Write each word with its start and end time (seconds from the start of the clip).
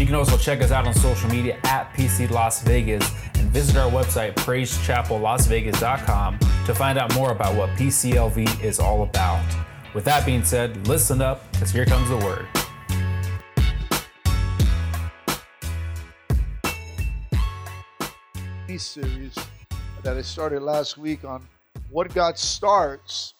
You 0.00 0.06
can 0.06 0.14
also 0.14 0.38
check 0.38 0.62
us 0.62 0.70
out 0.70 0.86
on 0.86 0.94
social 0.94 1.28
media 1.28 1.58
at 1.64 1.92
PC 1.92 2.30
Las 2.30 2.62
Vegas 2.62 3.06
and 3.34 3.50
visit 3.50 3.76
our 3.76 3.90
website, 3.90 4.32
praisechapellasvegas.com, 4.32 6.38
to 6.38 6.74
find 6.74 6.98
out 6.98 7.14
more 7.14 7.32
about 7.32 7.54
what 7.54 7.68
PCLV 7.76 8.64
is 8.64 8.80
all 8.80 9.02
about. 9.02 9.44
With 9.94 10.06
that 10.06 10.24
being 10.24 10.42
said, 10.42 10.88
listen 10.88 11.20
up, 11.20 11.52
because 11.52 11.70
here 11.70 11.84
comes 11.84 12.08
the 12.08 12.16
word. 12.16 12.46
Series 18.78 19.34
that 20.02 20.16
I 20.16 20.22
started 20.22 20.62
last 20.62 20.96
week 20.96 21.24
on 21.24 21.46
what 21.90 22.14
God 22.14 22.38
starts, 22.38 23.34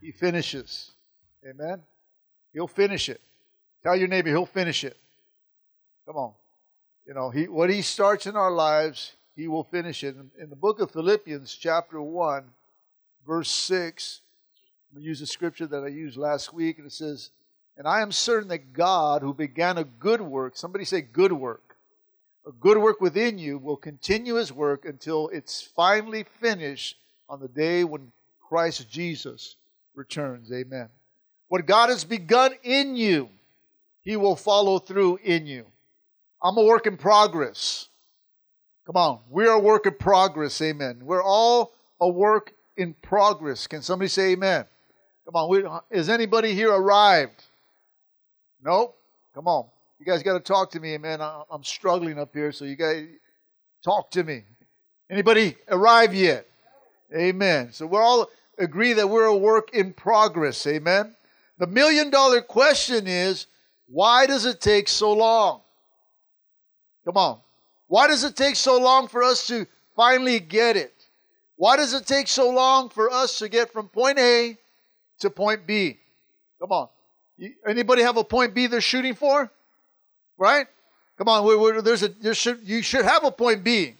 He 0.00 0.12
finishes. 0.12 0.92
Amen? 1.44 1.82
He'll 2.52 2.68
finish 2.68 3.08
it. 3.08 3.20
Tell 3.82 3.96
your 3.96 4.06
neighbor, 4.06 4.28
He'll 4.28 4.46
finish 4.46 4.84
it. 4.84 4.96
Come 6.06 6.16
on. 6.16 6.32
You 7.04 7.14
know, 7.14 7.30
he, 7.30 7.48
what 7.48 7.68
He 7.68 7.82
starts 7.82 8.26
in 8.26 8.36
our 8.36 8.50
lives, 8.50 9.12
He 9.34 9.48
will 9.48 9.64
finish 9.64 10.04
it. 10.04 10.14
In, 10.40 10.48
the 10.48 10.56
book 10.56 10.80
of 10.80 10.92
Philippians, 10.92 11.54
chapter 11.54 12.00
1, 12.00 12.44
verse 13.26 13.50
6, 13.50 14.20
I'm 14.90 14.96
going 14.96 15.04
to 15.04 15.08
use 15.08 15.20
a 15.20 15.26
scripture 15.26 15.66
that 15.66 15.82
I 15.82 15.88
used 15.88 16.16
last 16.16 16.52
week, 16.52 16.78
and 16.78 16.86
it 16.86 16.92
says, 16.92 17.30
And 17.76 17.88
I 17.88 18.02
am 18.02 18.12
certain 18.12 18.48
that 18.48 18.72
God, 18.72 19.22
who 19.22 19.34
began 19.34 19.78
a 19.78 19.84
good 19.84 20.20
work, 20.20 20.56
somebody 20.56 20.84
say 20.84 21.00
good 21.00 21.32
work, 21.32 21.76
a 22.46 22.52
good 22.52 22.78
work 22.78 23.00
within 23.00 23.38
you, 23.38 23.58
will 23.58 23.76
continue 23.76 24.36
his 24.36 24.52
work 24.52 24.84
until 24.84 25.28
it's 25.28 25.60
finally 25.60 26.24
finished 26.40 26.96
on 27.28 27.40
the 27.40 27.48
day 27.48 27.82
when 27.82 28.12
Christ 28.40 28.88
Jesus 28.88 29.56
returns. 29.96 30.52
Amen. 30.52 30.88
What 31.48 31.66
God 31.66 31.90
has 31.90 32.04
begun 32.04 32.52
in 32.62 32.94
you, 32.94 33.28
he 34.02 34.16
will 34.16 34.36
follow 34.36 34.78
through 34.78 35.18
in 35.24 35.46
you. 35.46 35.66
I'm 36.42 36.56
a 36.56 36.62
work 36.62 36.86
in 36.86 36.96
progress. 36.96 37.88
Come 38.86 38.96
on. 38.96 39.20
We're 39.28 39.52
a 39.52 39.58
work 39.58 39.86
in 39.86 39.94
progress. 39.94 40.60
Amen. 40.62 41.00
We're 41.02 41.22
all 41.22 41.72
a 42.00 42.08
work 42.08 42.52
in 42.76 42.94
progress. 43.02 43.66
Can 43.66 43.82
somebody 43.82 44.08
say 44.08 44.32
amen? 44.32 44.64
Come 45.24 45.34
on. 45.34 45.50
We, 45.50 45.64
is 45.90 46.08
anybody 46.08 46.54
here 46.54 46.72
arrived? 46.72 47.42
Nope. 48.62 48.96
Come 49.34 49.48
on. 49.48 49.66
You 49.98 50.06
guys 50.06 50.22
got 50.22 50.34
to 50.34 50.40
talk 50.40 50.70
to 50.72 50.80
me, 50.80 50.96
man. 50.98 51.20
I, 51.20 51.42
I'm 51.50 51.64
struggling 51.64 52.18
up 52.18 52.32
here, 52.32 52.52
so 52.52 52.64
you 52.64 52.76
guys 52.76 53.06
talk 53.82 54.10
to 54.12 54.22
me. 54.22 54.42
Anybody 55.10 55.56
arrive 55.68 56.14
yet? 56.14 56.46
Amen. 57.14 57.72
So 57.72 57.86
we're 57.86 58.02
all 58.02 58.28
agree 58.58 58.92
that 58.92 59.08
we're 59.08 59.24
a 59.24 59.36
work 59.36 59.70
in 59.72 59.92
progress. 59.92 60.66
Amen. 60.66 61.14
The 61.58 61.66
million 61.66 62.10
dollar 62.10 62.40
question 62.40 63.06
is 63.06 63.46
why 63.88 64.26
does 64.26 64.44
it 64.44 64.60
take 64.60 64.88
so 64.88 65.12
long? 65.12 65.62
Come 67.06 67.16
on. 67.16 67.38
Why 67.86 68.08
does 68.08 68.24
it 68.24 68.36
take 68.36 68.56
so 68.56 68.78
long 68.78 69.06
for 69.08 69.22
us 69.22 69.46
to 69.46 69.66
finally 69.94 70.40
get 70.40 70.76
it? 70.76 70.92
Why 71.56 71.76
does 71.76 71.94
it 71.94 72.04
take 72.04 72.28
so 72.28 72.50
long 72.50 72.90
for 72.90 73.10
us 73.10 73.38
to 73.38 73.48
get 73.48 73.72
from 73.72 73.88
point 73.88 74.18
A 74.18 74.58
to 75.20 75.30
point 75.30 75.66
B? 75.66 75.98
Come 76.60 76.72
on. 76.72 76.88
Anybody 77.66 78.02
have 78.02 78.16
a 78.16 78.24
point 78.24 78.54
B 78.54 78.66
they're 78.66 78.80
shooting 78.80 79.14
for? 79.14 79.50
Right? 80.36 80.66
Come 81.16 81.28
on. 81.28 81.46
We're, 81.46 81.58
we're, 81.58 81.80
there's 81.80 82.02
a 82.02 82.08
there 82.08 82.34
should 82.34 82.60
you 82.64 82.82
should 82.82 83.04
have 83.04 83.24
a 83.24 83.30
point 83.30 83.62
B 83.62 83.94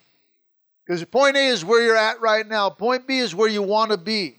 because 0.84 1.03
point 1.05 1.37
A 1.37 1.47
is 1.47 1.65
where 1.65 1.83
you're 1.83 1.97
at 1.97 2.21
right 2.21 2.47
now. 2.47 2.69
Point 2.71 3.06
B 3.06 3.19
is 3.19 3.34
where 3.34 3.49
you 3.49 3.62
want 3.62 3.93
to 3.93 3.97
be. 3.97 4.37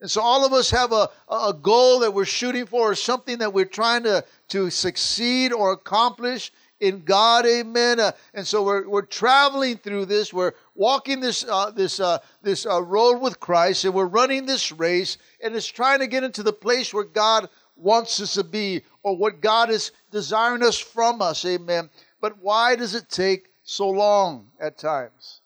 And 0.00 0.10
so 0.10 0.22
all 0.22 0.46
of 0.46 0.52
us 0.52 0.70
have 0.70 0.92
a, 0.92 1.10
a 1.28 1.52
goal 1.52 2.00
that 2.00 2.12
we're 2.12 2.24
shooting 2.24 2.66
for 2.66 2.90
or 2.90 2.94
something 2.94 3.38
that 3.38 3.52
we're 3.52 3.66
trying 3.66 4.02
to, 4.04 4.24
to 4.48 4.70
succeed 4.70 5.52
or 5.52 5.72
accomplish 5.72 6.52
in 6.80 7.02
God, 7.04 7.46
amen. 7.46 8.00
Uh, 8.00 8.12
and 8.34 8.46
so 8.46 8.64
we're, 8.64 8.88
we're 8.88 9.02
traveling 9.02 9.76
through 9.76 10.06
this. 10.06 10.32
We're 10.32 10.54
walking 10.74 11.20
this 11.20 11.44
uh, 11.48 11.70
this 11.70 12.00
uh, 12.00 12.18
this 12.42 12.66
uh, 12.66 12.82
road 12.82 13.18
with 13.20 13.38
Christ, 13.38 13.84
and 13.84 13.94
we're 13.94 14.06
running 14.06 14.46
this 14.46 14.72
race, 14.72 15.18
and 15.42 15.54
it's 15.54 15.66
trying 15.66 16.00
to 16.00 16.06
get 16.06 16.24
into 16.24 16.42
the 16.42 16.52
place 16.52 16.92
where 16.92 17.04
God 17.04 17.48
wants 17.76 18.20
us 18.20 18.34
to 18.34 18.44
be, 18.44 18.82
or 19.02 19.16
what 19.16 19.40
God 19.40 19.70
is 19.70 19.92
desiring 20.10 20.62
us 20.62 20.78
from 20.78 21.22
us, 21.22 21.44
amen. 21.44 21.88
But 22.20 22.42
why 22.42 22.76
does 22.76 22.94
it 22.94 23.08
take 23.08 23.48
so 23.62 23.88
long 23.88 24.48
at 24.60 24.76
times? 24.76 25.40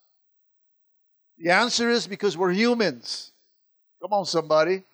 The 1.38 1.50
answer 1.50 1.90
is 1.90 2.06
because 2.06 2.36
we're 2.36 2.52
humans. 2.52 3.32
Come 4.00 4.12
on, 4.12 4.24
somebody. 4.24 4.84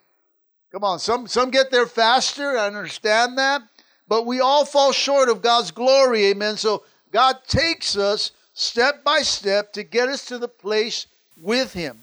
Come 0.73 0.85
on. 0.85 0.99
Some 0.99 1.27
some 1.27 1.51
get 1.51 1.71
there 1.71 1.87
faster. 1.87 2.57
I 2.57 2.67
understand 2.67 3.37
that. 3.39 3.63
But 4.11 4.27
we 4.27 4.41
all 4.41 4.65
fall 4.65 4.91
short 4.91 5.29
of 5.29 5.41
God's 5.41 5.71
glory, 5.71 6.27
amen. 6.27 6.57
So 6.57 6.83
God 7.13 7.37
takes 7.47 7.97
us 7.97 8.33
step 8.55 9.05
by 9.05 9.21
step 9.21 9.73
to 9.75 9.85
get 9.85 10.09
us 10.09 10.25
to 10.27 10.39
the 10.39 10.49
place 10.49 11.07
with 11.41 11.73
Him. 11.73 11.97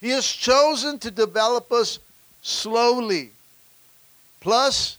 He 0.00 0.10
has 0.10 0.26
chosen 0.26 0.98
to 0.98 1.10
develop 1.12 1.70
us 1.70 2.00
slowly. 2.42 3.30
Plus, 4.40 4.98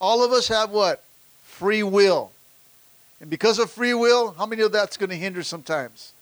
all 0.00 0.24
of 0.24 0.30
us 0.30 0.46
have 0.46 0.70
what? 0.70 1.02
Free 1.42 1.82
will. 1.82 2.30
And 3.20 3.28
because 3.28 3.58
of 3.58 3.68
free 3.68 3.94
will, 3.94 4.30
how 4.38 4.46
many 4.46 4.62
of 4.62 4.70
that's 4.70 4.96
going 4.96 5.10
to 5.10 5.16
hinder 5.16 5.42
sometimes? 5.42 6.12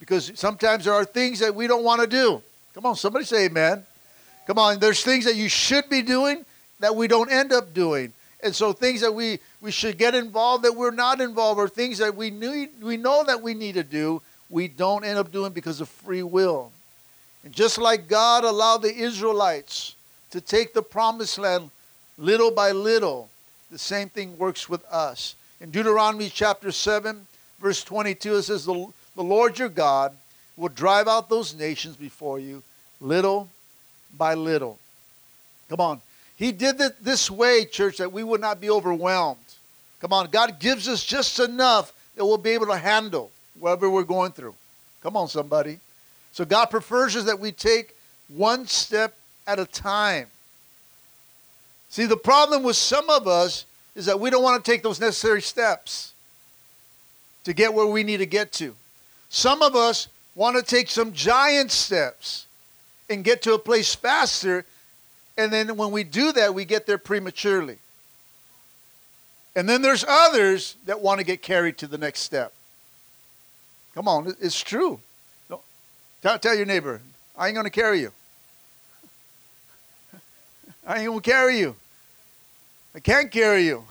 Because 0.00 0.32
sometimes 0.34 0.86
there 0.86 0.94
are 0.94 1.04
things 1.04 1.38
that 1.38 1.54
we 1.54 1.68
don't 1.68 1.84
want 1.84 2.00
to 2.00 2.08
do. 2.08 2.42
Come 2.74 2.84
on, 2.84 2.96
somebody 2.96 3.24
say 3.24 3.44
amen. 3.44 3.84
Come 4.48 4.58
on, 4.58 4.80
there's 4.80 5.04
things 5.04 5.24
that 5.26 5.36
you 5.36 5.48
should 5.48 5.88
be 5.88 6.02
doing 6.02 6.44
that 6.80 6.96
we 6.96 7.06
don't 7.06 7.30
end 7.30 7.52
up 7.52 7.72
doing. 7.72 8.12
And 8.44 8.54
so 8.54 8.74
things 8.74 9.00
that 9.00 9.12
we, 9.12 9.38
we 9.62 9.70
should 9.70 9.96
get 9.96 10.14
involved 10.14 10.64
that 10.64 10.76
we're 10.76 10.90
not 10.90 11.22
involved, 11.22 11.58
or 11.58 11.66
things 11.66 11.98
that 11.98 12.14
we 12.14 12.28
need 12.28 12.68
we 12.82 12.98
know 12.98 13.24
that 13.24 13.40
we 13.40 13.54
need 13.54 13.74
to 13.74 13.82
do, 13.82 14.20
we 14.50 14.68
don't 14.68 15.02
end 15.02 15.18
up 15.18 15.32
doing 15.32 15.52
because 15.52 15.80
of 15.80 15.88
free 15.88 16.22
will. 16.22 16.70
And 17.42 17.54
just 17.54 17.78
like 17.78 18.06
God 18.06 18.44
allowed 18.44 18.82
the 18.82 18.94
Israelites 18.94 19.96
to 20.30 20.42
take 20.42 20.74
the 20.74 20.82
promised 20.82 21.38
land 21.38 21.70
little 22.18 22.50
by 22.50 22.72
little, 22.72 23.30
the 23.70 23.78
same 23.78 24.10
thing 24.10 24.36
works 24.36 24.68
with 24.68 24.84
us. 24.86 25.36
In 25.60 25.70
Deuteronomy 25.70 26.28
chapter 26.28 26.70
7, 26.70 27.26
verse 27.60 27.82
22, 27.82 28.36
it 28.36 28.42
says, 28.42 28.66
The, 28.66 28.86
the 29.16 29.22
Lord 29.22 29.58
your 29.58 29.70
God 29.70 30.14
will 30.56 30.68
drive 30.68 31.08
out 31.08 31.30
those 31.30 31.54
nations 31.54 31.96
before 31.96 32.38
you 32.38 32.62
little 33.00 33.48
by 34.18 34.34
little. 34.34 34.78
Come 35.70 35.80
on. 35.80 36.00
He 36.36 36.52
did 36.52 36.80
it 36.80 37.04
this 37.04 37.30
way, 37.30 37.64
church, 37.64 37.98
that 37.98 38.12
we 38.12 38.24
would 38.24 38.40
not 38.40 38.60
be 38.60 38.70
overwhelmed. 38.70 39.38
Come 40.00 40.12
on, 40.12 40.30
God 40.30 40.58
gives 40.58 40.88
us 40.88 41.04
just 41.04 41.38
enough 41.38 41.92
that 42.16 42.24
we'll 42.24 42.38
be 42.38 42.50
able 42.50 42.66
to 42.66 42.76
handle 42.76 43.30
whatever 43.58 43.88
we're 43.88 44.02
going 44.02 44.32
through. 44.32 44.54
Come 45.02 45.16
on, 45.16 45.28
somebody. 45.28 45.78
So 46.32 46.44
God 46.44 46.66
prefers 46.66 47.14
us 47.16 47.24
that 47.24 47.38
we 47.38 47.52
take 47.52 47.94
one 48.28 48.66
step 48.66 49.16
at 49.46 49.58
a 49.58 49.66
time. 49.66 50.26
See, 51.88 52.06
the 52.06 52.16
problem 52.16 52.62
with 52.62 52.76
some 52.76 53.08
of 53.08 53.28
us 53.28 53.66
is 53.94 54.06
that 54.06 54.18
we 54.18 54.30
don't 54.30 54.42
want 54.42 54.64
to 54.64 54.70
take 54.70 54.82
those 54.82 55.00
necessary 55.00 55.42
steps 55.42 56.12
to 57.44 57.52
get 57.52 57.72
where 57.72 57.86
we 57.86 58.02
need 58.02 58.16
to 58.16 58.26
get 58.26 58.50
to. 58.52 58.74
Some 59.28 59.62
of 59.62 59.76
us 59.76 60.08
want 60.34 60.56
to 60.56 60.62
take 60.62 60.90
some 60.90 61.12
giant 61.12 61.70
steps 61.70 62.46
and 63.08 63.22
get 63.22 63.42
to 63.42 63.54
a 63.54 63.58
place 63.58 63.94
faster 63.94 64.64
and 65.36 65.52
then 65.52 65.76
when 65.76 65.90
we 65.90 66.04
do 66.04 66.32
that, 66.32 66.54
we 66.54 66.64
get 66.64 66.86
there 66.86 66.98
prematurely. 66.98 67.78
And 69.56 69.68
then 69.68 69.82
there's 69.82 70.04
others 70.06 70.76
that 70.86 71.00
want 71.00 71.18
to 71.18 71.24
get 71.24 71.42
carried 71.42 71.78
to 71.78 71.86
the 71.86 71.98
next 71.98 72.20
step. 72.20 72.52
Come 73.94 74.08
on, 74.08 74.34
it's 74.40 74.60
true. 74.60 75.00
Tell, 76.24 76.38
tell 76.38 76.54
your 76.54 76.64
neighbor, 76.64 77.02
I 77.36 77.48
ain't 77.48 77.54
going 77.54 77.66
to 77.66 77.70
carry 77.70 78.00
you. 78.00 78.10
I 80.86 81.00
ain't 81.00 81.06
going 81.06 81.20
to 81.20 81.30
carry 81.30 81.58
you. 81.58 81.76
I 82.94 83.00
can't 83.00 83.30
carry 83.30 83.66
you. 83.66 83.84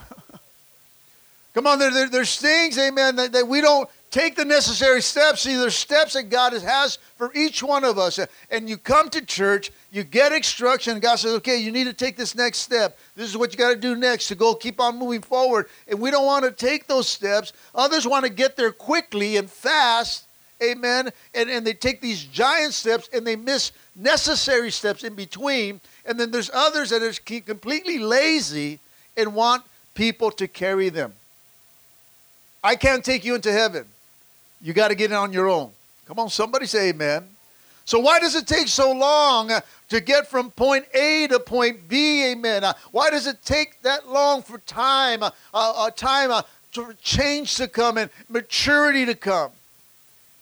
Come 1.54 1.68
on, 1.68 1.78
there, 1.78 1.92
there, 1.92 2.10
there's 2.10 2.38
things, 2.38 2.78
amen, 2.80 3.18
that, 3.18 3.34
that 3.34 3.48
we 3.48 3.62
don't 3.62 3.88
take 4.14 4.36
the 4.36 4.46
necessary 4.46 5.02
steps. 5.02 5.42
See, 5.42 5.56
there's 5.56 5.76
steps 5.76 6.14
that 6.14 6.30
God 6.30 6.54
has 6.54 7.00
for 7.18 7.32
each 7.34 7.64
one 7.64 7.84
of 7.84 7.98
us. 7.98 8.20
And 8.52 8.70
you 8.70 8.78
come 8.78 9.10
to 9.10 9.26
church, 9.26 9.72
you 9.92 10.04
get 10.04 10.32
instruction, 10.32 11.00
God 11.00 11.16
says, 11.16 11.34
okay, 11.38 11.58
you 11.58 11.72
need 11.72 11.86
to 11.86 11.94
take 11.94 12.16
this 12.16 12.36
next 12.36 12.60
step. 12.60 12.98
This 13.16 13.28
is 13.28 13.36
what 13.36 13.52
you 13.52 13.58
got 13.58 13.72
to 13.72 13.76
do 13.76 13.96
next 13.96 14.28
to 14.28 14.36
go 14.36 14.54
keep 14.54 14.80
on 14.80 15.00
moving 15.00 15.22
forward. 15.22 15.68
And 15.88 16.00
we 16.00 16.12
don't 16.12 16.28
want 16.28 16.46
to 16.46 16.52
take 16.52 16.86
those 16.86 17.10
steps. 17.10 17.54
Others 17.74 18.08
want 18.08 18.24
to 18.24 18.32
get 18.32 18.56
there 18.56 18.72
quickly 18.72 19.38
and 19.38 19.50
fast 19.50 20.26
amen, 20.62 21.10
and, 21.36 21.50
and 21.50 21.68
they 21.68 21.74
take 21.74 22.00
these 22.00 22.24
giant 22.24 22.74
steps 22.74 23.10
and 23.12 23.28
they 23.28 23.36
miss 23.36 23.74
necessary 23.98 24.72
steps 24.72 25.04
in 25.04 25.14
between. 25.14 25.82
And 26.06 26.18
then 26.18 26.32
there's 26.32 26.50
others 26.54 26.92
that 26.92 27.04
are 27.04 27.42
completely 27.42 28.00
lazy 28.00 28.80
and 29.18 29.36
want 29.36 29.64
people 29.94 30.32
to 30.32 30.48
carry 30.48 30.88
them. 30.88 31.14
I 32.64 32.78
can't 32.78 33.04
take 33.04 33.26
you 33.26 33.36
into 33.36 33.52
heaven. 33.52 33.86
You 34.64 34.72
got 34.72 34.88
to 34.88 34.96
get 34.96 35.12
it 35.12 35.16
on 35.16 35.34
your 35.34 35.50
own. 35.50 35.72
Come 36.06 36.20
on, 36.20 36.30
somebody 36.30 36.66
say 36.66 36.90
amen. 36.90 37.28
So 37.86 38.00
why 38.00 38.20
does 38.20 38.36
it 38.36 38.48
take 38.48 38.70
so 38.70 38.94
long 38.94 39.52
uh, 39.52 39.60
to 39.90 40.00
get 40.00 40.28
from 40.28 40.52
point 40.52 40.86
A 40.94 41.28
to 41.28 41.40
point 41.40 41.90
B? 41.90 42.32
Amen. 42.32 42.64
Uh, 42.64 42.74
why 42.92 43.10
does 43.10 43.28
it 43.28 43.44
take 43.44 43.82
that 43.82 44.08
long 44.08 44.42
for 44.42 44.58
time, 44.60 45.22
uh, 45.22 45.32
uh, 45.54 45.90
time 45.92 46.32
uh, 46.32 46.44
change 47.02 47.56
to 47.56 47.68
come 47.68 47.98
and 47.98 48.10
maturity 48.30 49.06
to 49.06 49.16
come? 49.16 49.52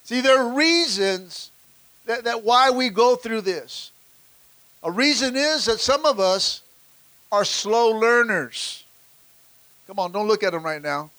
See, 0.03 0.21
there 0.21 0.37
are 0.37 0.53
reasons 0.53 1.49
that, 2.05 2.23
that 2.25 2.43
why 2.43 2.69
we 2.69 2.89
go 2.89 3.15
through 3.15 3.41
this. 3.41 3.91
A 4.83 4.91
reason 4.91 5.35
is 5.35 5.65
that 5.65 5.79
some 5.79 6.05
of 6.05 6.19
us 6.19 6.61
are 7.31 7.45
slow 7.45 7.89
learners. 7.89 8.83
Come 9.87 9.97
on, 9.97 10.11
don't 10.11 10.27
look 10.27 10.43
at 10.43 10.51
them 10.51 10.63
right 10.63 10.81
now. 10.81 11.09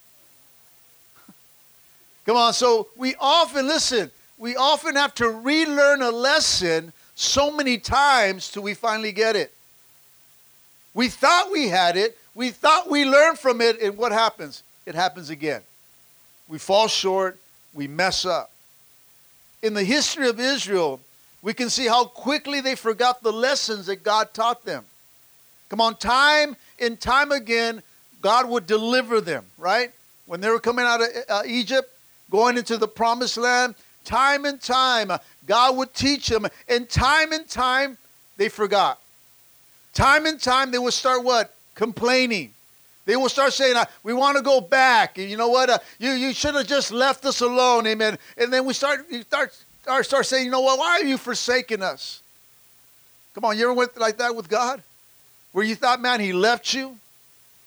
Come 2.33 2.41
on, 2.41 2.55
so 2.55 2.89
we 2.97 3.15
often, 3.21 3.67
listen, 3.67 4.11
we 4.39 4.57
often 4.57 4.97
have 4.97 5.15
to 5.17 5.29
relearn 5.29 6.01
a 6.01 6.11
lesson 6.11 6.95
so 7.15 7.51
many 7.51 7.77
times 7.77 8.51
till 8.51 8.63
we 8.63 8.73
finally 8.73 9.13
get 9.13 9.37
it. 9.37 9.53
We 10.95 11.09
thought 11.09 11.53
we 11.53 11.69
had 11.69 11.99
it, 11.99 12.17
we 12.35 12.49
thought 12.49 12.91
we 12.91 13.05
learned 13.05 13.39
from 13.39 13.61
it, 13.61 13.83
and 13.83 13.99
what 13.99 14.13
happens? 14.13 14.63
It 14.87 14.95
happens 14.95 15.29
again. 15.29 15.61
We 16.49 16.57
fall 16.57 16.89
short, 16.89 17.39
we 17.75 17.87
mess 17.87 18.25
up. 18.25 18.51
In 19.61 19.75
the 19.75 19.85
history 19.85 20.27
of 20.31 20.41
Israel, 20.41 21.01
we 21.43 21.53
can 21.53 21.69
see 21.69 21.87
how 21.87 22.07
quickly 22.07 22.63
they 22.63 22.77
forgot 22.77 23.23
the 23.23 23.31
lessons 23.31 23.85
that 23.89 23.97
God 23.97 24.33
taught 24.33 24.65
them. 24.65 24.87
Come 25.69 25.83
on, 25.83 25.97
time 25.97 26.57
and 26.81 26.99
time 26.99 27.31
again, 27.31 27.83
God 28.23 28.49
would 28.49 28.67
deliver 28.67 29.21
them, 29.21 29.45
right? 29.59 29.93
When 30.25 30.41
they 30.41 30.49
were 30.49 30.61
coming 30.61 30.87
out 30.87 31.03
of 31.03 31.09
uh, 31.29 31.43
Egypt, 31.45 31.92
going 32.33 32.59
into 32.59 32.77
the 32.77 32.89
promised 32.89 33.37
land, 33.37 33.77
Time 34.05 34.45
and 34.45 34.61
time, 34.61 35.13
God 35.47 35.77
would 35.77 35.95
teach 35.95 36.29
them, 36.29 36.47
and 36.69 36.89
time 36.89 37.33
and 37.33 37.49
time, 37.49 37.99
they 38.37 38.49
forgot. 38.49 38.99
Time 39.95 40.27
and 40.27 40.41
time, 40.41 40.71
they 40.71 40.79
would 40.79 40.93
start 40.93 41.23
what? 41.23 41.55
Complaining. 41.75 42.53
They 43.05 43.17
will 43.17 43.29
start 43.29 43.53
saying, 43.53 43.77
uh, 43.77 43.85
"We 44.03 44.13
want 44.13 44.37
to 44.37 44.43
go 44.43 44.61
back." 44.61 45.19
And 45.19 45.29
you 45.29 45.37
know 45.37 45.49
what? 45.49 45.71
Uh, 45.71 45.79
you 45.99 46.11
you 46.13 46.33
should 46.33 46.55
have 46.55 46.67
just 46.67 46.93
left 46.93 47.25
us 47.25 47.41
alone, 47.41 47.87
amen. 47.87 48.19
And 48.37 48.53
then 48.53 48.65
we 48.65 48.75
start 48.75 49.07
you 49.11 49.23
start 49.23 49.53
start, 49.83 50.07
start 50.07 50.27
saying, 50.27 50.45
"You 50.45 50.51
know 50.51 50.61
what? 50.61 50.79
Why 50.79 51.01
are 51.01 51.05
you 51.05 51.19
forsaking 51.19 51.83
us?" 51.83 52.21
Come 53.35 53.45
on, 53.45 53.59
you 53.59 53.65
ever 53.65 53.73
went 53.73 53.97
like 53.97 54.19
that 54.19 54.37
with 54.37 54.49
God, 54.49 54.83
where 55.53 55.65
you 55.65 55.75
thought, 55.75 56.01
"Man, 56.01 56.21
He 56.21 56.33
left 56.33 56.75
you." 56.75 56.99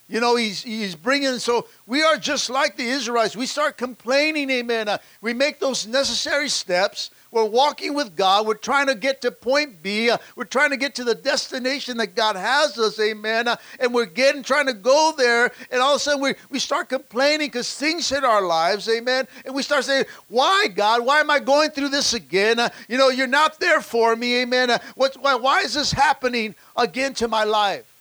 You 0.08 0.20
know, 0.20 0.36
he's, 0.36 0.62
he's 0.62 0.94
bringing, 0.94 1.40
so 1.40 1.68
we 1.88 2.04
are 2.04 2.16
just 2.16 2.52
like 2.52 2.78
the 2.78 2.84
Israelites. 2.84 3.36
We 3.36 3.48
start 3.48 3.76
complaining, 3.76 4.52
amen. 4.52 4.88
Uh, 4.88 5.00
we 5.20 5.34
make 5.34 5.60
those 5.60 5.88
necessary 5.88 6.48
steps. 6.48 7.10
We're 7.32 7.46
walking 7.46 7.96
with 7.96 8.16
God. 8.16 8.46
We're 8.46 8.54
trying 8.54 8.86
to 8.86 8.94
get 8.94 9.22
to 9.22 9.32
point 9.32 9.82
B. 9.82 10.12
Uh, 10.12 10.20
we're 10.36 10.44
trying 10.44 10.70
to 10.70 10.78
get 10.78 10.94
to 10.96 11.04
the 11.04 11.16
destination 11.16 11.98
that 11.98 12.14
God 12.14 12.36
has 12.36 12.78
us, 12.78 13.00
amen. 13.00 13.48
Uh, 13.48 13.56
and 13.80 13.96
we're 13.96 14.06
getting, 14.06 14.44
trying 14.44 14.68
to 14.68 14.76
go 14.76 15.12
there. 15.18 15.52
And 15.72 15.82
all 15.82 15.96
of 15.96 15.98
a 15.98 16.00
sudden 16.00 16.22
we, 16.22 16.36
we 16.52 16.60
start 16.60 16.88
complaining 16.88 17.48
because 17.48 17.74
things 17.74 18.08
hit 18.08 18.24
our 18.24 18.44
lives, 18.44 18.88
amen. 18.88 19.28
And 19.44 19.56
we 19.56 19.64
start 19.64 19.86
saying, 19.86 20.06
why, 20.28 20.68
God? 20.68 21.04
Why 21.04 21.20
am 21.20 21.32
I 21.32 21.40
going 21.40 21.72
through 21.72 21.90
this 21.90 22.14
again? 22.14 22.60
Uh, 22.60 22.70
you 22.88 23.00
know, 23.00 23.10
you're 23.10 23.26
not 23.26 23.60
there 23.60 23.82
for 23.82 24.16
me, 24.16 24.44
amen. 24.44 24.70
Uh, 24.70 24.78
what, 24.94 25.16
why, 25.16 25.34
why 25.34 25.62
is 25.62 25.74
this 25.74 25.92
happening 25.92 26.54
again 26.78 27.16
to 27.16 27.28
my 27.28 27.44
life? 27.44 27.95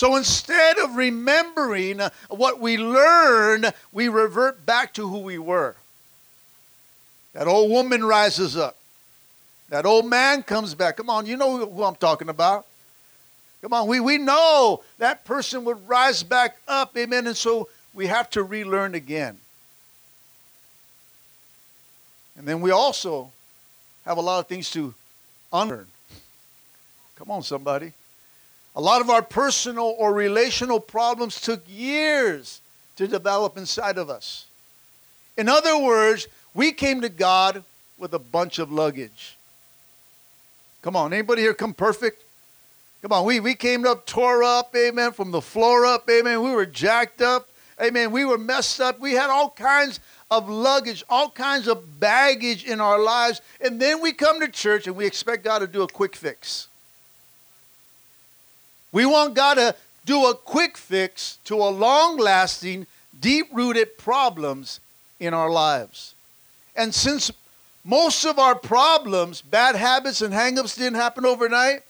So 0.00 0.16
instead 0.16 0.78
of 0.78 0.96
remembering 0.96 2.00
what 2.30 2.58
we 2.58 2.78
learned, 2.78 3.70
we 3.92 4.08
revert 4.08 4.64
back 4.64 4.94
to 4.94 5.06
who 5.06 5.18
we 5.18 5.36
were. 5.36 5.76
That 7.34 7.46
old 7.46 7.70
woman 7.70 8.02
rises 8.02 8.56
up. 8.56 8.78
That 9.68 9.84
old 9.84 10.06
man 10.06 10.42
comes 10.42 10.74
back. 10.74 10.96
Come 10.96 11.10
on, 11.10 11.26
you 11.26 11.36
know 11.36 11.66
who 11.66 11.84
I'm 11.84 11.96
talking 11.96 12.30
about. 12.30 12.64
Come 13.60 13.74
on, 13.74 13.88
we, 13.88 14.00
we 14.00 14.16
know 14.16 14.82
that 14.96 15.26
person 15.26 15.66
would 15.66 15.86
rise 15.86 16.22
back 16.22 16.56
up. 16.66 16.96
Amen. 16.96 17.26
And 17.26 17.36
so 17.36 17.68
we 17.92 18.06
have 18.06 18.30
to 18.30 18.42
relearn 18.42 18.94
again. 18.94 19.36
And 22.38 22.48
then 22.48 22.62
we 22.62 22.70
also 22.70 23.32
have 24.06 24.16
a 24.16 24.22
lot 24.22 24.38
of 24.38 24.46
things 24.46 24.70
to 24.70 24.94
unlearn. 25.52 25.88
Come 27.16 27.30
on, 27.30 27.42
somebody. 27.42 27.92
A 28.80 28.88
lot 28.90 29.02
of 29.02 29.10
our 29.10 29.20
personal 29.20 29.94
or 29.98 30.14
relational 30.14 30.80
problems 30.80 31.38
took 31.38 31.62
years 31.68 32.62
to 32.96 33.06
develop 33.06 33.58
inside 33.58 33.98
of 33.98 34.08
us. 34.08 34.46
In 35.36 35.50
other 35.50 35.78
words, 35.78 36.28
we 36.54 36.72
came 36.72 37.02
to 37.02 37.10
God 37.10 37.62
with 37.98 38.14
a 38.14 38.18
bunch 38.18 38.58
of 38.58 38.72
luggage. 38.72 39.36
Come 40.80 40.96
on, 40.96 41.12
anybody 41.12 41.42
here 41.42 41.52
come 41.52 41.74
perfect? 41.74 42.24
Come 43.02 43.12
on, 43.12 43.26
we, 43.26 43.38
we 43.38 43.54
came 43.54 43.84
up, 43.84 44.06
tore 44.06 44.42
up, 44.42 44.74
amen, 44.74 45.12
from 45.12 45.30
the 45.30 45.42
floor 45.42 45.84
up, 45.84 46.08
amen. 46.08 46.40
We 46.40 46.52
were 46.52 46.64
jacked 46.64 47.20
up, 47.20 47.50
amen. 47.82 48.10
We 48.12 48.24
were 48.24 48.38
messed 48.38 48.80
up. 48.80 48.98
We 48.98 49.12
had 49.12 49.28
all 49.28 49.50
kinds 49.50 50.00
of 50.30 50.48
luggage, 50.48 51.04
all 51.10 51.28
kinds 51.28 51.68
of 51.68 52.00
baggage 52.00 52.64
in 52.64 52.80
our 52.80 52.98
lives. 52.98 53.42
And 53.60 53.78
then 53.78 54.00
we 54.00 54.14
come 54.14 54.40
to 54.40 54.48
church 54.48 54.86
and 54.86 54.96
we 54.96 55.04
expect 55.04 55.44
God 55.44 55.58
to 55.58 55.66
do 55.66 55.82
a 55.82 55.86
quick 55.86 56.16
fix. 56.16 56.68
We 58.92 59.06
want 59.06 59.34
God 59.34 59.54
to 59.54 59.74
do 60.04 60.26
a 60.26 60.34
quick 60.34 60.76
fix 60.76 61.38
to 61.44 61.54
a 61.56 61.70
long 61.70 62.16
lasting, 62.16 62.86
deep 63.18 63.46
rooted 63.52 63.98
problems 63.98 64.80
in 65.18 65.34
our 65.34 65.50
lives. 65.50 66.14
And 66.74 66.94
since 66.94 67.30
most 67.84 68.24
of 68.24 68.38
our 68.38 68.54
problems, 68.54 69.42
bad 69.42 69.76
habits, 69.76 70.22
and 70.22 70.34
hangups 70.34 70.76
didn't 70.76 70.96
happen 70.96 71.24
overnight, 71.24 71.82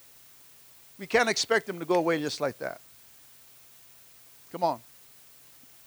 we 0.98 1.06
can't 1.06 1.28
expect 1.28 1.66
them 1.66 1.78
to 1.78 1.84
go 1.84 1.94
away 1.94 2.20
just 2.20 2.40
like 2.40 2.58
that. 2.58 2.80
Come 4.52 4.62
on. 4.62 4.80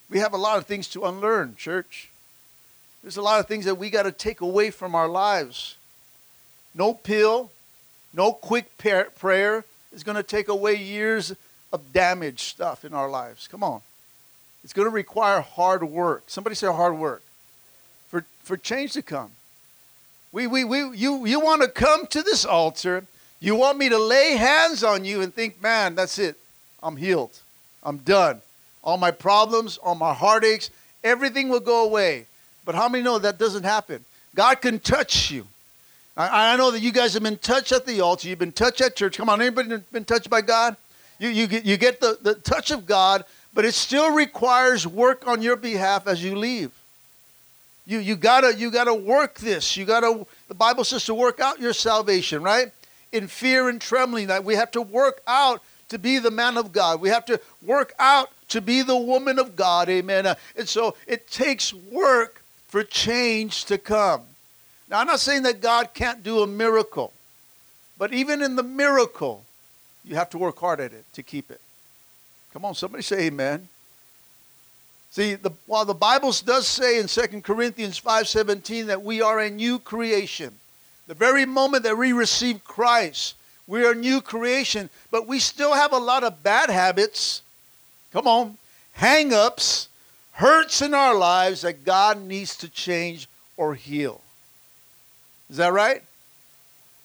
We 0.10 0.20
have 0.20 0.34
a 0.34 0.38
lot 0.38 0.58
of 0.58 0.66
things 0.66 0.88
to 0.90 1.06
unlearn, 1.06 1.56
church. 1.56 2.10
There's 3.02 3.18
a 3.18 3.22
lot 3.22 3.40
of 3.40 3.48
things 3.48 3.66
that 3.66 3.76
we 3.76 3.90
got 3.90 4.04
to 4.04 4.12
take 4.12 4.42
away 4.42 4.72
from 4.72 4.96
our 4.96 5.08
lives. 5.08 5.76
No 6.74 6.94
pill, 6.94 7.52
no 8.14 8.32
quick 8.32 8.78
prayer, 8.78 9.66
is 9.94 10.04
going 10.04 10.16
to 10.16 10.24
take 10.24 10.48
away 10.48 10.76
years 10.76 11.34
of 11.72 11.94
damaged 11.94 12.42
stuff 12.42 12.86
in 12.86 12.94
our 12.94 13.10
lives. 13.10 13.48
Come 13.48 13.64
on. 13.64 13.82
It's 14.64 14.74
going 14.74 14.88
to 14.88 14.94
require 14.94 15.42
hard 15.42 15.84
work. 15.84 16.24
Somebody 16.28 16.56
say 16.56 16.68
hard 16.68 16.98
work 16.98 17.22
for, 18.08 18.26
for 18.44 18.58
change 18.58 18.94
to 18.94 19.02
come. 19.02 19.32
We, 20.32 20.48
we, 20.48 20.64
we, 20.64 20.98
you, 20.98 21.26
you 21.26 21.40
want 21.40 21.62
to 21.62 21.68
come 21.68 22.08
to 22.08 22.22
this 22.22 22.46
altar. 22.46 23.06
You 23.40 23.56
want 23.56 23.78
me 23.78 23.90
to 23.90 23.98
lay 23.98 24.38
hands 24.38 24.84
on 24.84 25.04
you 25.06 25.22
and 25.22 25.34
think, 25.34 25.62
man, 25.62 25.96
that's 25.96 26.18
it. 26.18 26.38
I'm 26.82 26.96
healed. 26.96 27.38
I'm 27.84 27.98
done. 27.98 28.42
All 28.84 28.98
my 28.98 29.12
problems, 29.12 29.78
all 29.78 29.96
my 29.96 30.14
heartaches, 30.14 30.70
everything 31.04 31.50
will 31.50 31.60
go 31.60 31.86
away. 31.86 32.26
But 32.66 32.76
how 32.76 32.88
many 32.88 33.04
know 33.04 33.20
that 33.20 33.38
doesn't 33.38 33.64
happen? 33.64 34.06
God 34.36 34.62
can 34.62 34.80
touch 34.80 35.30
you. 35.30 35.48
I, 36.16 36.54
I 36.54 36.58
know 36.58 36.72
that 36.72 36.82
you 36.82 36.92
guys 36.92 37.14
have 37.14 37.24
been 37.24 37.38
touched 37.38 37.72
at 37.72 37.86
the 37.86 38.02
altar. 38.02 38.28
You've 38.28 38.40
been 38.40 38.52
touched 38.52 38.82
at 38.82 38.96
church. 38.96 39.18
Come 39.18 39.30
on, 39.30 39.42
anybody 39.42 39.78
been 39.92 40.06
touched 40.06 40.30
by 40.30 40.42
God? 40.42 40.76
You, 41.20 41.30
you, 41.30 41.48
get, 41.48 41.66
you 41.66 41.78
get 41.78 42.00
the, 42.00 42.18
the 42.22 42.36
touch 42.36 42.72
of 42.72 42.86
God, 42.86 43.24
but 43.54 43.66
it 43.66 43.74
still 43.74 44.14
requires 44.14 44.86
work 44.86 45.28
on 45.28 45.42
your 45.42 45.56
behalf 45.56 46.08
as 46.08 46.24
you 46.24 46.36
leave. 46.36 46.72
You, 47.86 48.00
you 48.00 48.16
gotta 48.16 48.56
you 48.56 48.72
gotta 48.72 48.94
work 48.94 49.40
this. 49.40 49.76
You 49.76 49.84
gotta 49.84 50.26
the 50.48 50.54
Bible 50.54 50.86
says 50.86 51.04
to 51.06 51.14
work 51.14 51.42
out 51.42 51.60
your 51.60 51.74
salvation, 51.74 52.42
right? 52.42 52.72
In 53.12 53.28
fear 53.28 53.68
and 53.68 53.82
trembling. 53.82 54.28
That 54.28 54.46
we 54.46 54.56
have 54.56 54.72
to 54.72 54.82
work 54.82 55.22
out 55.28 55.62
to 55.90 56.00
be 56.00 56.18
the 56.18 56.32
man 56.32 56.58
of 56.58 56.72
God. 56.72 57.02
We 57.02 57.10
have 57.10 57.26
to 57.26 57.42
work 57.62 57.94
out 58.00 58.30
to 58.50 58.62
be 58.62 58.84
the 58.84 58.96
woman 58.96 59.38
of 59.38 59.56
God. 59.56 59.90
Amen. 59.90 60.34
And 60.56 60.70
so 60.70 60.96
it 61.08 61.30
takes 61.30 61.74
work 61.74 62.42
for 62.70 62.84
change 62.84 63.66
to 63.66 63.78
come. 63.78 64.22
Now, 64.90 65.00
I'm 65.00 65.08
not 65.08 65.20
saying 65.20 65.44
that 65.44 65.62
God 65.62 65.94
can't 65.94 66.24
do 66.24 66.42
a 66.42 66.48
miracle, 66.48 67.14
but 67.98 68.14
even 68.14 68.42
in 68.42 68.56
the 68.56 68.64
miracle, 68.64 69.44
you 70.04 70.16
have 70.16 70.30
to 70.32 70.38
work 70.38 70.60
hard 70.60 70.80
at 70.80 70.94
it 70.94 71.06
to 71.14 71.24
keep 71.24 71.50
it. 71.50 71.62
Come 72.52 72.66
on, 72.66 72.76
somebody 72.76 73.04
say 73.04 73.28
amen. 73.28 73.68
See, 75.12 75.36
the, 75.36 75.52
while 75.68 75.86
the 75.86 75.94
Bible 75.94 76.34
does 76.44 76.68
say 76.68 77.00
in 77.00 77.06
2 77.06 77.42
Corinthians 77.42 78.00
5.17 78.00 78.88
that 78.88 79.04
we 79.04 79.22
are 79.22 79.40
a 79.40 79.50
new 79.50 79.78
creation, 79.78 80.56
the 81.06 81.14
very 81.14 81.46
moment 81.46 81.84
that 81.84 81.98
we 81.98 82.14
receive 82.14 82.64
Christ, 82.64 83.36
we 83.68 83.86
are 83.86 83.92
a 83.92 83.96
new 83.96 84.22
creation, 84.22 84.90
but 85.12 85.28
we 85.28 85.38
still 85.38 85.74
have 85.74 85.94
a 85.94 85.98
lot 86.00 86.24
of 86.24 86.42
bad 86.42 86.72
habits, 86.72 87.44
come 88.12 88.28
on, 88.28 88.58
hang 88.94 89.34
ups, 89.34 89.88
hurts 90.32 90.82
in 90.82 90.96
our 90.96 91.14
lives 91.14 91.62
that 91.62 91.86
God 91.86 92.20
needs 92.20 92.58
to 92.58 92.68
change 92.68 93.28
or 93.56 93.76
heal. 93.76 94.23
Is 95.54 95.58
that 95.58 95.72
right? 95.72 96.02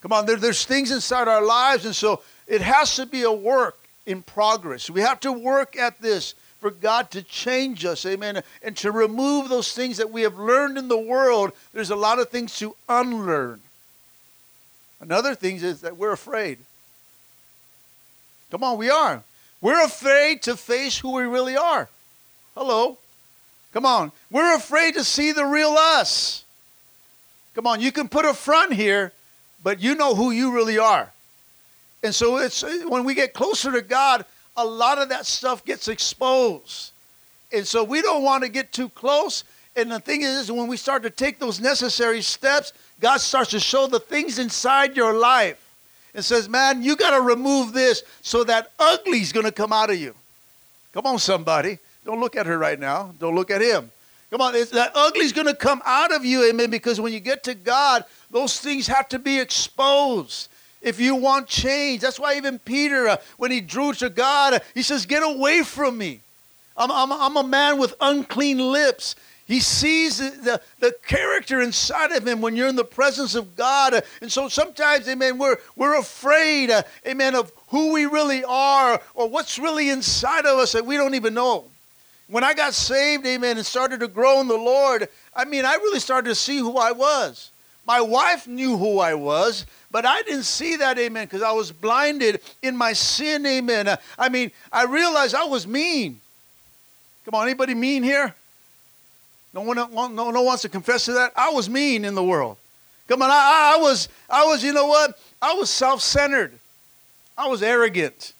Come 0.01 0.11
on, 0.11 0.25
there, 0.25 0.35
there's 0.35 0.65
things 0.65 0.89
inside 0.89 1.27
our 1.27 1.45
lives, 1.45 1.85
and 1.85 1.95
so 1.95 2.23
it 2.47 2.61
has 2.61 2.95
to 2.95 3.05
be 3.05 3.21
a 3.21 3.31
work 3.31 3.77
in 4.07 4.23
progress. 4.23 4.89
We 4.89 5.01
have 5.01 5.19
to 5.19 5.31
work 5.31 5.77
at 5.77 6.01
this 6.01 6.33
for 6.59 6.71
God 6.71 7.11
to 7.11 7.21
change 7.21 7.85
us, 7.85 8.07
amen, 8.07 8.41
and 8.63 8.75
to 8.77 8.91
remove 8.91 9.49
those 9.49 9.73
things 9.73 9.97
that 9.97 10.09
we 10.09 10.23
have 10.23 10.39
learned 10.39 10.79
in 10.79 10.87
the 10.87 10.97
world. 10.97 11.51
There's 11.73 11.91
a 11.91 11.95
lot 11.95 12.17
of 12.17 12.29
things 12.29 12.57
to 12.57 12.75
unlearn. 12.89 13.61
Another 14.99 15.35
thing 15.35 15.57
is 15.57 15.81
that 15.81 15.97
we're 15.97 16.11
afraid. 16.11 16.57
Come 18.49 18.63
on, 18.63 18.79
we 18.79 18.89
are. 18.89 19.21
We're 19.61 19.85
afraid 19.85 20.41
to 20.41 20.57
face 20.57 20.97
who 20.97 21.11
we 21.11 21.21
really 21.21 21.55
are. 21.55 21.87
Hello. 22.55 22.97
Come 23.73 23.85
on. 23.85 24.11
We're 24.31 24.55
afraid 24.55 24.95
to 24.95 25.03
see 25.03 25.33
the 25.33 25.45
real 25.45 25.75
us. 25.77 26.45
Come 27.59 27.67
on, 27.67 27.81
you 27.81 27.91
can 27.91 28.07
put 28.07 28.23
a 28.23 28.33
front 28.33 28.71
here, 28.71 29.11
but 29.61 29.81
you 29.81 29.93
know 29.93 30.15
who 30.15 30.31
you 30.31 30.53
really 30.55 30.77
are. 30.77 31.11
And 32.01 32.15
so 32.15 32.37
it's 32.37 32.63
when 32.85 33.03
we 33.03 33.13
get 33.13 33.33
closer 33.33 33.69
to 33.73 33.81
God, 33.81 34.23
a 34.55 34.63
lot 34.63 34.97
of 34.97 35.09
that 35.09 35.25
stuff 35.25 35.65
gets 35.65 35.89
exposed. 35.89 36.93
And 37.51 37.67
so 37.67 37.83
we 37.83 38.01
don't 38.01 38.23
want 38.23 38.45
to 38.45 38.49
get 38.49 38.71
too 38.71 38.87
close. 38.87 39.43
And 39.75 39.91
the 39.91 39.99
thing 39.99 40.21
is, 40.21 40.49
when 40.49 40.67
we 40.67 40.77
start 40.77 41.03
to 41.03 41.09
take 41.09 41.37
those 41.37 41.59
necessary 41.59 42.21
steps, 42.21 42.71
God 43.01 43.17
starts 43.19 43.49
to 43.49 43.59
show 43.59 43.87
the 43.87 43.99
things 43.99 44.39
inside 44.39 44.95
your 44.95 45.11
life 45.11 45.59
and 46.15 46.23
says, 46.23 46.47
Man, 46.47 46.81
you 46.81 46.95
got 46.95 47.11
to 47.11 47.21
remove 47.21 47.73
this 47.73 48.03
so 48.21 48.45
that 48.45 48.71
ugly's 48.79 49.33
going 49.33 49.45
to 49.45 49.51
come 49.51 49.73
out 49.73 49.89
of 49.89 49.99
you. 49.99 50.15
Come 50.93 51.05
on, 51.05 51.19
somebody. 51.19 51.79
Don't 52.05 52.21
look 52.21 52.37
at 52.37 52.45
her 52.45 52.57
right 52.57 52.79
now. 52.79 53.13
Don't 53.19 53.35
look 53.35 53.51
at 53.51 53.59
him. 53.59 53.91
Come 54.31 54.41
on, 54.41 54.53
that 54.53 54.91
ugly's 54.93 55.33
going 55.33 55.47
to 55.47 55.55
come 55.55 55.81
out 55.85 56.13
of 56.13 56.23
you, 56.23 56.47
amen, 56.47 56.69
because 56.69 57.01
when 57.01 57.13
you 57.13 57.19
get 57.19 57.43
to 57.45 57.55
God, 57.55 58.05
those 58.29 58.59
things 58.59 58.85
have 58.85 59.09
to 59.09 59.17
be 59.17 59.39
exposed. 59.39 60.49
If 60.81 60.99
you 60.99 61.15
want 61.15 61.47
change, 61.47 62.01
that's 62.01 62.19
why 62.19 62.35
even 62.35 62.59
Peter, 62.59 63.07
uh, 63.07 63.17
when 63.37 63.51
he 63.51 63.59
drew 63.59 63.91
to 63.93 64.09
God, 64.09 64.53
uh, 64.53 64.59
he 64.73 64.81
says, 64.81 65.05
Get 65.05 65.23
away 65.23 65.63
from 65.63 65.97
me. 65.97 66.21
I'm, 66.77 66.91
I'm, 66.91 67.11
I'm 67.11 67.37
a 67.37 67.43
man 67.43 67.79
with 67.79 67.95
unclean 67.99 68.59
lips. 68.59 69.15
He 69.45 69.59
sees 69.59 70.19
the, 70.19 70.61
the 70.79 70.95
character 71.05 71.59
inside 71.59 72.11
of 72.11 72.25
him 72.25 72.39
when 72.39 72.55
you're 72.55 72.67
in 72.67 72.75
the 72.75 72.85
presence 72.85 73.33
of 73.33 73.55
God. 73.55 74.01
And 74.21 74.31
so 74.31 74.47
sometimes, 74.47 75.09
amen, 75.09 75.39
we're, 75.39 75.57
we're 75.75 75.97
afraid, 75.97 76.69
uh, 76.69 76.83
amen, 77.05 77.33
of 77.33 77.51
who 77.69 77.91
we 77.91 78.05
really 78.05 78.43
are 78.43 79.01
or 79.15 79.27
what's 79.27 79.57
really 79.57 79.89
inside 79.89 80.45
of 80.45 80.59
us 80.59 80.73
that 80.73 80.85
we 80.85 80.97
don't 80.97 81.15
even 81.15 81.33
know. 81.33 81.65
When 82.29 82.43
I 82.43 82.53
got 82.53 82.75
saved, 82.75 83.25
amen, 83.25 83.57
and 83.57 83.65
started 83.65 84.01
to 84.01 84.07
grow 84.07 84.39
in 84.39 84.47
the 84.47 84.55
Lord, 84.55 85.09
I 85.35 85.45
mean, 85.45 85.65
I 85.65 85.73
really 85.75 85.99
started 85.99 86.29
to 86.29 86.35
see 86.35 86.59
who 86.59 86.77
I 86.77 86.91
was. 86.91 87.49
My 87.87 88.01
wife 88.01 88.47
knew 88.47 88.77
who 88.77 88.99
I 88.99 89.15
was, 89.15 89.65
but 89.89 90.05
I 90.05 90.21
didn't 90.21 90.43
see 90.43 90.75
that, 90.75 90.99
amen, 90.99 91.25
because 91.25 91.41
I 91.41 91.51
was 91.51 91.71
blinded 91.71 92.39
in 92.61 92.77
my 92.77 92.93
sin, 92.93 93.45
amen. 93.47 93.97
I 94.17 94.29
mean, 94.29 94.51
I 94.71 94.83
realized 94.83 95.33
I 95.33 95.45
was 95.45 95.65
mean. 95.65 96.21
Come 97.25 97.33
on, 97.33 97.47
anybody 97.47 97.73
mean 97.73 98.03
here? 98.03 98.35
No 99.51 99.61
one, 99.61 99.77
no, 99.77 100.07
no 100.07 100.25
one 100.25 100.45
wants 100.45 100.61
to 100.61 100.69
confess 100.69 101.05
to 101.05 101.13
that. 101.13 101.33
I 101.35 101.49
was 101.49 101.67
mean 101.67 102.05
in 102.05 102.13
the 102.13 102.23
world. 102.23 102.57
Come 103.07 103.23
on, 103.23 103.31
I, 103.31 103.75
I 103.75 103.81
was, 103.81 104.07
I 104.29 104.45
was, 104.45 104.63
you 104.63 104.71
know 104.71 104.85
what? 104.85 105.17
I 105.41 105.53
was 105.53 105.71
self-centered. 105.71 106.53
I 107.35 107.47
was 107.47 107.63
arrogant. 107.63 108.33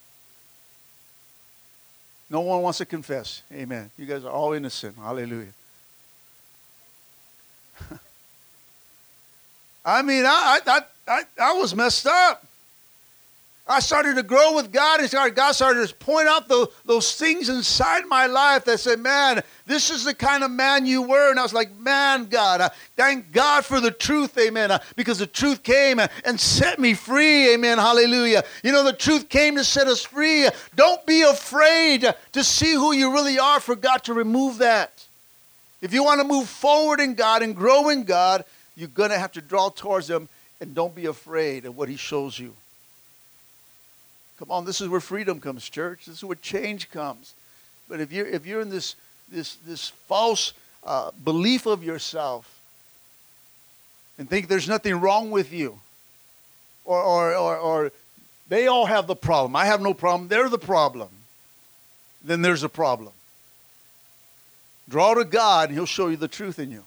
No 2.30 2.42
one 2.42 2.62
wants 2.62 2.78
to 2.78 2.86
confess. 2.86 3.42
Amen. 3.52 3.90
You 3.98 4.06
guys 4.06 4.24
are 4.24 4.32
all 4.32 4.54
innocent. 4.54 4.96
Hallelujah. 4.98 5.54
I 9.86 10.02
mean, 10.02 10.26
I, 10.26 10.60
I, 10.66 10.82
I, 11.08 11.24
I 11.42 11.54
was 11.54 11.74
messed 11.74 12.06
up. 12.06 12.46
I 13.72 13.82
started 13.82 14.16
to 14.16 14.24
grow 14.24 14.56
with 14.56 14.72
God, 14.72 15.00
and 15.00 15.36
God 15.36 15.52
started 15.52 15.88
to 15.88 15.94
point 15.94 16.28
out 16.28 16.48
the, 16.48 16.68
those 16.86 17.16
things 17.16 17.50
inside 17.50 18.08
my 18.08 18.26
life 18.26 18.66
that 18.66 18.80
said, 18.80 19.00
Man, 19.00 19.44
this 19.68 19.92
is 19.92 20.04
the 20.04 20.16
kind 20.16 20.44
of 20.44 20.50
man 20.50 20.88
you 20.88 21.04
were. 21.04 21.30
And 21.30 21.40
I 21.40 21.44
was 21.44 21.54
like, 21.54 21.78
Man, 21.78 22.26
God, 22.26 22.62
uh, 22.62 22.70
thank 22.98 23.32
God 23.32 23.64
for 23.64 23.80
the 23.80 23.92
truth, 23.92 24.36
amen, 24.40 24.72
uh, 24.72 24.80
because 24.96 25.20
the 25.20 25.28
truth 25.28 25.62
came 25.62 26.00
and 26.00 26.40
set 26.40 26.80
me 26.80 26.96
free, 26.96 27.54
amen, 27.54 27.78
hallelujah. 27.78 28.44
You 28.64 28.72
know, 28.72 28.84
the 28.84 28.92
truth 28.92 29.30
came 29.30 29.56
to 29.58 29.64
set 29.64 29.88
us 29.88 30.04
free. 30.04 30.50
Don't 30.76 31.06
be 31.06 31.22
afraid 31.22 32.12
to 32.32 32.44
see 32.44 32.74
who 32.74 32.92
you 32.92 33.14
really 33.14 33.38
are 33.38 33.60
for 33.60 33.76
God 33.76 34.04
to 34.06 34.16
remove 34.16 34.58
that. 34.58 35.06
If 35.80 35.94
you 35.94 36.04
want 36.04 36.22
to 36.22 36.28
move 36.28 36.50
forward 36.50 37.00
in 37.00 37.14
God 37.14 37.44
and 37.44 37.56
grow 37.56 37.90
in 37.90 38.04
God, 38.04 38.46
you're 38.76 38.88
going 38.88 39.12
to 39.12 39.20
have 39.20 39.34
to 39.34 39.42
draw 39.42 39.70
towards 39.70 40.10
Him, 40.10 40.28
and 40.60 40.74
don't 40.74 40.96
be 40.96 41.06
afraid 41.06 41.66
of 41.66 41.78
what 41.78 41.88
He 41.88 41.98
shows 41.98 42.40
you. 42.40 42.56
Come 44.40 44.52
on, 44.52 44.64
this 44.64 44.80
is 44.80 44.88
where 44.88 45.02
freedom 45.02 45.42
comes, 45.42 45.68
church. 45.68 46.06
This 46.06 46.16
is 46.16 46.24
where 46.24 46.36
change 46.36 46.90
comes. 46.90 47.34
But 47.90 48.00
if 48.00 48.14
you're 48.14 48.26
if 48.26 48.46
you're 48.46 48.62
in 48.62 48.70
this 48.70 48.96
this 49.28 49.58
this 49.68 49.90
false 49.90 50.54
uh, 50.86 51.12
belief 51.26 51.66
of 51.66 51.84
yourself 51.84 52.62
and 54.18 54.30
think 54.30 54.48
there's 54.48 54.70
nothing 54.70 55.02
wrong 55.02 55.30
with 55.30 55.52
you, 55.52 55.78
or, 56.86 57.02
or 57.02 57.36
or 57.36 57.58
or 57.58 57.92
they 58.48 58.68
all 58.68 58.86
have 58.86 59.08
the 59.08 59.16
problem. 59.16 59.58
I 59.58 59.66
have 59.66 59.82
no 59.82 59.94
problem. 59.94 60.30
They're 60.30 60.48
the 60.48 60.58
problem. 60.58 61.10
Then 62.24 62.42
there's 62.42 62.64
a 62.64 62.70
problem. 62.70 63.12
Draw 64.88 65.16
to 65.16 65.26
God, 65.26 65.70
and 65.70 65.78
He'll 65.78 65.86
show 65.86 66.08
you 66.08 66.16
the 66.16 66.30
truth 66.30 66.60
in 66.60 66.72
you. 66.72 66.86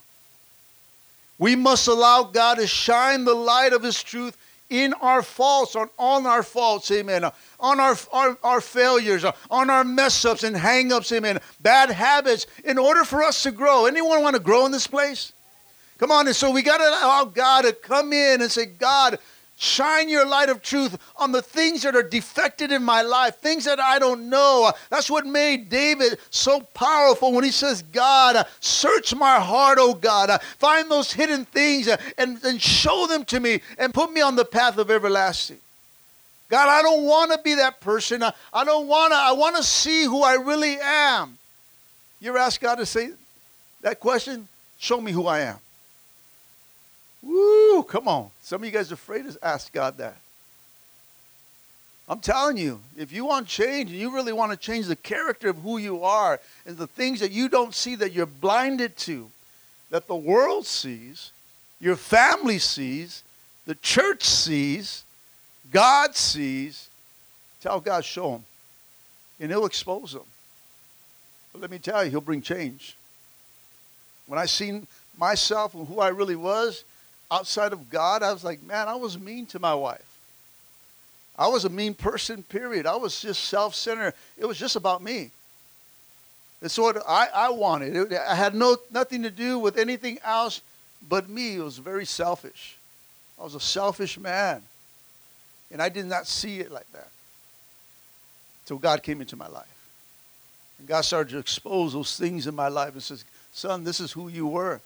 We 1.39 1.55
must 1.55 1.87
allow 1.87 2.23
God 2.23 2.57
to 2.57 2.67
shine 2.67 3.25
the 3.25 3.35
light 3.35 3.75
of 3.75 3.83
His 3.83 4.03
truth 4.03 4.39
in 4.73 4.95
our 4.95 5.23
faults, 5.23 5.76
on, 5.76 5.91
on 5.99 6.26
our 6.26 6.43
faults, 6.43 6.91
amen, 6.91 7.25
on 7.61 7.79
our, 7.79 7.95
our, 8.11 8.38
our 8.43 8.61
failures, 8.62 9.23
on 9.50 9.69
our 9.69 9.85
mess 9.85 10.25
ups 10.25 10.45
and 10.45 10.57
hang 10.57 10.91
ups, 10.93 11.12
amen, 11.12 11.38
bad 11.61 11.91
habits, 11.91 12.47
in 12.64 12.79
order 12.79 13.05
for 13.05 13.23
us 13.23 13.43
to 13.43 13.52
grow. 13.52 13.85
Anyone 13.85 14.23
want 14.23 14.35
to 14.35 14.41
grow 14.41 14.64
in 14.64 14.73
this 14.73 14.87
place? 14.87 15.35
Come 15.99 16.11
on, 16.11 16.26
and 16.26 16.35
so 16.35 16.50
we 16.50 16.62
got 16.62 16.79
to 16.79 16.88
allow 16.88 17.26
God 17.26 17.62
to 17.62 17.73
come 17.75 18.14
in 18.14 18.41
and 18.41 18.50
say, 18.50 18.64
God, 18.64 19.19
Shine 19.57 20.09
your 20.09 20.27
light 20.27 20.49
of 20.49 20.61
truth 20.61 20.99
on 21.17 21.31
the 21.31 21.43
things 21.43 21.83
that 21.83 21.95
are 21.95 22.03
defected 22.03 22.73
in 22.73 22.83
my 22.83 23.03
life, 23.03 23.37
things 23.37 23.65
that 23.67 23.79
I 23.79 24.01
don't 24.01 24.29
know. 24.29 24.73
That's 24.91 25.09
what 25.09 25.25
made 25.25 25.69
David 25.69 26.19
so 26.31 26.61
powerful 26.75 27.33
when 27.33 27.45
he 27.45 27.53
says, 27.53 27.83
God, 27.83 28.45
search 28.59 29.15
my 29.15 29.39
heart, 29.39 29.79
oh 29.81 29.95
God. 29.95 30.43
Find 30.59 30.91
those 30.91 31.13
hidden 31.13 31.45
things 31.45 31.89
and, 32.19 32.43
and 32.43 32.61
show 32.61 33.07
them 33.07 33.25
to 33.27 33.39
me 33.39 33.61
and 33.79 33.95
put 33.95 34.13
me 34.13 34.21
on 34.21 34.35
the 34.35 34.45
path 34.45 34.79
of 34.79 34.91
everlasting. 34.91 35.59
God, 36.49 36.69
I 36.69 36.83
don't 36.83 37.05
want 37.05 37.33
to 37.33 37.39
be 37.39 37.55
that 37.55 37.81
person. 37.81 38.23
I 38.23 38.65
don't 38.65 38.87
want 38.87 39.13
to. 39.13 39.17
I 39.17 39.33
want 39.33 39.57
to 39.57 39.63
see 39.63 40.05
who 40.05 40.23
I 40.23 40.35
really 40.35 40.77
am. 40.83 41.39
You 42.21 42.29
ever 42.29 42.39
ask 42.39 42.61
God 42.61 42.75
to 42.75 42.85
say 42.85 43.11
that 43.81 44.01
question? 44.01 44.49
Show 44.77 45.01
me 45.01 45.13
who 45.13 45.27
I 45.27 45.41
am. 45.41 45.59
Woo, 47.23 47.83
come 47.85 48.09
on. 48.09 48.31
Some 48.43 48.62
of 48.62 48.67
you 48.67 48.73
guys 48.73 48.91
are 48.91 48.95
afraid 48.95 49.31
to 49.31 49.38
ask 49.43 49.73
God 49.73 49.99
that. 49.99 50.17
I'm 52.09 52.21
telling 52.21 52.57
you, 52.57 52.81
if 52.97 53.12
you 53.12 53.25
want 53.25 53.47
change 53.47 53.91
and 53.91 53.99
you 53.99 54.12
really 54.12 54.33
want 54.33 54.50
to 54.50 54.59
change 54.59 54.87
the 54.87 54.97
character 54.97 55.49
of 55.49 55.59
who 55.59 55.79
you 55.79 56.02
are 56.05 56.41
and 56.67 56.76
the 56.76 56.87
things 56.87 57.21
that 57.21 57.31
you 57.31 57.49
don't 57.49 57.75
see 57.75 57.95
that 57.95 58.12
you're 58.12 58.26
blinded 58.26 58.97
to, 58.99 59.31
that 59.91 60.09
the 60.09 60.17
world 60.17 60.67
sees, 60.67 61.31
your 61.81 61.97
family 61.97 62.59
sees, 62.59 63.23
the 63.67 63.76
church 63.76 64.25
sees, 64.25 65.05
God 65.71 66.17
sees, 66.17 66.88
tell 67.61 67.81
God, 67.81 68.05
show 68.05 68.33
them. 68.33 68.45
And 69.41 69.50
He'll 69.50 69.67
expose 69.67 70.12
them. 70.12 70.26
But 71.52 71.62
let 71.62 71.71
me 71.71 71.79
tell 71.79 72.05
you, 72.05 72.11
He'll 72.11 72.21
bring 72.21 72.43
change. 72.43 72.97
When 74.26 74.38
I 74.38 74.47
seen 74.47 74.87
myself 75.17 75.75
and 75.75 75.87
who 75.87 76.00
I 76.00 76.09
really 76.09 76.37
was, 76.37 76.85
outside 77.33 77.73
of 77.73 77.89
God, 77.89 78.23
I 78.23 78.33
was 78.33 78.45
like, 78.45 78.62
man, 78.62 78.89
I 78.89 78.95
was 78.95 79.19
mean 79.19 79.47
to 79.47 79.59
my 79.59 79.75
wife. 79.75 80.05
I 81.37 81.49
was 81.49 81.65
a 81.65 81.71
mean 81.71 81.95
person, 81.95 82.43
period. 82.43 82.87
I 82.87 82.97
was 82.97 83.21
just 83.21 83.45
self 83.45 83.75
centered. 83.75 84.12
It 84.37 84.45
was 84.45 84.59
just 84.59 84.77
about 84.77 85.03
me. 85.03 85.31
It's 86.61 86.79
what 86.79 87.03
I, 87.09 87.29
I 87.35 87.51
wanted. 87.51 87.97
It, 87.97 88.12
I 88.12 88.35
had 88.35 88.55
no, 88.55 88.77
nothing 88.91 89.23
to 89.23 89.31
do 89.31 89.59
with 89.59 89.79
anything 89.79 90.19
else 90.23 90.61
but 91.09 91.29
me. 91.29 91.57
It 91.57 91.62
was 91.62 91.79
very 91.79 92.05
selfish. 92.05 92.77
I 93.41 93.45
was 93.45 93.55
a 93.55 93.61
selfish 93.61 94.19
man. 94.19 94.62
And 95.73 95.81
I 95.81 95.89
did 95.89 96.05
not 96.05 96.27
see 96.27 96.61
it 96.61 96.71
like 96.71 96.91
that. 96.93 97.09
Until 98.65 98.77
God 98.77 99.03
came 99.03 99.23
into 99.23 99.37
my 99.37 99.49
life. 99.49 99.67
And 100.79 100.87
God 100.87 101.01
started 101.01 101.31
to 101.31 101.39
expose 101.39 101.95
those 101.95 102.17
things 102.17 102.47
in 102.47 102.55
my 102.55 102.69
life 102.69 102.93
and 102.93 103.03
says, 103.03 103.25
Son, 103.55 103.85
this 103.85 104.01
is 104.01 104.12
who 104.12 104.29
you 104.29 104.47
were. 104.47 104.81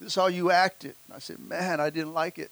This 0.00 0.08
is 0.08 0.14
how 0.14 0.26
you 0.26 0.50
acted. 0.50 0.94
And 1.06 1.16
I 1.16 1.18
said, 1.18 1.38
Man, 1.38 1.80
I 1.80 1.90
didn't 1.90 2.14
like 2.14 2.38
it. 2.38 2.50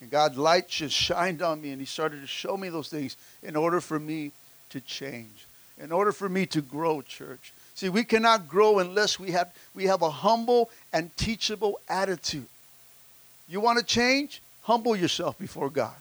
And 0.00 0.10
God's 0.10 0.36
light 0.36 0.68
just 0.68 0.94
shined 0.94 1.42
on 1.42 1.62
me, 1.62 1.70
and 1.70 1.80
He 1.80 1.86
started 1.86 2.20
to 2.20 2.26
show 2.26 2.56
me 2.56 2.68
those 2.68 2.88
things 2.88 3.16
in 3.42 3.56
order 3.56 3.80
for 3.80 3.98
me 3.98 4.32
to 4.70 4.80
change, 4.80 5.46
in 5.78 5.92
order 5.92 6.12
for 6.12 6.28
me 6.28 6.46
to 6.46 6.60
grow, 6.60 7.02
church. 7.02 7.52
See, 7.74 7.88
we 7.88 8.04
cannot 8.04 8.48
grow 8.48 8.78
unless 8.78 9.18
we 9.18 9.30
have, 9.30 9.52
we 9.74 9.84
have 9.84 10.02
a 10.02 10.10
humble 10.10 10.70
and 10.92 11.14
teachable 11.16 11.80
attitude. 11.88 12.46
You 13.48 13.60
want 13.60 13.78
to 13.78 13.84
change? 13.84 14.42
Humble 14.62 14.96
yourself 14.96 15.38
before 15.38 15.70
God. 15.70 15.94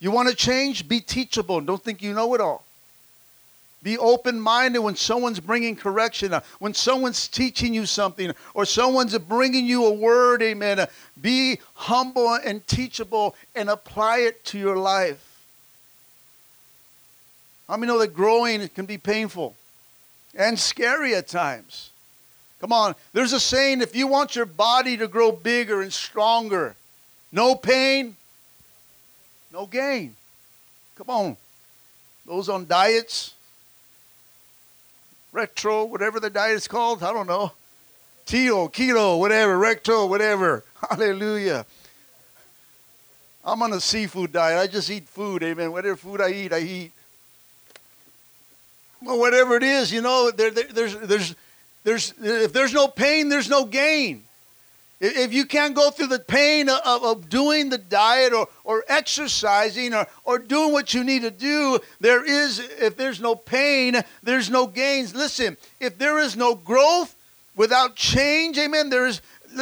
You 0.00 0.10
want 0.10 0.28
to 0.28 0.34
change? 0.34 0.88
Be 0.88 1.00
teachable. 1.00 1.60
Don't 1.60 1.82
think 1.82 2.02
you 2.02 2.12
know 2.12 2.34
it 2.34 2.40
all. 2.40 2.64
Be 3.82 3.98
open 3.98 4.40
minded 4.40 4.78
when 4.78 4.94
someone's 4.94 5.40
bringing 5.40 5.74
correction, 5.74 6.32
uh, 6.32 6.40
when 6.60 6.72
someone's 6.72 7.26
teaching 7.26 7.74
you 7.74 7.84
something, 7.84 8.32
or 8.54 8.64
someone's 8.64 9.16
bringing 9.18 9.66
you 9.66 9.86
a 9.86 9.92
word, 9.92 10.40
amen. 10.42 10.78
Uh, 10.78 10.86
be 11.20 11.58
humble 11.74 12.34
and 12.34 12.64
teachable 12.66 13.34
and 13.54 13.68
apply 13.68 14.18
it 14.18 14.44
to 14.46 14.58
your 14.58 14.76
life. 14.76 15.40
How 17.66 17.76
many 17.76 17.92
know 17.92 17.98
that 17.98 18.14
growing 18.14 18.68
can 18.68 18.86
be 18.86 18.98
painful 18.98 19.56
and 20.34 20.58
scary 20.58 21.14
at 21.14 21.26
times? 21.26 21.90
Come 22.60 22.72
on, 22.72 22.94
there's 23.12 23.32
a 23.32 23.40
saying 23.40 23.82
if 23.82 23.96
you 23.96 24.06
want 24.06 24.36
your 24.36 24.46
body 24.46 24.96
to 24.96 25.08
grow 25.08 25.32
bigger 25.32 25.82
and 25.82 25.92
stronger, 25.92 26.76
no 27.32 27.56
pain, 27.56 28.16
no 29.52 29.66
gain. 29.66 30.14
Come 30.96 31.10
on. 31.10 31.36
Those 32.24 32.48
on 32.48 32.66
diets, 32.66 33.34
retro, 35.32 35.84
whatever 35.84 36.20
the 36.20 36.30
diet 36.30 36.56
is 36.56 36.68
called, 36.68 37.02
I 37.02 37.12
don't 37.12 37.26
know. 37.26 37.52
Keto, 38.26 38.72
keto, 38.72 39.18
whatever, 39.18 39.58
recto, 39.58 40.06
whatever. 40.06 40.64
Hallelujah. 40.90 41.66
I'm 43.44 43.60
on 43.62 43.72
a 43.72 43.80
seafood 43.80 44.32
diet. 44.32 44.58
I 44.58 44.66
just 44.68 44.88
eat 44.90 45.08
food, 45.08 45.42
amen. 45.42 45.72
Whatever 45.72 45.96
food 45.96 46.20
I 46.20 46.30
eat, 46.30 46.52
I 46.52 46.60
eat. 46.60 46.92
Well, 49.02 49.18
whatever 49.18 49.56
it 49.56 49.64
is, 49.64 49.92
you 49.92 50.00
know, 50.00 50.30
there, 50.30 50.50
there, 50.50 50.64
there's, 50.64 50.96
there's, 50.96 51.34
there's, 51.82 52.14
if 52.22 52.52
there's 52.52 52.72
no 52.72 52.86
pain, 52.86 53.28
there's 53.28 53.50
no 53.50 53.64
gain. 53.64 54.22
If 55.04 55.32
you 55.32 55.46
can't 55.46 55.74
go 55.74 55.90
through 55.90 56.06
the 56.06 56.20
pain 56.20 56.68
of, 56.68 57.02
of 57.02 57.28
doing 57.28 57.70
the 57.70 57.78
diet 57.78 58.32
or, 58.32 58.46
or 58.62 58.84
exercising 58.86 59.94
or, 59.94 60.06
or 60.22 60.38
doing 60.38 60.70
what 60.72 60.94
you 60.94 61.02
need 61.02 61.22
to 61.22 61.30
do, 61.32 61.80
there 62.00 62.24
is, 62.24 62.60
if 62.60 62.96
there's 62.96 63.20
no 63.20 63.34
pain, 63.34 63.96
there's 64.22 64.48
no 64.48 64.68
gains. 64.68 65.12
Listen, 65.12 65.56
if 65.80 65.98
there 65.98 66.20
is 66.20 66.36
no 66.36 66.54
growth 66.54 67.16
without 67.56 67.96
change, 67.96 68.56
amen, 68.58 68.90
there 68.90 69.08
is, 69.08 69.20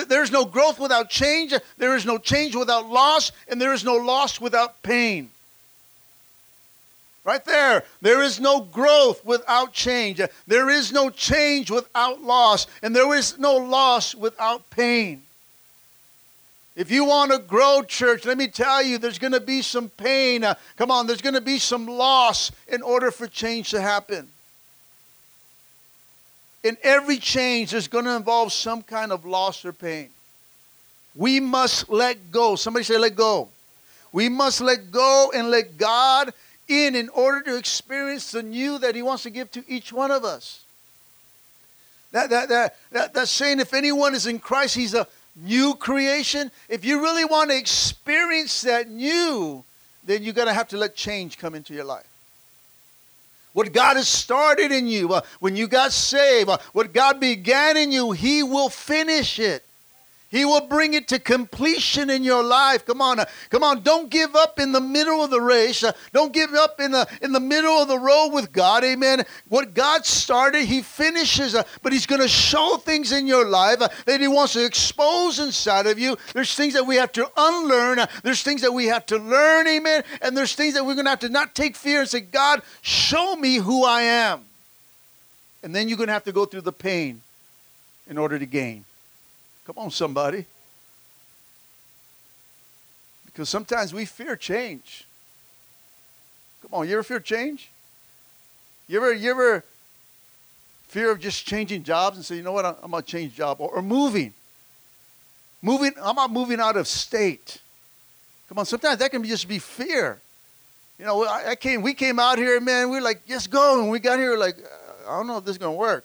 there's 0.09 0.31
no 0.31 0.45
growth 0.45 0.79
without 0.79 1.09
change, 1.09 1.55
there 1.79 1.97
is 1.97 2.05
no 2.05 2.19
change 2.19 2.55
without 2.55 2.91
loss, 2.91 3.33
and 3.49 3.59
there 3.59 3.73
is 3.73 3.83
no 3.83 3.97
loss 3.97 4.43
without 4.43 4.83
pain. 4.83 5.31
Right 7.25 7.45
there. 7.47 7.85
There 8.03 8.23
is 8.23 8.41
no 8.41 8.61
growth 8.61 9.25
without 9.25 9.73
change. 9.73 10.21
There 10.47 10.69
is 10.69 10.93
no 10.93 11.09
change 11.11 11.71
without 11.71 12.23
loss. 12.23 12.67
And 12.83 12.97
there 12.97 13.15
is 13.15 13.39
no 13.39 13.57
loss 13.57 14.15
without 14.15 14.69
pain. 14.71 15.23
If 16.81 16.91
you 16.91 17.05
want 17.05 17.31
to 17.31 17.39
grow, 17.39 17.83
church, 17.83 18.25
let 18.25 18.39
me 18.39 18.49
tell 18.49 18.83
you, 18.83 18.97
there's 18.97 19.19
going 19.19 19.35
to 19.35 19.41
be 19.41 19.61
some 19.61 19.91
pain. 19.91 20.43
Uh, 20.43 20.55
come 20.79 20.91
on, 20.91 21.07
there's 21.07 21.21
going 21.21 21.35
to 21.35 21.43
be 21.43 21.59
some 21.59 21.87
loss 21.87 22.51
in 22.69 22.81
order 22.81 23.11
for 23.11 23.27
change 23.27 23.69
to 23.73 23.83
happen. 23.83 24.29
In 26.65 26.79
every 26.83 27.19
change, 27.19 27.73
there's 27.73 27.87
going 27.87 28.07
to 28.07 28.17
involve 28.17 28.51
some 28.51 28.81
kind 28.81 29.13
of 29.13 29.27
loss 29.27 29.63
or 29.67 29.75
pain. 29.75 30.09
We 31.15 31.39
must 31.39 31.91
let 31.91 32.33
go. 32.33 32.57
Somebody 32.57 32.85
say, 32.85 32.97
let 32.97 33.15
go. 33.15 33.51
We 34.11 34.31
must 34.31 34.63
let 34.63 34.91
go 34.91 35.31
and 35.35 35.51
let 35.51 35.77
God 35.77 36.33
in 36.67 36.97
in 36.97 37.11
order 37.11 37.43
to 37.43 37.59
experience 37.59 38.31
the 38.31 38.43
new 38.43 38.79
that 38.79 38.95
He 38.95 39.03
wants 39.03 39.25
to 39.25 39.31
give 39.31 39.51
to 39.51 39.63
each 39.69 39.93
one 39.93 40.11
of 40.11 40.25
us. 40.25 40.65
That, 42.13 42.31
that, 42.31 42.49
that, 42.49 42.77
that, 42.91 43.13
that's 43.13 43.31
saying 43.31 43.61
if 43.61 43.75
anyone 43.75 44.15
is 44.15 44.27
in 44.27 44.39
Christ, 44.39 44.77
He's 44.77 44.95
a 44.95 45.07
new 45.37 45.75
creation, 45.75 46.51
if 46.69 46.85
you 46.85 47.03
really 47.03 47.25
want 47.25 47.51
to 47.51 47.57
experience 47.57 48.63
that 48.63 48.89
new, 48.89 49.65
then 50.05 50.23
you're 50.23 50.35
going 50.35 50.49
to 50.49 50.55
have 50.55 50.69
to 50.69 50.77
let 50.77 50.95
change 50.95 51.39
come 51.39 51.55
into 51.55 51.75
your 51.75 51.85
life. 51.85 52.07
What 53.53 53.73
God 53.73 53.97
has 53.97 54.09
started 54.09 54.71
in 54.71 54.87
you, 54.87 55.13
uh, 55.13 55.23
when 55.41 55.57
you 55.57 55.67
got 55.67 55.93
saved, 55.93 56.49
uh, 56.49 56.59
what 56.73 56.93
God 56.93 57.19
began 57.19 57.77
in 57.77 57.91
you, 57.91 58.13
He 58.13 58.43
will 58.43 58.69
finish 58.69 59.39
it. 59.39 59.65
He 60.31 60.45
will 60.45 60.69
bring 60.69 60.95
it 60.95 61.09
to 61.09 61.19
completion 61.19 62.09
in 62.09 62.23
your 62.23 62.45
life. 62.45 62.87
Come 62.87 63.03
on, 63.03 63.19
uh, 63.19 63.25
come 63.51 63.65
on! 63.65 63.83
Don't 63.83 64.09
give 64.09 64.37
up 64.37 64.61
in 64.61 64.71
the 64.71 64.81
middle 64.81 65.25
of 65.25 65.31
the 65.31 65.41
race. 65.41 65.83
Uh, 65.83 65.91
don't 66.13 66.33
give 66.33 66.55
up 66.55 66.79
in 66.79 66.93
the 66.93 67.09
in 67.21 67.33
the 67.33 67.41
middle 67.41 67.73
of 67.73 67.89
the 67.89 67.99
road 67.99 68.29
with 68.29 68.53
God. 68.53 68.85
Amen. 68.85 69.25
What 69.49 69.75
God 69.75 70.07
started, 70.07 70.67
He 70.67 70.83
finishes. 70.83 71.57
Uh, 71.57 71.65
but 71.83 71.93
He's 71.93 72.07
going 72.07 72.21
to 72.21 72.29
show 72.29 72.77
things 72.77 73.11
in 73.11 73.27
your 73.27 73.45
life 73.45 73.81
that 73.81 74.21
He 74.21 74.29
wants 74.29 74.53
to 74.53 74.65
expose 74.65 75.41
inside 75.41 75.89
of 75.89 75.99
you. 75.99 76.17
There's 76.33 76.55
things 76.55 76.75
that 76.75 76.87
we 76.87 76.95
have 76.95 77.11
to 77.13 77.29
unlearn. 77.37 78.07
There's 78.23 78.45
things 78.45 78.63
that 78.63 78.73
we 78.73 78.87
have 78.87 79.07
to 79.07 79.19
learn. 79.19 79.67
Amen. 79.67 80.05
And 80.23 80.37
there's 80.37 80.55
things 80.55 80.75
that 80.75 80.87
we're 80.87 80.95
going 80.95 81.07
to 81.07 81.11
have 81.11 81.21
to 81.21 81.29
not 81.29 81.57
take 81.57 81.75
fear 81.75 82.01
and 82.01 82.09
say, 82.09 82.21
God, 82.21 82.63
show 82.83 83.35
me 83.35 83.57
who 83.57 83.85
I 83.85 84.03
am. 84.03 84.45
And 85.65 85.75
then 85.75 85.89
you're 85.89 85.99
going 85.99 86.07
to 86.07 86.13
have 86.13 86.25
to 86.25 86.33
go 86.33 86.45
through 86.45 86.63
the 86.63 86.73
pain 86.73 87.21
in 88.09 88.17
order 88.17 88.39
to 88.39 88.47
gain. 88.47 88.85
Come 89.67 89.79
on, 89.79 89.91
somebody. 89.91 90.47
Because 93.27 93.49
sometimes 93.49 93.95
we 93.95 94.05
fear 94.05 94.37
change. 94.37 95.07
Come 96.63 96.71
on, 96.73 96.89
you 96.89 96.95
ever 96.95 97.03
fear 97.03 97.21
change? 97.21 97.71
You 98.89 98.99
ever, 98.99 99.13
you 99.13 99.31
ever 99.31 99.65
fear 100.89 101.13
of 101.13 101.21
just 101.21 101.47
changing 101.47 101.85
jobs 101.85 102.17
and 102.17 102.25
say, 102.25 102.37
you 102.37 102.43
know 102.43 102.53
what, 102.53 102.67
I'm, 102.67 102.91
going 102.91 103.03
to 103.03 103.09
change 103.09 103.35
job? 103.35 103.61
Or, 103.61 103.71
or 103.71 103.83
moving. 103.83 104.35
Moving, 105.63 105.93
I'm 106.03 106.17
not 106.17 106.33
moving 106.33 106.59
out 106.59 106.77
of 106.77 106.89
state. 106.89 107.59
Come 108.49 108.59
on, 108.59 108.67
sometimes 108.67 108.99
that 108.99 109.11
can 109.13 109.23
just 109.23 109.47
be 109.47 109.61
fear. 109.61 110.19
You 110.99 111.05
know, 111.05 111.25
I, 111.25 111.51
I 111.51 111.55
came, 111.55 111.83
we 111.83 111.95
came 111.95 112.19
out 112.19 112.39
here, 112.39 112.61
man, 112.61 112.91
we 112.91 112.99
are 112.99 113.03
like, 113.03 113.27
just 113.27 113.51
go. 113.51 113.81
And 113.81 113.91
we 113.91 114.01
got 114.01 114.19
here, 114.19 114.37
like, 114.37 114.57
I 115.09 115.17
don't 115.17 115.29
know 115.29 115.39
if 115.39 115.45
this 115.45 115.53
is 115.53 115.59
going 115.59 115.75
to 115.75 115.79
work. 115.79 116.05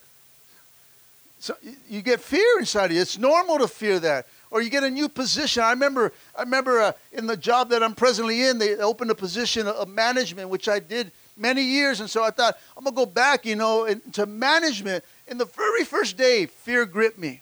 So 1.45 1.55
you 1.87 2.01
get 2.01 2.21
fear 2.21 2.57
inside 2.57 2.85
of 2.85 2.93
you. 2.93 3.01
It's 3.01 3.19
normal 3.19 3.59
to 3.59 3.67
fear 3.67 3.99
that. 3.99 4.25
Or 4.49 4.63
you 4.63 4.71
get 4.71 4.83
a 4.83 4.89
new 4.89 5.07
position. 5.07 5.61
I 5.61 5.69
remember, 5.69 6.11
I 6.35 6.41
remember 6.41 6.81
uh, 6.81 6.93
in 7.11 7.27
the 7.27 7.37
job 7.37 7.69
that 7.69 7.83
I'm 7.83 7.93
presently 7.93 8.41
in, 8.41 8.57
they 8.57 8.75
opened 8.77 9.11
a 9.11 9.15
position 9.15 9.67
of 9.67 9.87
management, 9.87 10.49
which 10.49 10.67
I 10.67 10.79
did 10.79 11.11
many 11.37 11.61
years. 11.61 11.99
And 11.99 12.09
so 12.09 12.23
I 12.23 12.31
thought, 12.31 12.57
I'm 12.75 12.83
going 12.83 12.95
to 12.95 12.99
go 12.99 13.05
back, 13.05 13.45
you 13.45 13.55
know, 13.55 13.85
into 13.85 14.25
management. 14.25 15.03
And 15.27 15.39
the 15.39 15.45
very 15.45 15.83
first 15.83 16.17
day, 16.17 16.47
fear 16.47 16.83
gripped 16.83 17.19
me. 17.19 17.41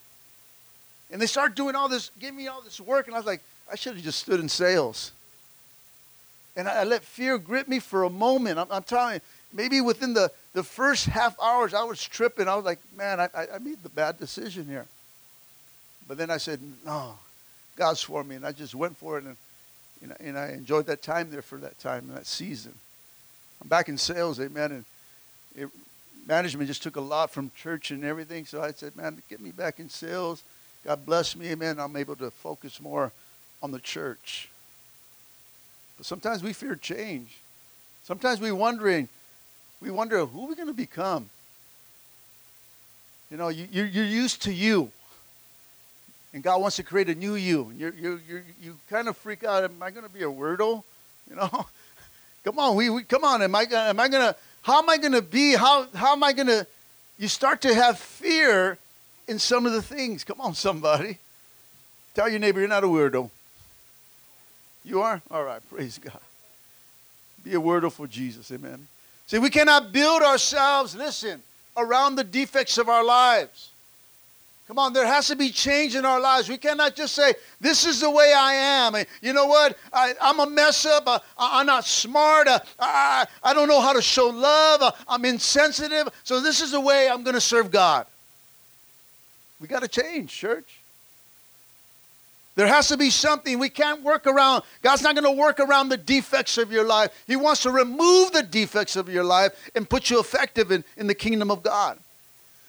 And 1.09 1.21
they 1.21 1.25
started 1.25 1.55
doing 1.55 1.73
all 1.73 1.87
this, 1.87 2.11
giving 2.19 2.35
me 2.35 2.49
all 2.49 2.61
this 2.61 2.81
work. 2.81 3.07
And 3.07 3.15
I 3.15 3.19
was 3.19 3.25
like, 3.25 3.39
I 3.71 3.77
should 3.77 3.95
have 3.95 4.03
just 4.03 4.19
stood 4.19 4.41
in 4.41 4.49
sales. 4.49 5.13
And 6.57 6.67
I, 6.67 6.81
I 6.81 6.83
let 6.83 7.05
fear 7.05 7.37
grip 7.37 7.69
me 7.69 7.79
for 7.79 8.03
a 8.03 8.09
moment. 8.09 8.59
I'm, 8.59 8.67
I'm 8.69 8.83
telling 8.83 9.13
you, 9.13 9.21
maybe 9.53 9.81
within 9.81 10.13
the, 10.13 10.31
the 10.53 10.63
first 10.63 11.05
half 11.05 11.35
hours, 11.41 11.73
I 11.73 11.83
was 11.83 12.03
tripping. 12.03 12.47
I 12.47 12.55
was 12.55 12.65
like, 12.65 12.79
man, 12.97 13.19
I, 13.19 13.29
I 13.33 13.59
made 13.59 13.81
the 13.83 13.89
bad 13.89 14.19
decision 14.19 14.65
here. 14.65 14.85
But 16.07 16.17
then 16.17 16.29
I 16.29 16.37
said, 16.37 16.59
no, 16.85 17.15
God's 17.75 18.01
for 18.01 18.23
me. 18.23 18.35
And 18.35 18.45
I 18.45 18.51
just 18.51 18.75
went 18.75 18.97
for 18.97 19.17
it. 19.17 19.23
And, 19.23 19.37
know, 20.07 20.15
and 20.19 20.37
I 20.37 20.49
enjoyed 20.49 20.87
that 20.87 21.01
time 21.01 21.29
there 21.31 21.41
for 21.41 21.57
that 21.59 21.79
time, 21.79 22.09
that 22.13 22.25
season. 22.25 22.73
I'm 23.61 23.67
back 23.67 23.87
in 23.87 23.97
sales, 23.97 24.39
amen. 24.39 24.71
And 24.71 24.85
it, 25.55 25.69
management 26.27 26.67
just 26.67 26.83
took 26.83 26.95
a 26.95 27.01
lot 27.01 27.31
from 27.31 27.51
church 27.55 27.91
and 27.91 28.03
everything. 28.03 28.45
So 28.45 28.61
I 28.61 28.71
said, 28.71 28.95
man, 28.95 29.21
get 29.29 29.39
me 29.39 29.51
back 29.51 29.79
in 29.79 29.89
sales. 29.89 30.43
God 30.83 31.05
bless 31.05 31.35
me, 31.35 31.49
amen. 31.49 31.79
I'm 31.79 31.95
able 31.95 32.15
to 32.17 32.31
focus 32.31 32.81
more 32.81 33.11
on 33.61 33.71
the 33.71 33.79
church. 33.79 34.49
But 35.97 36.05
sometimes 36.05 36.43
we 36.43 36.53
fear 36.53 36.75
change. 36.75 37.37
Sometimes 38.03 38.41
we're 38.41 38.55
wondering, 38.55 39.07
we 39.83 39.91
wonder 39.91 40.25
who 40.25 40.47
we're 40.47 40.55
going 40.55 40.67
to 40.67 40.73
become. 40.73 41.29
You 43.29 43.35
know, 43.35 43.49
you, 43.49 43.67
you're, 43.69 43.85
you're 43.85 44.05
used 44.05 44.43
to 44.43 44.53
you. 44.53 44.91
And 46.33 46.41
God 46.41 46.61
wants 46.61 46.77
to 46.77 46.83
create 46.83 47.09
a 47.09 47.15
new 47.15 47.35
you. 47.35 47.69
And 47.69 47.79
you're, 47.79 47.93
you're, 47.93 48.19
you're, 48.27 48.43
you 48.61 48.79
kind 48.89 49.09
of 49.09 49.17
freak 49.17 49.43
out. 49.43 49.65
Am 49.65 49.83
I 49.83 49.91
going 49.91 50.05
to 50.05 50.13
be 50.13 50.23
a 50.23 50.29
weirdo? 50.29 50.83
You 51.29 51.37
know? 51.37 51.65
come 52.43 52.59
on, 52.59 52.75
we, 52.75 52.89
we 52.89 53.03
come 53.03 53.23
on. 53.23 53.41
Am 53.41 53.55
I 53.55 53.63
gonna, 53.63 53.89
am 53.89 53.97
I 53.97 54.09
going 54.09 54.33
to, 54.33 54.35
how 54.61 54.79
am 54.79 54.89
I 54.89 54.97
going 54.97 55.13
to 55.13 55.21
be? 55.21 55.55
How, 55.55 55.87
how 55.95 56.11
am 56.11 56.21
I 56.21 56.33
going 56.33 56.47
to, 56.47 56.67
you 57.17 57.29
start 57.29 57.61
to 57.61 57.73
have 57.73 57.97
fear 57.97 58.77
in 59.29 59.39
some 59.39 59.65
of 59.65 59.71
the 59.71 59.81
things. 59.81 60.25
Come 60.25 60.41
on, 60.41 60.53
somebody. 60.53 61.19
Tell 62.13 62.27
your 62.27 62.39
neighbor 62.39 62.59
you're 62.59 62.67
not 62.67 62.83
a 62.83 62.87
weirdo. 62.87 63.29
You 64.83 65.01
are? 65.01 65.21
All 65.31 65.45
right, 65.45 65.61
praise 65.69 65.97
God. 65.97 66.19
Be 67.41 67.53
a 67.55 67.59
weirdo 67.59 67.89
for 67.89 68.05
Jesus, 68.05 68.51
amen. 68.51 68.87
See, 69.27 69.39
we 69.39 69.49
cannot 69.49 69.91
build 69.91 70.21
ourselves, 70.21 70.95
listen, 70.95 71.41
around 71.77 72.15
the 72.15 72.23
defects 72.23 72.77
of 72.77 72.89
our 72.89 73.03
lives. 73.03 73.71
Come 74.67 74.79
on, 74.79 74.93
there 74.93 75.05
has 75.05 75.27
to 75.27 75.35
be 75.35 75.49
change 75.49 75.95
in 75.95 76.05
our 76.05 76.19
lives. 76.19 76.47
We 76.47 76.57
cannot 76.57 76.95
just 76.95 77.13
say, 77.13 77.33
This 77.59 77.85
is 77.85 77.99
the 77.99 78.09
way 78.09 78.33
I 78.33 78.53
am. 78.53 78.95
And 78.95 79.05
you 79.21 79.33
know 79.33 79.45
what? 79.45 79.77
I, 79.91 80.13
am 80.21 80.39
a 80.39 80.49
mess 80.49 80.85
up. 80.85 81.03
I, 81.37 81.59
am 81.59 81.65
not 81.65 81.85
smart. 81.85 82.47
Uh, 82.47 82.59
I, 82.79 83.25
I 83.43 83.53
don't 83.53 83.67
know 83.67 83.81
how 83.81 83.91
to 83.93 84.01
show 84.01 84.27
love. 84.27 84.95
I'm 85.07 85.25
insensitive. 85.25 86.07
So 86.23 86.39
this 86.39 86.61
is 86.61 86.71
the 86.71 86.79
way 86.79 87.09
I'm 87.09 87.23
going 87.23 87.35
to 87.35 87.41
serve 87.41 87.71
God. 87.71 88.07
We 89.59 89.67
got 89.67 89.81
to 89.81 89.87
change, 89.87 90.31
church. 90.31 90.79
There 92.55 92.67
has 92.67 92.87
to 92.89 92.97
be 92.97 93.09
something. 93.09 93.57
We 93.57 93.69
can't 93.69 94.03
work 94.03 94.27
around. 94.27 94.63
God's 94.81 95.01
not 95.01 95.15
going 95.15 95.25
to 95.25 95.39
work 95.41 95.59
around 95.59 95.89
the 95.89 95.97
defects 95.97 96.57
of 96.57 96.71
your 96.71 96.83
life. 96.83 97.11
He 97.25 97.35
wants 97.35 97.63
to 97.63 97.71
remove 97.71 98.31
the 98.31 98.43
defects 98.43 98.95
of 98.95 99.09
your 99.09 99.23
life 99.23 99.53
and 99.73 99.89
put 99.89 100.09
you 100.09 100.19
effective 100.19 100.71
in, 100.71 100.83
in 100.95 101.07
the 101.07 101.15
kingdom 101.15 101.49
of 101.49 101.63
God. 101.63 101.97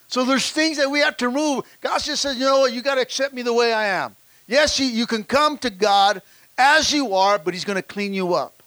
So 0.09 0.25
there's 0.25 0.51
things 0.51 0.79
that 0.79 0.90
we 0.90 1.01
have 1.01 1.16
to 1.18 1.29
remove. 1.29 1.64
God 1.81 2.01
just 2.03 2.23
says, 2.23 2.38
you 2.38 2.44
know 2.44 2.61
what, 2.61 2.73
you 2.73 2.83
got 2.83 2.94
to 2.94 3.03
accept 3.03 3.35
me 3.35 3.42
the 3.42 3.53
way 3.53 3.73
I 3.73 3.87
am. 3.87 4.16
Yes, 4.47 4.79
you, 4.79 4.87
you 4.87 5.07
can 5.07 5.25
come 5.25 5.59
to 5.59 5.70
God 5.70 6.23
as 6.57 6.92
you 6.92 7.14
are, 7.14 7.38
but 7.38 7.53
He's 7.53 7.64
going 7.64 7.77
to 7.77 7.83
clean 7.83 8.14
you 8.14 8.35
up. 8.35 8.62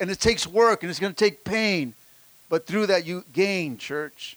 And 0.00 0.10
it 0.10 0.20
takes 0.20 0.46
work 0.46 0.82
and 0.82 0.90
it's 0.90 1.00
going 1.00 1.12
to 1.12 1.18
take 1.18 1.44
pain. 1.44 1.94
But 2.48 2.66
through 2.66 2.86
that, 2.86 3.04
you 3.04 3.24
gain, 3.32 3.76
church. 3.76 4.36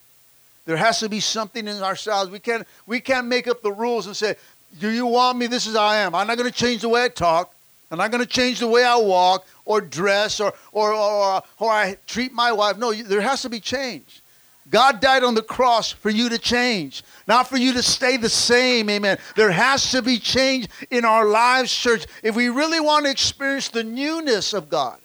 There 0.65 0.77
has 0.77 0.99
to 0.99 1.09
be 1.09 1.19
something 1.19 1.67
in 1.67 1.81
ourselves. 1.81 2.29
We 2.29 2.39
can't, 2.39 2.67
we 2.85 2.99
can't 2.99 3.27
make 3.27 3.47
up 3.47 3.61
the 3.61 3.71
rules 3.71 4.07
and 4.07 4.15
say, 4.15 4.35
Do 4.79 4.89
you 4.89 5.05
want 5.05 5.37
me? 5.37 5.47
This 5.47 5.67
is 5.67 5.75
how 5.75 5.83
I 5.83 5.97
am. 5.97 6.15
I'm 6.15 6.27
not 6.27 6.37
going 6.37 6.49
to 6.49 6.55
change 6.55 6.81
the 6.81 6.89
way 6.89 7.03
I 7.03 7.09
talk. 7.09 7.53
I'm 7.91 7.97
not 7.97 8.09
going 8.09 8.23
to 8.23 8.29
change 8.29 8.59
the 8.59 8.67
way 8.67 8.85
I 8.85 8.95
walk 8.95 9.45
or 9.65 9.81
dress 9.81 10.39
or, 10.39 10.53
or, 10.71 10.93
or, 10.93 11.43
or 11.59 11.71
I 11.71 11.97
treat 12.07 12.31
my 12.31 12.51
wife. 12.51 12.77
No, 12.77 12.93
there 12.93 13.21
has 13.21 13.41
to 13.41 13.49
be 13.49 13.59
change. 13.59 14.21
God 14.69 15.01
died 15.01 15.23
on 15.23 15.35
the 15.35 15.41
cross 15.41 15.91
for 15.91 16.09
you 16.09 16.29
to 16.29 16.39
change, 16.39 17.03
not 17.27 17.49
for 17.49 17.57
you 17.57 17.73
to 17.73 17.83
stay 17.83 18.15
the 18.15 18.29
same. 18.29 18.89
Amen. 18.89 19.17
There 19.35 19.51
has 19.51 19.91
to 19.91 20.01
be 20.01 20.17
change 20.17 20.67
in 20.89 21.03
our 21.03 21.25
lives, 21.25 21.75
church, 21.75 22.05
if 22.23 22.37
we 22.37 22.47
really 22.47 22.79
want 22.79 23.03
to 23.05 23.11
experience 23.11 23.67
the 23.67 23.83
newness 23.83 24.53
of 24.53 24.69
God, 24.69 24.97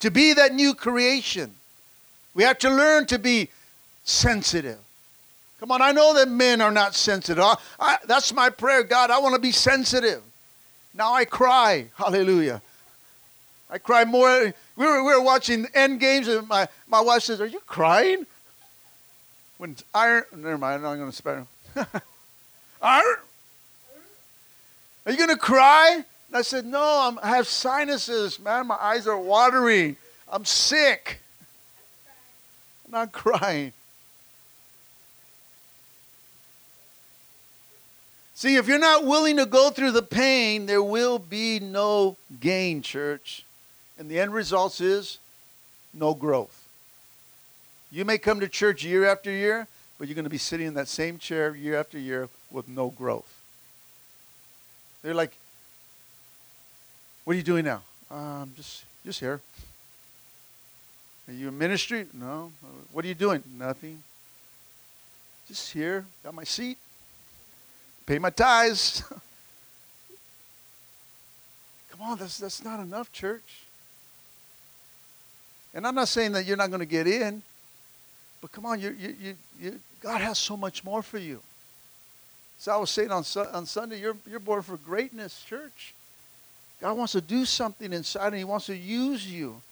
to 0.00 0.10
be 0.10 0.34
that 0.34 0.52
new 0.52 0.74
creation. 0.74 1.54
We 2.34 2.42
have 2.42 2.58
to 2.58 2.68
learn 2.68 3.06
to 3.06 3.18
be 3.18 3.48
sensitive. 4.04 4.78
Come 5.60 5.70
on, 5.70 5.80
I 5.80 5.92
know 5.92 6.14
that 6.14 6.28
men 6.28 6.60
are 6.60 6.70
not 6.70 6.94
sensitive. 6.94 7.42
I, 7.42 7.56
I, 7.78 7.96
that's 8.06 8.32
my 8.32 8.50
prayer, 8.50 8.82
God. 8.82 9.10
I 9.10 9.18
want 9.18 9.34
to 9.34 9.40
be 9.40 9.52
sensitive. 9.52 10.22
Now 10.92 11.14
I 11.14 11.24
cry. 11.24 11.86
Hallelujah. 11.94 12.60
I 13.70 13.78
cry 13.78 14.04
more. 14.04 14.52
We 14.76 14.86
were, 14.86 15.02
we 15.02 15.14
were 15.14 15.22
watching 15.22 15.66
end 15.74 16.00
games, 16.00 16.28
and 16.28 16.46
my, 16.48 16.68
my 16.88 17.00
wife 17.00 17.22
says, 17.22 17.40
Are 17.40 17.46
you 17.46 17.60
crying? 17.60 18.26
When 19.58 19.76
iron, 19.94 20.24
never 20.36 20.58
mind, 20.58 20.76
I'm 20.76 20.82
not 20.82 20.96
going 20.96 21.10
to 21.10 21.16
spare 21.16 21.36
him. 21.38 21.46
iron. 22.82 23.16
Are 25.06 25.12
you 25.12 25.18
going 25.18 25.30
to 25.30 25.36
cry? 25.36 26.04
And 26.28 26.36
I 26.36 26.42
said, 26.42 26.66
No, 26.66 26.82
I'm, 26.82 27.18
I 27.22 27.36
have 27.36 27.46
sinuses, 27.46 28.38
man. 28.38 28.66
My 28.66 28.76
eyes 28.76 29.06
are 29.06 29.18
watering. 29.18 29.96
I'm 30.30 30.44
sick. 30.44 31.20
I'm 32.86 32.92
not 32.92 33.12
crying. 33.12 33.72
See, 38.34 38.56
if 38.56 38.66
you're 38.66 38.80
not 38.80 39.04
willing 39.04 39.36
to 39.36 39.46
go 39.46 39.70
through 39.70 39.92
the 39.92 40.02
pain, 40.02 40.66
there 40.66 40.82
will 40.82 41.20
be 41.20 41.60
no 41.60 42.16
gain, 42.40 42.82
church. 42.82 43.44
And 43.96 44.10
the 44.10 44.18
end 44.18 44.34
result 44.34 44.80
is 44.80 45.18
no 45.92 46.14
growth. 46.14 46.68
You 47.92 48.04
may 48.04 48.18
come 48.18 48.40
to 48.40 48.48
church 48.48 48.82
year 48.82 49.06
after 49.06 49.30
year, 49.30 49.68
but 49.98 50.08
you're 50.08 50.16
going 50.16 50.24
to 50.24 50.30
be 50.30 50.38
sitting 50.38 50.66
in 50.66 50.74
that 50.74 50.88
same 50.88 51.16
chair 51.18 51.54
year 51.54 51.78
after 51.78 51.96
year 51.96 52.28
with 52.50 52.66
no 52.66 52.90
growth. 52.90 53.40
They're 55.02 55.14
like, 55.14 55.36
What 57.22 57.34
are 57.34 57.36
you 57.36 57.44
doing 57.44 57.64
now? 57.64 57.82
Um, 58.10 58.52
just, 58.56 58.84
just 59.04 59.20
here. 59.20 59.40
Are 61.28 61.32
you 61.32 61.48
in 61.48 61.56
ministry? 61.56 62.06
No. 62.12 62.50
What 62.92 63.04
are 63.04 63.08
you 63.08 63.14
doing? 63.14 63.44
Nothing. 63.56 64.02
Just 65.46 65.72
here. 65.72 66.04
Got 66.24 66.34
my 66.34 66.44
seat. 66.44 66.78
Pay 68.06 68.18
my 68.18 68.30
tithes. 68.30 69.02
Come 71.90 72.02
on, 72.02 72.18
that's, 72.18 72.38
that's 72.38 72.64
not 72.64 72.80
enough, 72.80 73.12
church. 73.12 73.62
And 75.74 75.86
I'm 75.86 75.94
not 75.94 76.08
saying 76.08 76.32
that 76.32 76.44
you're 76.44 76.56
not 76.56 76.70
going 76.70 76.80
to 76.80 76.86
get 76.86 77.06
in. 77.06 77.42
But 78.40 78.52
come 78.52 78.66
on, 78.66 78.78
you, 78.78 78.94
you, 78.98 79.16
you, 79.22 79.34
you, 79.58 79.80
God 80.00 80.20
has 80.20 80.38
so 80.38 80.54
much 80.54 80.84
more 80.84 81.02
for 81.02 81.16
you. 81.16 81.40
So 82.58 82.72
I 82.72 82.76
was 82.76 82.90
saying 82.90 83.10
on, 83.10 83.24
on 83.54 83.64
Sunday, 83.64 84.00
you're, 84.00 84.16
you're 84.28 84.38
born 84.38 84.60
for 84.60 84.76
greatness, 84.76 85.42
church. 85.48 85.94
God 86.80 86.98
wants 86.98 87.12
to 87.12 87.22
do 87.22 87.46
something 87.46 87.90
inside 87.92 88.26
and 88.26 88.36
He 88.36 88.44
wants 88.44 88.66
to 88.66 88.76
use 88.76 89.26
you. 89.26 89.62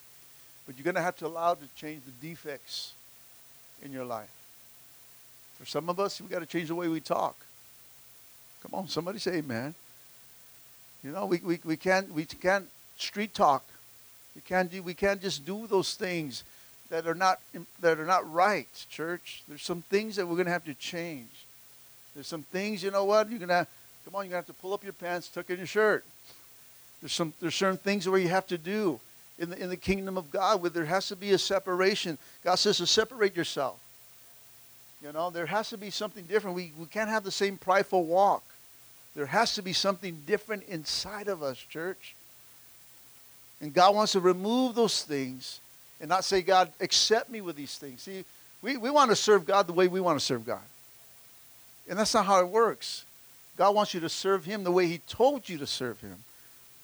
But 0.67 0.77
you're 0.77 0.85
going 0.85 0.95
to 0.95 1.03
have 1.03 1.17
to 1.19 1.27
allow 1.27 1.53
to 1.53 1.61
change 1.77 2.03
the 2.05 2.27
defects 2.27 2.95
in 3.83 3.93
your 3.93 4.07
life. 4.07 4.31
For 5.59 5.67
some 5.67 5.91
of 5.91 6.01
us, 6.01 6.21
we've 6.21 6.31
got 6.31 6.39
to 6.39 6.47
change 6.47 6.69
the 6.69 6.75
way 6.75 6.89
we 6.89 7.01
talk. 7.01 7.37
Come 8.63 8.79
on, 8.79 8.89
somebody 8.89 9.19
say 9.19 9.37
amen. 9.37 9.75
You 11.03 11.11
know, 11.11 11.27
we, 11.27 11.39
we, 11.39 11.59
we, 11.65 11.77
can't, 11.77 12.13
we 12.13 12.25
can't 12.25 12.67
street 12.97 13.35
talk. 13.35 13.65
We 14.37 14.43
can't, 14.43 14.71
do, 14.71 14.83
we 14.83 14.95
can't 14.95 15.21
just 15.21 15.45
do 15.45 15.67
those 15.67 15.95
things 15.95 16.45
that 16.93 17.07
are 17.07 17.15
not 17.15 17.41
that 17.81 17.99
are 17.99 18.05
not 18.05 18.31
right, 18.31 18.69
church. 18.91 19.43
There's 19.49 19.63
some 19.63 19.81
things 19.81 20.17
that 20.17 20.27
we're 20.27 20.35
going 20.35 20.47
to 20.47 20.53
have 20.53 20.67
to 20.67 20.75
change. 20.75 21.47
There's 22.15 22.27
some 22.27 22.43
things, 22.43 22.83
you 22.83 22.91
know 22.91 23.05
what? 23.05 23.31
You're 23.31 23.39
to 23.41 23.67
come 24.05 24.15
on. 24.15 24.25
You're 24.25 24.33
to 24.33 24.37
have 24.37 24.47
to 24.47 24.53
pull 24.53 24.75
up 24.75 24.85
your 24.85 24.93
pants, 24.93 25.29
tuck 25.29 25.49
in 25.49 25.57
your 25.57 25.67
shirt. 25.67 26.05
There's 27.01 27.15
some 27.15 27.33
there's 27.41 27.55
certain 27.55 27.79
things 27.79 28.07
where 28.07 28.21
you 28.21 28.29
have 28.29 28.47
to 28.49 28.59
do 28.59 29.01
in 29.39 29.49
the 29.49 29.59
in 29.59 29.71
the 29.71 29.77
kingdom 29.77 30.19
of 30.19 30.31
God 30.31 30.61
where 30.61 30.71
there 30.71 30.85
has 30.85 31.09
to 31.09 31.17
be 31.17 31.33
a 31.33 31.39
separation. 31.39 32.19
God 32.45 32.57
says 32.57 32.77
to 32.77 32.87
separate 32.87 33.37
yourself. 33.37 33.81
You 35.03 35.13
know, 35.13 35.31
there 35.31 35.47
has 35.47 35.71
to 35.71 35.79
be 35.79 35.89
something 35.89 36.25
different. 36.27 36.57
We 36.57 36.73
we 36.79 36.87
can't 36.87 37.09
have 37.09 37.25
the 37.25 37.33
same 37.33 37.57
prideful 37.57 38.05
walk. 38.05 38.45
There 39.15 39.27
has 39.27 39.55
to 39.57 39.63
be 39.63 39.73
something 39.73 40.23
different 40.27 40.65
inside 40.69 41.29
of 41.29 41.43
us, 41.43 41.59
church. 41.59 42.15
And 43.61 43.73
God 43.73 43.95
wants 43.95 44.13
to 44.13 44.21
remove 44.21 44.75
those 44.75 45.03
things 45.03 45.61
and 46.01 46.09
not 46.09 46.25
say, 46.25 46.43
God, 46.43 46.73
accept 46.81 47.31
me 47.31 47.41
with 47.41 47.55
these 47.55 47.77
things. 47.77 48.03
See, 48.03 48.25
we, 48.61 48.77
we 48.77 48.91
want 48.91 49.11
to 49.11 49.17
serve 49.17 49.47
God 49.47 49.67
the 49.67 49.73
way 49.73 49.87
we 49.89 50.01
want 50.01 50.19
to 50.19 50.25
serve 50.25 50.47
God. 50.47 50.63
And 51.89 51.99
that's 51.99 52.15
not 52.15 52.27
how 52.27 52.41
it 52.41 52.49
works. 52.49 53.05
God 53.57 53.75
wants 53.75 53.93
you 53.93 54.01
to 54.01 54.09
serve 54.09 54.45
Him 54.45 54.65
the 54.65 54.73
way 54.73 54.87
He 54.87 54.99
told 54.99 55.49
you 55.49 55.59
to 55.59 55.67
serve 55.67 56.01
Him, 56.01 56.17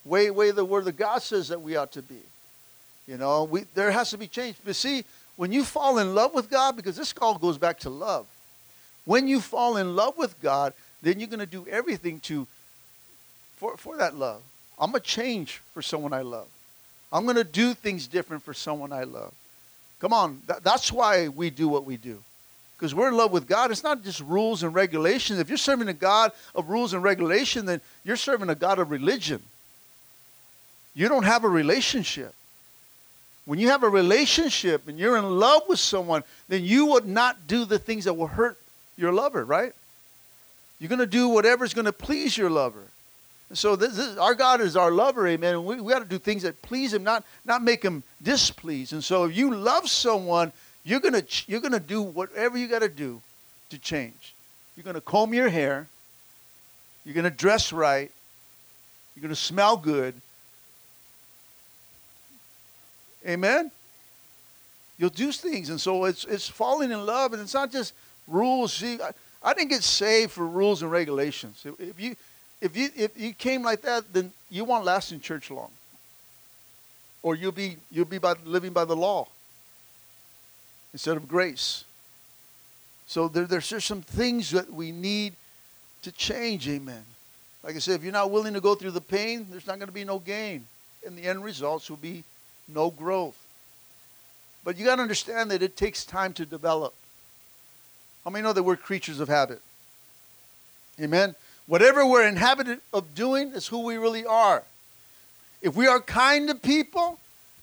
way, 0.04 0.30
way 0.30 0.50
the 0.50 0.64
Word 0.64 0.86
of 0.86 0.96
God 0.96 1.22
says 1.22 1.48
that 1.48 1.62
we 1.62 1.76
ought 1.76 1.92
to 1.92 2.02
be. 2.02 2.20
You 3.06 3.16
know, 3.16 3.44
we, 3.44 3.64
there 3.74 3.90
has 3.90 4.10
to 4.10 4.18
be 4.18 4.26
change. 4.26 4.56
But 4.64 4.76
see, 4.76 5.04
when 5.36 5.50
you 5.50 5.64
fall 5.64 5.98
in 5.98 6.14
love 6.14 6.34
with 6.34 6.50
God, 6.50 6.76
because 6.76 6.96
this 6.96 7.14
all 7.20 7.38
goes 7.38 7.56
back 7.58 7.80
to 7.80 7.90
love, 7.90 8.26
when 9.04 9.26
you 9.26 9.40
fall 9.40 9.78
in 9.78 9.96
love 9.96 10.18
with 10.18 10.40
God, 10.42 10.74
then 11.02 11.20
you're 11.20 11.28
going 11.28 11.38
to 11.40 11.46
do 11.46 11.66
everything 11.68 12.20
to 12.20 12.46
for, 13.56 13.76
for 13.76 13.96
that 13.96 14.14
love. 14.14 14.40
I'm 14.78 14.92
going 14.92 15.02
to 15.02 15.06
change 15.06 15.60
for 15.74 15.82
someone 15.82 16.12
I 16.12 16.22
love. 16.22 16.46
I'm 17.12 17.24
going 17.24 17.36
to 17.36 17.44
do 17.44 17.74
things 17.74 18.06
different 18.06 18.42
for 18.42 18.54
someone 18.54 18.92
I 18.92 19.04
love. 19.04 19.32
Come 20.00 20.12
on, 20.12 20.42
that, 20.46 20.62
that's 20.62 20.92
why 20.92 21.28
we 21.28 21.50
do 21.50 21.68
what 21.68 21.84
we 21.84 21.96
do. 21.96 22.22
Because 22.76 22.94
we're 22.94 23.08
in 23.08 23.16
love 23.16 23.32
with 23.32 23.48
God. 23.48 23.72
It's 23.72 23.82
not 23.82 24.04
just 24.04 24.20
rules 24.20 24.62
and 24.62 24.72
regulations. 24.72 25.40
If 25.40 25.48
you're 25.48 25.58
serving 25.58 25.88
a 25.88 25.94
God 25.94 26.30
of 26.54 26.68
rules 26.68 26.94
and 26.94 27.02
regulation, 27.02 27.66
then 27.66 27.80
you're 28.04 28.16
serving 28.16 28.50
a 28.50 28.54
God 28.54 28.78
of 28.78 28.92
religion. 28.92 29.42
You 30.94 31.08
don't 31.08 31.24
have 31.24 31.42
a 31.42 31.48
relationship. 31.48 32.32
When 33.46 33.58
you 33.58 33.68
have 33.68 33.82
a 33.82 33.88
relationship 33.88 34.86
and 34.86 34.98
you're 34.98 35.16
in 35.16 35.24
love 35.24 35.62
with 35.68 35.80
someone, 35.80 36.22
then 36.48 36.64
you 36.64 36.86
would 36.86 37.06
not 37.06 37.48
do 37.48 37.64
the 37.64 37.78
things 37.78 38.04
that 38.04 38.14
will 38.14 38.26
hurt 38.28 38.58
your 38.96 39.12
lover, 39.12 39.44
right? 39.44 39.72
You're 40.78 40.88
going 40.88 41.00
to 41.00 41.06
do 41.06 41.28
whatever's 41.28 41.74
going 41.74 41.86
to 41.86 41.92
please 41.92 42.36
your 42.36 42.50
lover. 42.50 42.84
So 43.52 43.76
this, 43.76 44.16
our 44.18 44.34
God 44.34 44.60
is 44.60 44.76
our 44.76 44.90
lover, 44.90 45.26
amen. 45.26 45.54
And 45.54 45.64
we, 45.64 45.80
we 45.80 45.92
got 45.92 46.00
to 46.00 46.04
do 46.04 46.18
things 46.18 46.42
that 46.42 46.60
please 46.60 46.92
Him, 46.92 47.02
not 47.02 47.24
not 47.46 47.62
make 47.62 47.82
Him 47.82 48.02
displeased. 48.22 48.92
And 48.92 49.02
so 49.02 49.24
if 49.24 49.34
you 49.34 49.54
love 49.54 49.88
someone, 49.88 50.52
you're 50.84 51.00
gonna 51.00 51.22
you're 51.46 51.60
gonna 51.60 51.80
do 51.80 52.02
whatever 52.02 52.58
you 52.58 52.68
got 52.68 52.80
to 52.80 52.90
do 52.90 53.22
to 53.70 53.78
change. 53.78 54.34
You're 54.76 54.84
gonna 54.84 55.00
comb 55.00 55.32
your 55.32 55.48
hair. 55.48 55.88
You're 57.04 57.14
gonna 57.14 57.30
dress 57.30 57.72
right. 57.72 58.10
You're 59.16 59.22
gonna 59.22 59.34
smell 59.34 59.78
good. 59.78 60.14
Amen. 63.26 63.70
You'll 64.98 65.10
do 65.10 65.32
things, 65.32 65.70
and 65.70 65.80
so 65.80 66.04
it's 66.04 66.24
it's 66.26 66.48
falling 66.48 66.90
in 66.90 67.06
love, 67.06 67.32
and 67.32 67.40
it's 67.40 67.54
not 67.54 67.72
just 67.72 67.94
rules. 68.26 68.74
See, 68.74 68.98
I, 69.42 69.54
didn't 69.54 69.70
get 69.70 69.84
saved 69.84 70.32
for 70.32 70.46
rules 70.46 70.82
and 70.82 70.90
regulations. 70.90 71.64
If 71.78 72.00
you 72.00 72.16
if 72.60 72.76
you 72.76 72.90
if 72.96 73.18
you 73.18 73.32
came 73.32 73.62
like 73.62 73.82
that, 73.82 74.12
then 74.12 74.32
you 74.50 74.64
won't 74.64 74.84
last 74.84 75.12
in 75.12 75.20
church 75.20 75.50
long. 75.50 75.70
Or 77.22 77.34
you'll 77.34 77.52
be 77.52 77.76
you'll 77.90 78.04
be 78.04 78.18
by 78.18 78.34
living 78.44 78.72
by 78.72 78.84
the 78.84 78.96
law 78.96 79.28
instead 80.92 81.16
of 81.16 81.28
grace. 81.28 81.84
So 83.06 83.28
there, 83.28 83.46
there's 83.46 83.68
just 83.68 83.86
some 83.86 84.02
things 84.02 84.50
that 84.50 84.72
we 84.72 84.92
need 84.92 85.34
to 86.02 86.12
change. 86.12 86.68
Amen. 86.68 87.04
Like 87.62 87.76
I 87.76 87.78
said, 87.78 87.94
if 87.94 88.02
you're 88.02 88.12
not 88.12 88.30
willing 88.30 88.54
to 88.54 88.60
go 88.60 88.74
through 88.74 88.92
the 88.92 89.00
pain, 89.00 89.46
there's 89.50 89.66
not 89.66 89.78
going 89.78 89.88
to 89.88 89.94
be 89.94 90.04
no 90.04 90.18
gain. 90.18 90.66
And 91.06 91.16
the 91.16 91.24
end 91.24 91.42
results 91.42 91.88
will 91.90 91.96
be 91.96 92.24
no 92.68 92.90
growth. 92.90 93.36
But 94.64 94.76
you 94.76 94.84
got 94.84 94.96
to 94.96 95.02
understand 95.02 95.50
that 95.50 95.62
it 95.62 95.76
takes 95.76 96.04
time 96.04 96.32
to 96.34 96.44
develop. 96.44 96.94
How 98.24 98.30
many 98.30 98.42
know 98.42 98.52
that 98.52 98.62
we're 98.62 98.76
creatures 98.76 99.20
of 99.20 99.28
habit? 99.28 99.60
Amen. 101.00 101.34
Whatever 101.66 102.04
we're 102.04 102.26
inhabited 102.26 102.80
of 102.92 103.14
doing 103.14 103.52
is 103.52 103.66
who 103.68 103.84
we 103.84 103.96
really 103.96 104.24
are. 104.24 104.64
If 105.60 105.74
we 105.76 105.86
are 105.86 106.00
kind 106.00 106.48
to 106.48 106.54
people, 106.54 107.18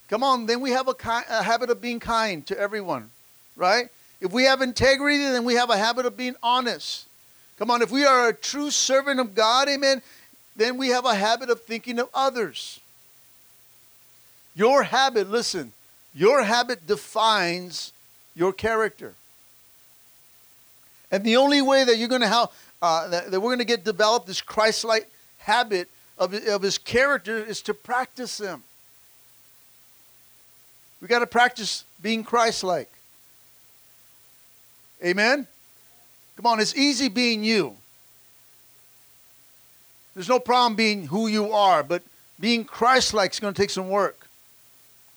come 0.10 0.24
on, 0.24 0.46
then 0.46 0.62
we 0.62 0.72
have 0.72 0.88
a, 0.88 0.94
ki- 0.94 1.28
a 1.30 1.44
habit 1.44 1.70
of 1.70 1.82
being 1.82 2.00
kind 2.00 2.46
to 2.48 2.58
everyone, 2.60 3.10
right? 3.56 3.90
If 4.22 4.32
we 4.32 4.44
have 4.44 4.62
integrity, 4.62 5.18
then 5.18 5.44
we 5.44 5.56
have 5.56 5.70
a 5.70 5.78
habit 5.78 6.06
of 6.06 6.16
being 6.16 6.36
honest. 6.44 7.08
Come 7.58 7.72
on, 7.72 7.82
if 7.82 7.92
we 7.92 8.06
are 8.06 8.30
a 8.30 8.34
true 8.34 8.70
servant 8.70 9.20
of 9.20 9.34
God, 9.34 9.68
amen, 9.70 10.02
then 10.56 10.78
we 10.78 10.90
have 10.90 11.06
a 11.06 11.16
habit 11.16 11.50
of 11.50 11.62
thinking 11.62 12.00
of 12.00 12.10
others. 12.14 12.80
Your 14.56 14.84
habit, 14.84 15.30
listen, 15.30 15.74
your 16.14 16.44
habit 16.44 16.88
defines 16.88 17.92
your 18.36 18.54
character. 18.54 19.16
And 21.12 21.24
the 21.24 21.38
only 21.38 21.62
way 21.62 21.84
that 21.84 21.98
you're 21.98 22.08
going 22.08 22.22
to 22.22 22.28
have, 22.28 22.50
uh, 22.82 23.08
that, 23.10 23.32
that, 23.32 23.40
we're 23.40 23.50
going 23.50 23.60
to 23.60 23.66
get 23.66 23.84
developed 23.84 24.28
this 24.28 24.42
Christ-like 24.42 25.10
habit 25.38 25.90
of, 26.18 26.34
of 26.34 26.62
his 26.62 26.78
character 26.78 27.38
is 27.38 27.62
to 27.64 27.74
practice 27.74 28.38
them. 28.38 28.64
We 31.02 31.08
got 31.08 31.20
to 31.20 31.28
practice 31.28 31.84
being 32.02 32.24
Christ-like. 32.24 32.92
Amen? 35.04 35.48
Come 36.36 36.46
on, 36.48 36.60
it's 36.60 36.76
easy 36.76 37.10
being 37.10 37.44
you. 37.44 37.76
There's 40.16 40.30
no 40.30 40.40
problem 40.40 40.76
being 40.76 41.08
who 41.08 41.28
you 41.28 41.52
are, 41.52 41.84
but 41.84 42.02
being 42.40 42.64
Christ-like 42.64 43.34
is 43.34 43.40
going 43.40 43.54
to 43.54 43.62
take 43.62 43.70
some 43.70 43.90
work. 43.90 44.28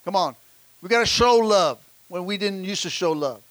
Come 0.05 0.15
on. 0.15 0.35
We 0.81 0.89
got 0.89 0.99
to 0.99 1.05
show 1.05 1.37
love 1.37 1.79
when 2.07 2.25
we 2.25 2.37
didn't 2.37 2.65
used 2.65 2.83
to 2.83 2.89
show 2.89 3.11
love. 3.11 3.41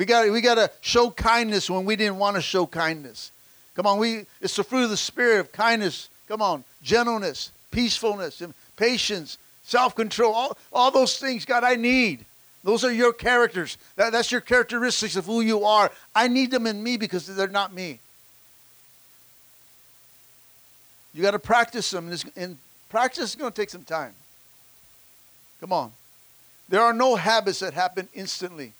We 0.00 0.06
got 0.06 0.32
we 0.32 0.40
got 0.40 0.54
to 0.54 0.70
show 0.80 1.10
kindness 1.10 1.68
when 1.68 1.84
we 1.84 1.94
didn't 1.94 2.16
want 2.16 2.36
to 2.36 2.40
show 2.40 2.64
kindness. 2.64 3.32
Come 3.74 3.86
on, 3.86 3.98
we 3.98 4.24
it's 4.40 4.56
the 4.56 4.64
fruit 4.64 4.84
of 4.84 4.88
the 4.88 4.96
spirit 4.96 5.40
of 5.40 5.52
kindness. 5.52 6.08
Come 6.26 6.40
on, 6.40 6.64
gentleness, 6.82 7.52
peacefulness, 7.70 8.42
patience, 8.76 9.36
self-control. 9.64 10.32
All, 10.32 10.56
all 10.72 10.90
those 10.90 11.18
things, 11.18 11.44
God, 11.44 11.64
I 11.64 11.74
need. 11.74 12.24
Those 12.64 12.82
are 12.82 12.90
your 12.90 13.12
characters. 13.12 13.76
That, 13.96 14.12
that's 14.12 14.32
your 14.32 14.40
characteristics 14.40 15.16
of 15.16 15.26
who 15.26 15.42
you 15.42 15.66
are. 15.66 15.90
I 16.14 16.28
need 16.28 16.50
them 16.50 16.66
in 16.66 16.82
me 16.82 16.96
because 16.96 17.26
they're 17.26 17.46
not 17.46 17.74
me. 17.74 18.00
You 21.12 21.20
got 21.20 21.32
to 21.32 21.38
practice 21.38 21.90
them, 21.90 22.10
and 22.36 22.56
practice 22.88 23.24
is 23.24 23.36
going 23.36 23.52
to 23.52 23.54
take 23.54 23.68
some 23.68 23.84
time. 23.84 24.14
Come 25.60 25.74
on. 25.74 25.92
There 26.70 26.80
are 26.80 26.94
no 26.94 27.16
habits 27.16 27.60
that 27.60 27.74
happen 27.74 28.08
instantly. 28.14 28.72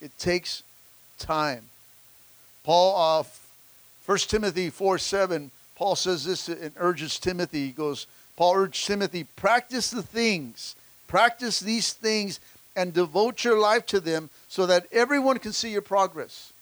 It 0.00 0.16
takes 0.18 0.62
time. 1.18 1.62
Paul, 2.64 3.20
uh, 3.20 3.24
1 4.04 4.18
Timothy 4.18 4.70
4 4.70 4.98
7, 4.98 5.50
Paul 5.76 5.96
says 5.96 6.24
this 6.24 6.48
and 6.48 6.72
urges 6.76 7.18
Timothy. 7.18 7.66
He 7.66 7.72
goes, 7.72 8.06
Paul 8.36 8.54
urged 8.56 8.86
Timothy, 8.86 9.24
practice 9.36 9.90
the 9.90 10.02
things, 10.02 10.74
practice 11.06 11.60
these 11.60 11.92
things, 11.92 12.40
and 12.74 12.92
devote 12.92 13.44
your 13.44 13.58
life 13.58 13.86
to 13.86 14.00
them 14.00 14.28
so 14.48 14.66
that 14.66 14.86
everyone 14.92 15.38
can 15.38 15.52
see 15.52 15.70
your 15.70 15.82
progress. 15.82 16.52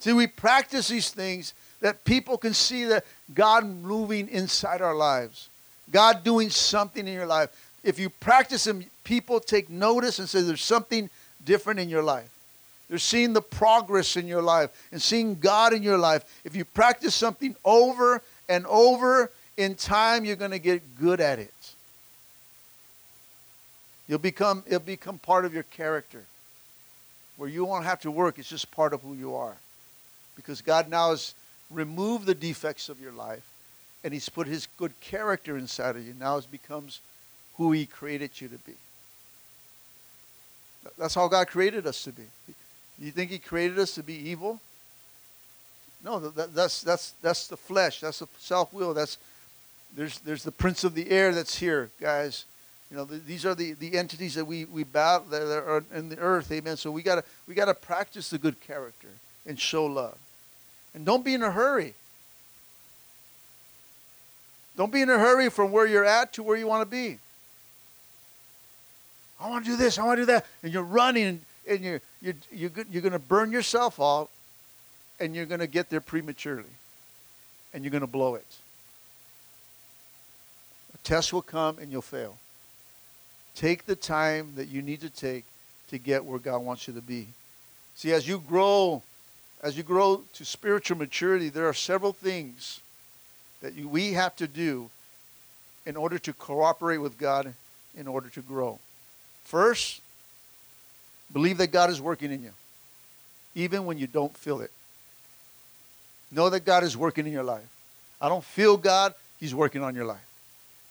See, 0.00 0.12
we 0.12 0.26
practice 0.26 0.88
these 0.88 1.10
things 1.10 1.54
that 1.80 2.04
people 2.04 2.36
can 2.36 2.52
see 2.52 2.84
that 2.84 3.04
God 3.34 3.64
moving 3.66 4.28
inside 4.28 4.82
our 4.82 4.94
lives, 4.94 5.48
God 5.90 6.22
doing 6.22 6.50
something 6.50 7.06
in 7.06 7.14
your 7.14 7.26
life. 7.26 7.50
If 7.82 7.98
you 7.98 8.10
practice 8.10 8.64
them, 8.64 8.84
people 9.04 9.40
take 9.40 9.70
notice 9.70 10.18
and 10.18 10.28
say 10.28 10.42
there's 10.42 10.62
something 10.62 11.08
different 11.46 11.80
in 11.80 11.88
your 11.88 12.02
life. 12.02 12.28
They're 12.88 12.98
seeing 12.98 13.32
the 13.32 13.40
progress 13.40 14.16
in 14.16 14.28
your 14.28 14.42
life 14.42 14.70
and 14.92 15.00
seeing 15.00 15.36
God 15.36 15.72
in 15.72 15.82
your 15.82 15.98
life. 15.98 16.24
If 16.44 16.54
you 16.54 16.64
practice 16.64 17.14
something 17.14 17.56
over 17.64 18.22
and 18.48 18.66
over, 18.66 19.30
in 19.56 19.74
time 19.74 20.24
you're 20.24 20.36
going 20.36 20.50
to 20.50 20.58
get 20.58 20.82
good 21.00 21.20
at 21.20 21.38
it. 21.38 21.52
You'll 24.08 24.18
become 24.18 24.62
it'll 24.66 24.80
become 24.80 25.18
part 25.18 25.44
of 25.44 25.54
your 25.54 25.64
character. 25.64 26.22
Where 27.36 27.48
you 27.48 27.64
won't 27.64 27.84
have 27.84 28.00
to 28.02 28.10
work, 28.10 28.38
it's 28.38 28.48
just 28.48 28.70
part 28.70 28.92
of 28.92 29.02
who 29.02 29.14
you 29.14 29.34
are. 29.34 29.56
Because 30.36 30.62
God 30.62 30.88
now 30.88 31.10
has 31.10 31.34
removed 31.70 32.26
the 32.26 32.34
defects 32.34 32.88
of 32.88 33.00
your 33.00 33.12
life 33.12 33.44
and 34.04 34.12
he's 34.12 34.28
put 34.28 34.46
his 34.46 34.68
good 34.78 34.98
character 35.00 35.58
inside 35.58 35.96
of 35.96 36.06
you. 36.06 36.14
Now 36.18 36.36
it 36.36 36.50
becomes 36.50 37.00
who 37.56 37.72
he 37.72 37.84
created 37.84 38.40
you 38.40 38.48
to 38.48 38.58
be. 38.58 38.74
That's 40.98 41.14
how 41.14 41.28
God 41.28 41.48
created 41.48 41.86
us 41.86 42.02
to 42.04 42.12
be. 42.12 42.24
You 42.98 43.10
think 43.10 43.30
He 43.30 43.38
created 43.38 43.78
us 43.78 43.94
to 43.94 44.02
be 44.02 44.14
evil? 44.14 44.60
No, 46.04 46.18
that, 46.18 46.54
that's 46.54 46.82
that's 46.82 47.14
that's 47.22 47.46
the 47.48 47.56
flesh. 47.56 48.00
That's 48.00 48.20
the 48.20 48.28
self 48.38 48.72
will. 48.72 48.94
That's 48.94 49.18
there's 49.94 50.18
there's 50.20 50.44
the 50.44 50.52
prince 50.52 50.84
of 50.84 50.94
the 50.94 51.10
air 51.10 51.34
that's 51.34 51.58
here, 51.58 51.90
guys. 52.00 52.44
You 52.90 52.96
know, 52.96 53.04
the, 53.04 53.16
these 53.16 53.44
are 53.44 53.54
the, 53.54 53.72
the 53.72 53.98
entities 53.98 54.34
that 54.34 54.44
we 54.44 54.64
we 54.66 54.84
battle 54.84 55.26
that 55.30 55.42
are 55.42 55.82
in 55.92 56.08
the 56.08 56.18
earth. 56.18 56.52
Amen. 56.52 56.76
So 56.76 56.90
we 56.90 57.02
gotta 57.02 57.24
we 57.48 57.54
gotta 57.54 57.74
practice 57.74 58.30
the 58.30 58.38
good 58.38 58.60
character 58.60 59.08
and 59.44 59.58
show 59.58 59.86
love, 59.86 60.16
and 60.94 61.04
don't 61.04 61.24
be 61.24 61.34
in 61.34 61.42
a 61.42 61.50
hurry. 61.50 61.94
Don't 64.76 64.92
be 64.92 65.00
in 65.00 65.08
a 65.08 65.18
hurry 65.18 65.48
from 65.48 65.72
where 65.72 65.86
you're 65.86 66.04
at 66.04 66.34
to 66.34 66.42
where 66.42 66.56
you 66.56 66.66
want 66.66 66.82
to 66.82 66.90
be. 66.90 67.18
I 69.40 69.48
want 69.50 69.64
to 69.64 69.70
do 69.70 69.76
this, 69.76 69.98
I 69.98 70.04
want 70.04 70.18
to 70.18 70.22
do 70.22 70.26
that. 70.26 70.46
And 70.62 70.72
you're 70.72 70.82
running 70.82 71.40
and 71.68 71.80
you're, 71.80 72.00
you're, 72.22 72.34
you're, 72.52 72.70
you're 72.90 73.02
going 73.02 73.12
to 73.12 73.18
burn 73.18 73.52
yourself 73.52 74.00
out 74.00 74.28
and 75.20 75.34
you're 75.34 75.46
going 75.46 75.60
to 75.60 75.66
get 75.66 75.90
there 75.90 76.00
prematurely 76.00 76.64
and 77.74 77.84
you're 77.84 77.90
going 77.90 78.00
to 78.02 78.06
blow 78.06 78.34
it. 78.34 78.46
A 80.94 80.98
test 80.98 81.32
will 81.32 81.42
come 81.42 81.78
and 81.78 81.90
you'll 81.92 82.02
fail. 82.02 82.38
Take 83.54 83.86
the 83.86 83.96
time 83.96 84.52
that 84.56 84.68
you 84.68 84.82
need 84.82 85.00
to 85.00 85.10
take 85.10 85.44
to 85.88 85.98
get 85.98 86.24
where 86.24 86.38
God 86.38 86.58
wants 86.58 86.88
you 86.88 86.94
to 86.94 87.00
be. 87.00 87.28
See, 87.94 88.12
as 88.12 88.28
you 88.28 88.42
grow, 88.46 89.02
as 89.62 89.76
you 89.76 89.82
grow 89.82 90.22
to 90.34 90.44
spiritual 90.44 90.98
maturity, 90.98 91.48
there 91.48 91.68
are 91.68 91.74
several 91.74 92.12
things 92.12 92.80
that 93.62 93.74
you, 93.74 93.88
we 93.88 94.12
have 94.12 94.36
to 94.36 94.46
do 94.46 94.90
in 95.86 95.96
order 95.96 96.18
to 96.18 96.32
cooperate 96.32 96.98
with 96.98 97.16
God 97.16 97.54
in 97.96 98.06
order 98.06 98.28
to 98.30 98.42
grow. 98.42 98.78
First, 99.46 100.00
believe 101.32 101.58
that 101.58 101.68
God 101.68 101.88
is 101.88 102.00
working 102.00 102.32
in 102.32 102.42
you, 102.42 102.50
even 103.54 103.86
when 103.86 103.96
you 103.96 104.08
don't 104.08 104.36
feel 104.36 104.60
it. 104.60 104.72
Know 106.32 106.50
that 106.50 106.64
God 106.64 106.82
is 106.82 106.96
working 106.96 107.26
in 107.26 107.32
your 107.32 107.44
life. 107.44 107.68
I 108.20 108.28
don't 108.28 108.42
feel 108.42 108.76
God, 108.76 109.14
He's 109.38 109.54
working 109.54 109.82
on 109.82 109.94
your 109.94 110.04
life. 110.04 110.26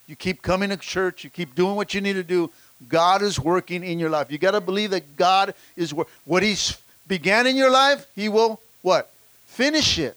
You 0.07 0.15
keep 0.15 0.41
coming 0.41 0.69
to 0.69 0.77
church, 0.77 1.25
you 1.25 1.29
keep 1.29 1.53
doing 1.53 1.75
what 1.75 1.93
you 1.93 1.99
need 1.99 2.13
to 2.13 2.23
do. 2.23 2.49
God 2.87 3.21
is 3.21 3.37
working 3.37 3.83
in 3.83 3.99
your 3.99 4.09
life. 4.09 4.31
You 4.31 4.37
got 4.37 4.51
to 4.51 4.61
believe 4.61 4.91
that 4.91 5.17
God 5.17 5.53
is 5.75 5.93
wor- 5.93 6.07
what 6.23 6.41
He's 6.41 6.77
began 7.07 7.47
in 7.47 7.57
your 7.57 7.69
life, 7.69 8.07
He 8.15 8.29
will 8.29 8.61
what? 8.81 9.11
Finish 9.47 9.99
it. 9.99 10.15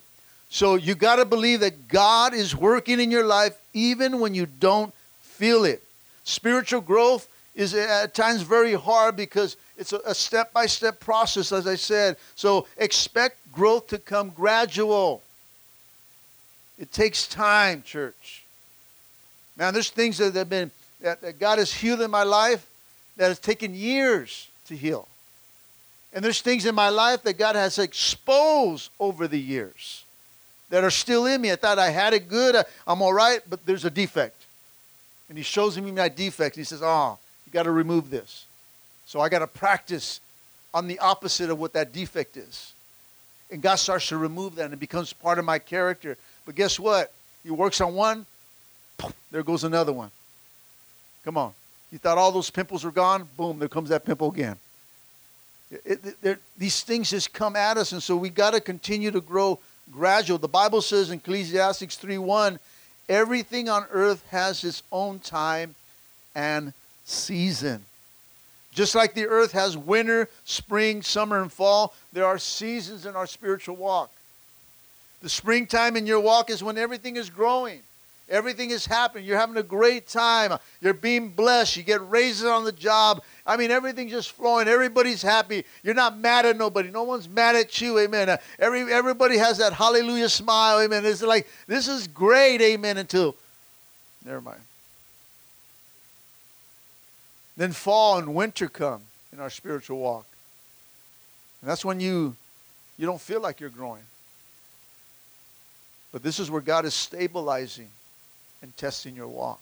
So 0.48 0.76
you 0.76 0.94
got 0.94 1.16
to 1.16 1.24
believe 1.24 1.60
that 1.60 1.88
God 1.88 2.34
is 2.34 2.54
working 2.54 3.00
in 3.00 3.10
your 3.10 3.24
life 3.24 3.58
even 3.74 4.20
when 4.20 4.34
you 4.34 4.46
don't 4.46 4.94
feel 5.22 5.64
it. 5.64 5.82
Spiritual 6.22 6.82
growth 6.82 7.26
is 7.54 7.74
at 7.74 8.14
times 8.14 8.42
very 8.42 8.74
hard 8.74 9.16
because 9.16 9.56
it's 9.76 9.92
a 9.92 10.14
step 10.14 10.52
by 10.52 10.66
step 10.66 11.00
process, 11.00 11.52
as 11.52 11.66
I 11.66 11.74
said. 11.74 12.16
So 12.34 12.66
expect 12.76 13.36
growth 13.52 13.88
to 13.88 13.98
come 13.98 14.30
gradual. 14.30 15.22
It 16.78 16.92
takes 16.92 17.26
time, 17.26 17.82
church. 17.82 18.44
Man, 19.56 19.74
there's 19.74 19.90
things 19.90 20.18
that 20.18 20.34
have 20.34 20.48
been 20.48 20.70
that, 21.00 21.20
that 21.20 21.38
God 21.38 21.58
has 21.58 21.72
healed 21.72 22.00
in 22.00 22.10
my 22.10 22.22
life 22.22 22.66
that 23.16 23.28
has 23.28 23.38
taken 23.38 23.74
years 23.74 24.48
to 24.66 24.76
heal. 24.76 25.08
And 26.12 26.24
there's 26.24 26.40
things 26.40 26.64
in 26.64 26.74
my 26.74 26.88
life 26.88 27.22
that 27.24 27.36
God 27.36 27.56
has 27.56 27.78
exposed 27.78 28.90
over 28.98 29.28
the 29.28 29.38
years 29.38 30.04
that 30.70 30.84
are 30.84 30.90
still 30.90 31.26
in 31.26 31.40
me. 31.40 31.52
I 31.52 31.56
thought 31.56 31.78
I 31.78 31.90
had 31.90 32.14
it 32.14 32.28
good, 32.28 32.56
I'm 32.86 33.02
all 33.02 33.12
right, 33.12 33.40
but 33.48 33.64
there's 33.66 33.84
a 33.84 33.90
defect. 33.90 34.44
And 35.28 35.36
He 35.36 35.44
shows 35.44 35.78
me 35.78 35.90
my 35.90 36.08
defect. 36.08 36.56
He 36.56 36.64
says, 36.64 36.80
Oh, 36.82 37.18
you 37.48 37.52
got 37.52 37.62
to 37.62 37.70
remove 37.70 38.10
this. 38.10 38.44
So 39.06 39.20
I 39.20 39.30
got 39.30 39.38
to 39.38 39.46
practice 39.46 40.20
on 40.74 40.86
the 40.86 40.98
opposite 40.98 41.48
of 41.48 41.58
what 41.58 41.72
that 41.72 41.94
defect 41.94 42.36
is. 42.36 42.74
And 43.50 43.62
God 43.62 43.76
starts 43.76 44.08
to 44.08 44.18
remove 44.18 44.56
that 44.56 44.66
and 44.66 44.74
it 44.74 44.80
becomes 44.80 45.14
part 45.14 45.38
of 45.38 45.46
my 45.46 45.58
character. 45.58 46.18
But 46.44 46.56
guess 46.56 46.78
what? 46.78 47.10
He 47.42 47.50
works 47.50 47.80
on 47.80 47.94
one, 47.94 48.26
there 49.30 49.42
goes 49.42 49.64
another 49.64 49.92
one. 49.92 50.10
Come 51.24 51.38
on. 51.38 51.54
You 51.90 51.96
thought 51.96 52.18
all 52.18 52.32
those 52.32 52.50
pimples 52.50 52.84
were 52.84 52.90
gone? 52.90 53.26
Boom, 53.38 53.58
there 53.58 53.68
comes 53.68 53.88
that 53.88 54.04
pimple 54.04 54.30
again. 54.30 54.58
It, 55.70 56.00
it, 56.22 56.38
these 56.58 56.82
things 56.82 57.10
just 57.10 57.32
come 57.32 57.56
at 57.56 57.78
us, 57.78 57.92
and 57.92 58.02
so 58.02 58.16
we 58.16 58.28
got 58.28 58.52
to 58.52 58.60
continue 58.60 59.10
to 59.10 59.20
grow 59.20 59.58
gradual. 59.90 60.36
The 60.38 60.48
Bible 60.48 60.82
says 60.82 61.10
in 61.10 61.18
Ecclesiastes 61.18 61.96
3:1, 61.96 62.58
everything 63.08 63.68
on 63.68 63.86
earth 63.90 64.24
has 64.30 64.64
its 64.64 64.82
own 64.92 65.18
time 65.18 65.74
and 66.34 66.72
season. 67.08 67.84
Just 68.72 68.94
like 68.94 69.14
the 69.14 69.26
earth 69.26 69.52
has 69.52 69.76
winter, 69.76 70.28
spring, 70.44 71.02
summer, 71.02 71.42
and 71.42 71.50
fall, 71.50 71.94
there 72.12 72.26
are 72.26 72.38
seasons 72.38 73.06
in 73.06 73.16
our 73.16 73.26
spiritual 73.26 73.76
walk. 73.76 74.10
The 75.22 75.28
springtime 75.28 75.96
in 75.96 76.06
your 76.06 76.20
walk 76.20 76.48
is 76.50 76.62
when 76.62 76.78
everything 76.78 77.16
is 77.16 77.28
growing. 77.28 77.80
Everything 78.28 78.70
is 78.70 78.84
happening. 78.84 79.24
You're 79.24 79.38
having 79.38 79.56
a 79.56 79.62
great 79.62 80.06
time. 80.06 80.52
You're 80.82 80.92
being 80.92 81.30
blessed. 81.30 81.78
You 81.78 81.82
get 81.82 82.06
raises 82.10 82.44
on 82.44 82.64
the 82.64 82.72
job. 82.72 83.22
I 83.46 83.56
mean, 83.56 83.70
everything's 83.70 84.12
just 84.12 84.32
flowing. 84.32 84.68
Everybody's 84.68 85.22
happy. 85.22 85.64
You're 85.82 85.94
not 85.94 86.18
mad 86.18 86.44
at 86.44 86.58
nobody. 86.58 86.90
No 86.90 87.04
one's 87.04 87.26
mad 87.26 87.56
at 87.56 87.80
you. 87.80 87.98
Amen. 87.98 88.28
Uh, 88.28 88.36
every, 88.58 88.92
everybody 88.92 89.38
has 89.38 89.56
that 89.58 89.72
hallelujah 89.72 90.28
smile. 90.28 90.78
Amen. 90.80 91.06
It's 91.06 91.22
like, 91.22 91.48
this 91.66 91.88
is 91.88 92.06
great. 92.06 92.60
Amen. 92.60 92.98
Until, 92.98 93.34
never 94.26 94.42
mind. 94.42 94.60
Then 97.58 97.72
fall 97.72 98.18
and 98.18 98.36
winter 98.36 98.68
come 98.68 99.02
in 99.32 99.40
our 99.40 99.50
spiritual 99.50 99.98
walk. 99.98 100.24
And 101.60 101.68
that's 101.68 101.84
when 101.84 101.98
you, 101.98 102.36
you 102.96 103.04
don't 103.04 103.20
feel 103.20 103.40
like 103.40 103.58
you're 103.58 103.68
growing. 103.68 104.04
But 106.12 106.22
this 106.22 106.38
is 106.38 106.52
where 106.52 106.60
God 106.60 106.84
is 106.84 106.94
stabilizing 106.94 107.88
and 108.62 108.74
testing 108.76 109.16
your 109.16 109.26
walk. 109.26 109.60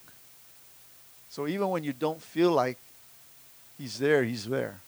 So 1.31 1.49
even 1.49 1.71
when 1.71 1.85
you 1.85 1.95
don't 1.95 2.21
feel 2.21 2.53
like 2.53 2.77
He's 3.79 3.99
there, 3.99 4.23
He's 4.23 4.47
there. 4.47 4.79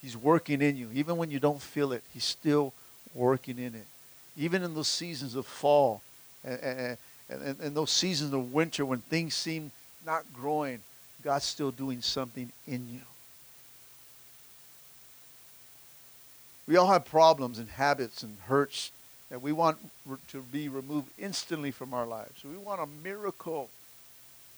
He's 0.00 0.16
working 0.16 0.62
in 0.62 0.74
you. 0.76 0.88
Even 0.94 1.18
when 1.18 1.30
you 1.30 1.38
don't 1.38 1.60
feel 1.60 1.92
it, 1.92 2.02
He's 2.14 2.24
still 2.24 2.72
working 3.14 3.58
in 3.58 3.74
it. 3.74 3.86
Even 4.38 4.62
in 4.62 4.74
those 4.74 4.88
seasons 4.88 5.34
of 5.34 5.44
fall 5.44 6.00
and, 6.42 6.58
and, 6.60 6.96
and, 7.28 7.60
and 7.60 7.76
those 7.76 7.90
seasons 7.90 8.32
of 8.32 8.54
winter 8.54 8.86
when 8.86 9.00
things 9.00 9.34
seem 9.34 9.70
not 10.06 10.24
growing, 10.32 10.80
God's 11.22 11.44
still 11.44 11.70
doing 11.70 12.00
something 12.00 12.50
in 12.66 12.88
you. 12.92 13.00
We 16.66 16.76
all 16.76 16.88
have 16.88 17.06
problems 17.06 17.58
and 17.58 17.68
habits 17.68 18.22
and 18.22 18.36
hurts 18.46 18.92
that 19.30 19.42
we 19.42 19.52
want 19.52 19.78
to 20.28 20.42
be 20.42 20.68
removed 20.68 21.08
instantly 21.18 21.70
from 21.70 21.92
our 21.92 22.06
lives. 22.06 22.44
We 22.44 22.56
want 22.56 22.80
a 22.80 22.86
miracle. 23.02 23.68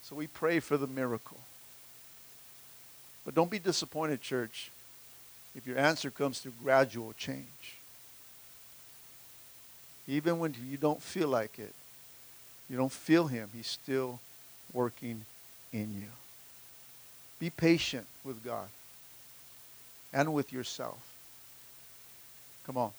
So 0.02 0.16
we 0.16 0.26
pray 0.26 0.60
for 0.60 0.76
the 0.76 0.86
miracle. 0.86 1.38
But 3.24 3.34
don't 3.34 3.50
be 3.50 3.58
disappointed, 3.58 4.20
church, 4.20 4.70
if 5.54 5.66
your 5.66 5.78
answer 5.78 6.10
comes 6.10 6.40
through 6.40 6.54
gradual 6.62 7.12
change. 7.18 7.76
Even 10.08 10.38
when 10.38 10.54
you 10.68 10.76
don't 10.76 11.02
feel 11.02 11.28
like 11.28 11.58
it, 11.58 11.74
you 12.68 12.76
don't 12.76 12.92
feel 12.92 13.26
Him, 13.26 13.50
He's 13.54 13.66
still 13.66 14.20
working 14.72 15.24
in 15.72 15.94
you. 15.94 16.08
Be 17.40 17.50
patient 17.50 18.06
with 18.22 18.44
God 18.44 18.68
and 20.12 20.32
with 20.32 20.52
yourself. 20.52 20.98
Come 22.66 22.76
on. 22.76 22.90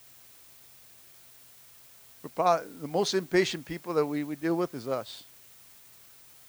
Probably, 2.36 2.68
the 2.82 2.88
most 2.88 3.14
impatient 3.14 3.66
people 3.66 3.94
that 3.94 4.06
we, 4.06 4.24
we 4.24 4.36
deal 4.36 4.56
with 4.56 4.74
is 4.76 4.88
us. 4.88 5.24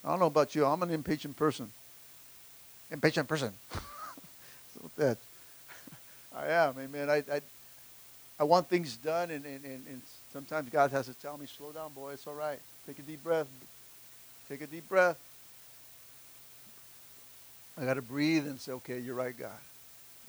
I 0.04 0.10
don't 0.10 0.20
know 0.20 0.26
about 0.26 0.54
you. 0.54 0.64
I'm 0.64 0.82
an 0.82 0.90
impatient 0.90 1.36
person. 1.36 1.70
Impatient 2.90 3.28
person. 3.28 3.52
so 3.72 4.90
that 4.96 5.18
I 6.36 6.48
am. 6.48 6.74
Amen. 6.78 7.08
I, 7.08 7.16
I, 7.16 7.40
I 8.40 8.44
want 8.44 8.68
things 8.68 8.96
done, 8.96 9.30
and, 9.30 9.44
and, 9.44 9.64
and, 9.64 9.86
and 9.86 10.02
sometimes 10.32 10.68
God 10.68 10.90
has 10.90 11.06
to 11.06 11.14
tell 11.14 11.38
me, 11.38 11.46
slow 11.46 11.72
down, 11.72 11.92
boy. 11.92 12.12
It's 12.12 12.26
all 12.26 12.34
right. 12.34 12.58
Take 12.86 12.98
a 12.98 13.02
deep 13.02 13.22
breath. 13.22 13.46
Take 14.48 14.62
a 14.62 14.66
deep 14.66 14.88
breath. 14.88 15.18
I 17.78 17.84
got 17.84 17.94
to 17.94 18.02
breathe 18.02 18.46
and 18.46 18.60
say, 18.60 18.72
okay, 18.72 18.98
you're 18.98 19.14
right, 19.14 19.36
God. 19.36 19.50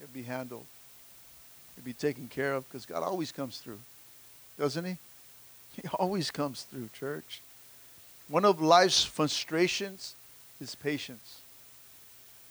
It'll 0.01 0.13
be 0.13 0.23
handled. 0.23 0.65
It'll 1.77 1.85
be 1.85 1.93
taken 1.93 2.27
care 2.27 2.53
of 2.53 2.67
because 2.67 2.85
God 2.85 3.03
always 3.03 3.31
comes 3.31 3.57
through. 3.57 3.79
Doesn't 4.57 4.85
he? 4.85 4.97
He 5.81 5.81
always 5.95 6.29
comes 6.29 6.61
through, 6.63 6.89
church. 6.93 7.41
One 8.27 8.45
of 8.45 8.61
life's 8.61 9.03
frustrations 9.03 10.13
is 10.61 10.75
patience. 10.75 11.39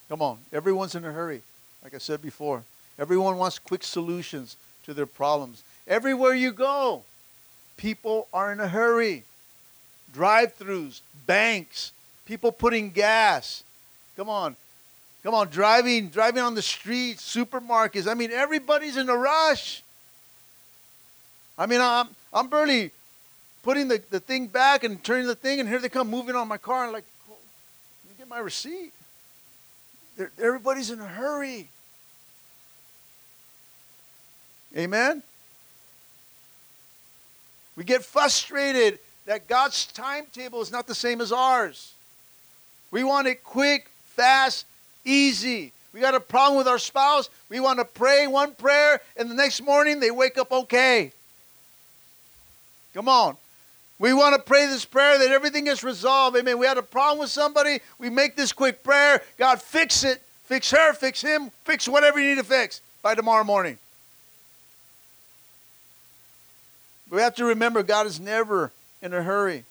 Come 0.08 0.20
on, 0.20 0.38
everyone's 0.52 0.96
in 0.96 1.04
a 1.04 1.12
hurry, 1.12 1.42
like 1.84 1.94
I 1.94 1.98
said 1.98 2.20
before. 2.20 2.64
Everyone 2.98 3.38
wants 3.38 3.60
quick 3.60 3.84
solutions 3.84 4.56
to 4.84 4.92
their 4.92 5.06
problems. 5.06 5.62
Everywhere 5.86 6.34
you 6.34 6.50
go, 6.50 7.04
people 7.76 8.26
are 8.32 8.52
in 8.52 8.58
a 8.58 8.68
hurry. 8.68 9.22
Drive 10.12 10.58
throughs, 10.58 11.00
banks, 11.26 11.92
people 12.26 12.52
putting 12.52 12.90
gas. 12.90 13.62
Come 14.16 14.28
on. 14.28 14.56
Come 15.22 15.34
on, 15.34 15.48
driving, 15.48 16.08
driving 16.08 16.42
on 16.42 16.54
the 16.54 16.62
streets, 16.62 17.22
supermarkets. 17.34 18.10
I 18.10 18.14
mean, 18.14 18.32
everybody's 18.32 18.96
in 18.96 19.08
a 19.08 19.16
rush. 19.16 19.82
I 21.56 21.66
mean, 21.66 21.80
I'm, 21.80 22.08
I'm 22.32 22.48
barely 22.48 22.90
putting 23.62 23.86
the, 23.86 24.02
the 24.10 24.18
thing 24.18 24.48
back 24.48 24.82
and 24.82 25.02
turning 25.04 25.28
the 25.28 25.36
thing, 25.36 25.60
and 25.60 25.68
here 25.68 25.78
they 25.78 25.88
come 25.88 26.10
moving 26.10 26.34
on 26.34 26.48
my 26.48 26.58
car. 26.58 26.84
And 26.84 26.92
like, 26.92 27.04
let 27.28 27.38
me 28.10 28.14
get 28.18 28.28
my 28.28 28.38
receipt. 28.38 28.92
They're, 30.16 30.32
everybody's 30.42 30.90
in 30.90 30.98
a 30.98 31.06
hurry. 31.06 31.68
Amen? 34.76 35.22
We 37.76 37.84
get 37.84 38.04
frustrated 38.04 38.98
that 39.26 39.46
God's 39.46 39.86
timetable 39.86 40.60
is 40.60 40.72
not 40.72 40.86
the 40.88 40.94
same 40.94 41.20
as 41.20 41.30
ours. 41.30 41.92
We 42.90 43.04
want 43.04 43.28
it 43.28 43.44
quick, 43.44 43.88
fast, 44.04 44.66
easy. 45.04 45.72
We 45.92 46.00
got 46.00 46.14
a 46.14 46.20
problem 46.20 46.58
with 46.58 46.68
our 46.68 46.78
spouse. 46.78 47.28
We 47.48 47.60
want 47.60 47.78
to 47.78 47.84
pray 47.84 48.26
one 48.26 48.54
prayer, 48.54 49.00
and 49.16 49.30
the 49.30 49.34
next 49.34 49.62
morning 49.62 50.00
they 50.00 50.10
wake 50.10 50.38
up 50.38 50.50
okay. 50.52 51.12
Come 52.94 53.08
on. 53.08 53.36
We 53.98 54.12
want 54.12 54.34
to 54.34 54.42
pray 54.42 54.66
this 54.66 54.84
prayer 54.84 55.18
that 55.18 55.30
everything 55.30 55.66
is 55.66 55.84
resolved. 55.84 56.36
Amen. 56.36 56.58
We 56.58 56.66
had 56.66 56.78
a 56.78 56.82
problem 56.82 57.20
with 57.20 57.30
somebody. 57.30 57.80
We 57.98 58.10
make 58.10 58.36
this 58.36 58.52
quick 58.52 58.82
prayer. 58.82 59.22
God, 59.38 59.62
fix 59.62 60.02
it. 60.02 60.22
Fix 60.52 60.70
her, 60.70 60.92
fix 60.92 61.22
him, 61.22 61.50
fix 61.64 61.88
whatever 61.88 62.20
you 62.20 62.28
need 62.28 62.38
to 62.38 62.44
fix 62.44 62.82
by 63.00 63.14
tomorrow 63.14 63.42
morning. 63.42 63.78
We 67.10 67.22
have 67.22 67.34
to 67.36 67.46
remember 67.46 67.82
God 67.82 68.06
is 68.06 68.20
never 68.20 68.70
in 69.00 69.14
a 69.14 69.22
hurry. 69.22 69.64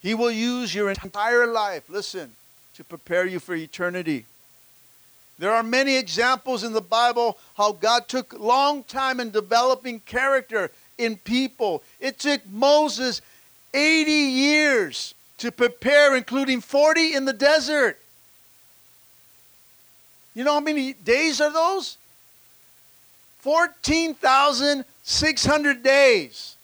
He 0.00 0.14
will 0.14 0.30
use 0.30 0.74
your 0.74 0.88
entire 0.88 1.46
life, 1.46 1.90
listen, 1.90 2.32
to 2.76 2.84
prepare 2.84 3.26
you 3.26 3.40
for 3.40 3.54
eternity. 3.54 4.26
There 5.38 5.52
are 5.52 5.62
many 5.62 5.96
examples 5.96 6.62
in 6.62 6.74
the 6.74 6.82
Bible 6.82 7.38
how 7.56 7.72
God 7.72 8.06
took 8.06 8.38
long 8.38 8.84
time 8.84 9.18
in 9.18 9.30
developing 9.30 10.00
character 10.00 10.70
in 10.98 11.16
people. 11.16 11.82
It 12.00 12.18
took 12.18 12.46
Moses 12.48 13.22
80 13.72 14.12
years 14.12 15.14
to 15.38 15.50
prepare, 15.50 16.14
including 16.16 16.60
40 16.60 17.14
in 17.14 17.24
the 17.24 17.32
desert. 17.32 17.98
You 20.34 20.44
know 20.44 20.52
how 20.54 20.60
many 20.60 20.92
days 20.92 21.40
are 21.40 21.52
those? 21.52 21.96
14,600 23.40 25.82
days. 25.82 26.56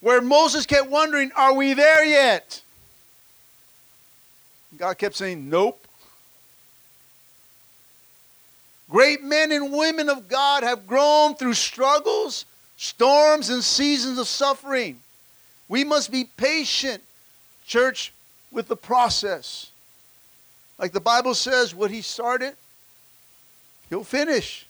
Where 0.00 0.20
Moses 0.20 0.66
kept 0.66 0.90
wondering, 0.90 1.32
are 1.34 1.54
we 1.54 1.72
there 1.72 2.04
yet? 2.04 2.60
God 4.76 4.98
kept 4.98 5.16
saying, 5.16 5.48
nope. 5.48 5.86
Great 8.88 9.22
men 9.22 9.50
and 9.50 9.72
women 9.72 10.08
of 10.08 10.28
God 10.28 10.62
have 10.62 10.86
grown 10.86 11.34
through 11.34 11.54
struggles 11.54 12.44
storms 12.76 13.48
and 13.48 13.64
seasons 13.64 14.18
of 14.18 14.28
suffering. 14.28 15.00
We 15.68 15.82
must 15.82 16.12
be 16.12 16.24
patient, 16.36 17.02
church, 17.66 18.12
with 18.52 18.68
the 18.68 18.76
process. 18.76 19.70
Like 20.78 20.92
the 20.92 21.00
Bible 21.00 21.34
says, 21.34 21.74
what 21.74 21.90
he 21.90 22.02
started, 22.02 22.54
he'll 23.88 24.04
finish. 24.04 24.66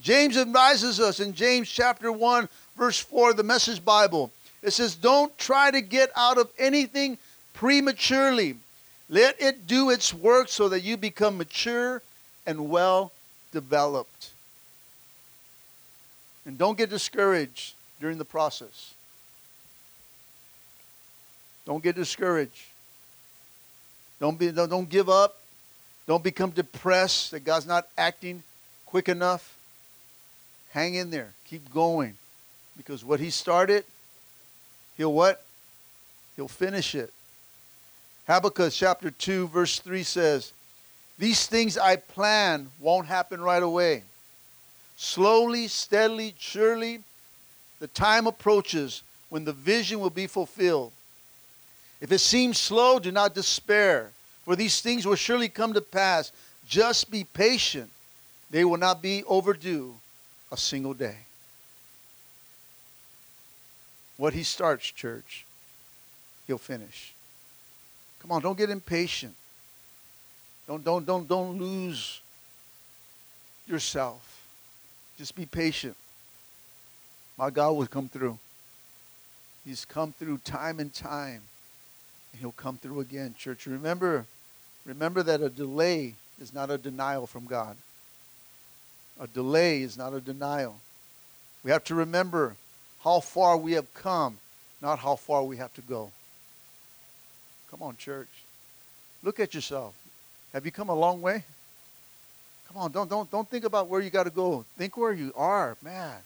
James 0.00 0.36
advises 0.36 0.98
us 0.98 1.20
in 1.20 1.34
James 1.34 1.68
chapter 1.68 2.10
1, 2.10 2.48
verse 2.76 2.98
4, 2.98 3.34
the 3.34 3.42
Message 3.42 3.84
Bible. 3.84 4.32
It 4.62 4.72
says, 4.72 4.94
Don't 4.94 5.36
try 5.38 5.70
to 5.70 5.80
get 5.80 6.10
out 6.16 6.38
of 6.38 6.48
anything 6.58 7.18
prematurely. 7.52 8.56
Let 9.12 9.42
it 9.42 9.66
do 9.66 9.90
its 9.90 10.14
work 10.14 10.48
so 10.48 10.70
that 10.70 10.80
you 10.80 10.96
become 10.96 11.36
mature 11.36 12.00
and 12.46 12.70
well 12.70 13.12
developed. 13.52 14.30
And 16.46 16.56
don't 16.56 16.78
get 16.78 16.88
discouraged 16.88 17.74
during 18.00 18.16
the 18.16 18.24
process. 18.24 18.94
Don't 21.66 21.82
get 21.84 21.94
discouraged. 21.94 22.64
Don't, 24.18 24.38
be, 24.38 24.50
don't 24.50 24.70
don't 24.70 24.88
give 24.88 25.10
up. 25.10 25.38
Don't 26.06 26.24
become 26.24 26.48
depressed 26.48 27.32
that 27.32 27.40
God's 27.40 27.66
not 27.66 27.86
acting 27.98 28.42
quick 28.86 29.10
enough, 29.10 29.54
hang 30.70 30.94
in 30.94 31.10
there. 31.10 31.34
Keep 31.48 31.70
going. 31.74 32.14
Because 32.78 33.04
what 33.04 33.20
he 33.20 33.28
started, 33.28 33.84
he'll 34.96 35.12
what? 35.12 35.44
He'll 36.34 36.48
finish 36.48 36.94
it. 36.94 37.12
Habakkuk 38.26 38.72
chapter 38.72 39.10
2, 39.10 39.48
verse 39.48 39.78
3 39.80 40.02
says, 40.02 40.52
These 41.18 41.46
things 41.46 41.76
I 41.76 41.96
plan 41.96 42.70
won't 42.80 43.06
happen 43.06 43.40
right 43.40 43.62
away. 43.62 44.04
Slowly, 44.96 45.66
steadily, 45.68 46.34
surely, 46.38 47.00
the 47.80 47.88
time 47.88 48.28
approaches 48.28 49.02
when 49.28 49.44
the 49.44 49.52
vision 49.52 49.98
will 49.98 50.10
be 50.10 50.28
fulfilled. 50.28 50.92
If 52.00 52.12
it 52.12 52.18
seems 52.18 52.58
slow, 52.58 52.98
do 52.98 53.10
not 53.10 53.34
despair, 53.34 54.10
for 54.44 54.54
these 54.54 54.80
things 54.80 55.06
will 55.06 55.16
surely 55.16 55.48
come 55.48 55.72
to 55.74 55.80
pass. 55.80 56.30
Just 56.68 57.10
be 57.10 57.24
patient. 57.24 57.90
They 58.50 58.64
will 58.64 58.76
not 58.76 59.02
be 59.02 59.24
overdue 59.24 59.94
a 60.52 60.56
single 60.56 60.94
day. 60.94 61.16
What 64.16 64.34
he 64.34 64.42
starts, 64.44 64.86
church, 64.86 65.44
he'll 66.46 66.58
finish. 66.58 67.11
Come 68.22 68.30
on, 68.30 68.40
don't 68.40 68.56
get 68.56 68.70
impatient. 68.70 69.34
Don't 70.68 70.84
don't 70.84 71.04
don't 71.04 71.26
don't 71.26 71.58
lose 71.58 72.20
yourself. 73.66 74.46
Just 75.18 75.34
be 75.34 75.44
patient. 75.44 75.96
My 77.36 77.50
God 77.50 77.72
will 77.72 77.86
come 77.88 78.08
through. 78.08 78.38
He's 79.64 79.84
come 79.84 80.12
through 80.12 80.38
time 80.38 80.78
and 80.78 80.94
time. 80.94 81.42
And 82.32 82.40
he'll 82.40 82.52
come 82.52 82.76
through 82.76 83.00
again, 83.00 83.34
church. 83.36 83.66
Remember, 83.66 84.24
remember 84.86 85.24
that 85.24 85.40
a 85.40 85.48
delay 85.48 86.14
is 86.40 86.54
not 86.54 86.70
a 86.70 86.78
denial 86.78 87.26
from 87.26 87.46
God. 87.46 87.76
A 89.20 89.26
delay 89.26 89.82
is 89.82 89.98
not 89.98 90.14
a 90.14 90.20
denial. 90.20 90.76
We 91.64 91.72
have 91.72 91.84
to 91.84 91.94
remember 91.94 92.54
how 93.00 93.20
far 93.20 93.56
we 93.56 93.72
have 93.72 93.92
come, 93.94 94.38
not 94.80 95.00
how 95.00 95.16
far 95.16 95.42
we 95.42 95.56
have 95.56 95.74
to 95.74 95.80
go. 95.82 96.12
Come 97.72 97.82
on, 97.82 97.96
church. 97.96 98.28
Look 99.22 99.40
at 99.40 99.54
yourself. 99.54 99.94
Have 100.52 100.66
you 100.66 100.70
come 100.70 100.90
a 100.90 100.94
long 100.94 101.22
way? 101.22 101.42
Come 102.68 102.76
on, 102.76 102.92
don't 102.92 103.08
don't 103.08 103.30
don't 103.30 103.48
think 103.48 103.64
about 103.64 103.88
where 103.88 104.02
you 104.02 104.10
got 104.10 104.24
to 104.24 104.30
go. 104.30 104.66
Think 104.76 104.98
where 104.98 105.12
you 105.14 105.32
are, 105.34 105.76
man. 105.82 106.18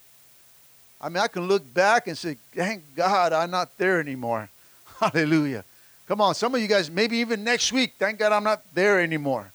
I 1.00 1.08
mean, 1.08 1.18
I 1.18 1.28
can 1.28 1.46
look 1.46 1.62
back 1.72 2.08
and 2.08 2.18
say, 2.18 2.36
"Thank 2.52 2.82
God, 2.96 3.32
I'm 3.32 3.52
not 3.52 3.78
there 3.78 4.00
anymore." 4.00 4.48
Hallelujah. 5.00 5.64
Come 6.08 6.20
on, 6.20 6.34
some 6.34 6.52
of 6.52 6.60
you 6.60 6.66
guys, 6.66 6.90
maybe 6.90 7.18
even 7.18 7.44
next 7.44 7.72
week. 7.72 7.94
Thank 7.96 8.18
God, 8.18 8.32
I'm 8.32 8.44
not 8.44 8.62
there 8.74 9.00
anymore. 9.00 9.52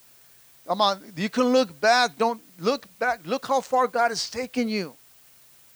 Come 0.67 0.79
on, 0.79 1.01
you 1.17 1.29
can 1.29 1.49
look 1.51 1.77
back. 1.81 2.17
Don't 2.17 2.41
look 2.57 2.87
back. 2.99 3.19
Look 3.25 3.45
how 3.45 3.59
far 3.59 3.87
God 3.87 4.11
has 4.11 4.29
taken 4.29 4.69
you, 4.69 4.93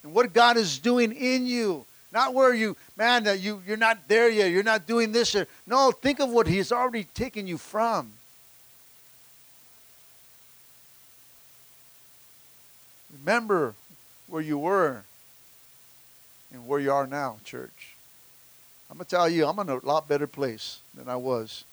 and 0.02 0.14
what 0.14 0.32
God 0.32 0.56
is 0.56 0.80
doing 0.80 1.12
in 1.12 1.46
you. 1.46 1.86
Not 2.16 2.34
where 2.34 2.54
you, 2.54 2.78
man, 2.96 3.26
that 3.26 3.42
you 3.42 3.62
you're 3.68 3.76
not 3.76 4.08
there 4.08 4.30
yet. 4.30 4.50
You're 4.50 4.64
not 4.64 4.88
doing 4.88 5.12
this. 5.12 5.36
Or, 5.36 5.48
no, 5.68 5.92
think 5.92 6.22
of 6.22 6.30
what 6.30 6.48
He's 6.48 6.72
already 6.72 7.04
taken 7.04 7.46
you 7.46 7.58
from. 7.58 8.10
Remember 13.20 13.76
where 14.28 14.42
you 14.42 14.58
were 14.58 15.04
and 16.54 16.66
where 16.66 16.80
you 16.80 16.90
are 16.90 17.06
now, 17.06 17.36
church. 17.44 17.96
I'm 18.90 18.96
going 18.96 19.04
to 19.06 19.10
tell 19.10 19.28
you, 19.28 19.46
I'm 19.46 19.60
in 19.60 19.68
a 19.68 19.86
lot 19.86 20.08
better 20.08 20.28
place 20.28 20.80
than 20.94 21.10
I 21.10 21.18
was 21.18 21.66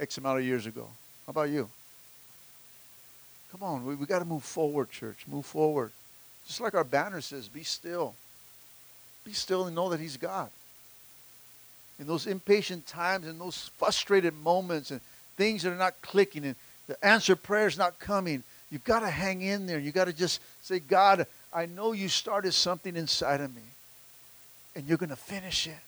X 0.00 0.16
amount 0.16 0.38
of 0.38 0.44
years 0.46 0.64
ago. 0.64 0.88
How 1.26 1.32
about 1.32 1.50
you? 1.50 1.68
Come 3.52 3.62
on, 3.62 3.84
we, 3.84 3.94
we 3.94 4.06
got 4.06 4.20
to 4.20 4.24
move 4.24 4.44
forward, 4.44 4.90
church. 4.90 5.26
Move 5.30 5.44
forward. 5.44 5.90
Just 6.46 6.62
like 6.62 6.72
our 6.72 6.84
banner 6.84 7.20
says, 7.20 7.46
be 7.46 7.62
still. 7.62 8.14
Be 9.28 9.34
still 9.34 9.66
and 9.66 9.76
know 9.76 9.90
that 9.90 10.00
He's 10.00 10.16
God. 10.16 10.48
In 12.00 12.06
those 12.06 12.26
impatient 12.26 12.86
times, 12.86 13.26
in 13.26 13.38
those 13.38 13.70
frustrated 13.76 14.34
moments, 14.34 14.90
and 14.90 15.02
things 15.36 15.64
that 15.64 15.72
are 15.72 15.76
not 15.76 16.00
clicking, 16.00 16.46
and 16.46 16.56
the 16.86 17.04
answer 17.04 17.36
prayer 17.36 17.66
is 17.66 17.76
not 17.76 17.98
coming, 17.98 18.42
You've 18.70 18.84
got 18.84 19.00
to 19.00 19.10
hang 19.10 19.42
in 19.42 19.66
there. 19.66 19.78
You've 19.78 19.94
got 19.94 20.06
to 20.06 20.12
just 20.12 20.40
say, 20.62 20.78
God, 20.78 21.26
I 21.52 21.66
know 21.66 21.92
you 21.92 22.08
started 22.08 22.52
something 22.52 22.96
inside 22.96 23.40
of 23.40 23.54
me, 23.54 23.62
and 24.74 24.86
you're 24.86 24.98
going 24.98 25.08
to 25.10 25.16
finish 25.16 25.66
it. 25.66 25.78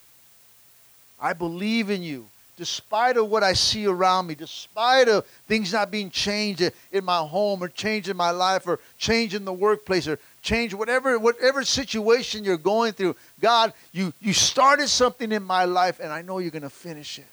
I 1.21 1.33
believe 1.33 1.91
in 1.91 2.03
you. 2.03 2.27
Despite 2.57 3.17
of 3.17 3.31
what 3.31 3.43
I 3.43 3.55
see 3.55 3.87
around 3.87 4.27
me, 4.27 4.35
despite 4.35 5.09
of 5.09 5.27
things 5.49 5.73
not 5.73 5.91
being 5.91 6.11
changed 6.11 6.63
in 6.93 7.05
my 7.05 7.19
home 7.19 7.63
or 7.63 7.69
change 7.69 8.11
in 8.11 8.19
my 8.19 8.31
life 8.31 8.67
or 8.67 8.81
change 8.99 9.35
in 9.35 9.47
the 9.47 9.53
workplace 9.53 10.07
or 10.07 10.19
change 10.43 10.75
whatever 10.75 11.19
whatever 11.19 11.65
situation 11.65 12.45
you're 12.45 12.57
going 12.57 12.93
through, 12.93 13.17
God, 13.41 13.73
you 13.93 14.13
you 14.21 14.33
started 14.33 14.89
something 14.89 15.33
in 15.33 15.43
my 15.43 15.65
life 15.65 16.01
and 16.01 16.13
I 16.13 16.23
know 16.23 16.39
you're 16.39 16.51
going 16.51 16.63
to 16.63 16.71
finish 16.71 17.19
it. 17.19 17.27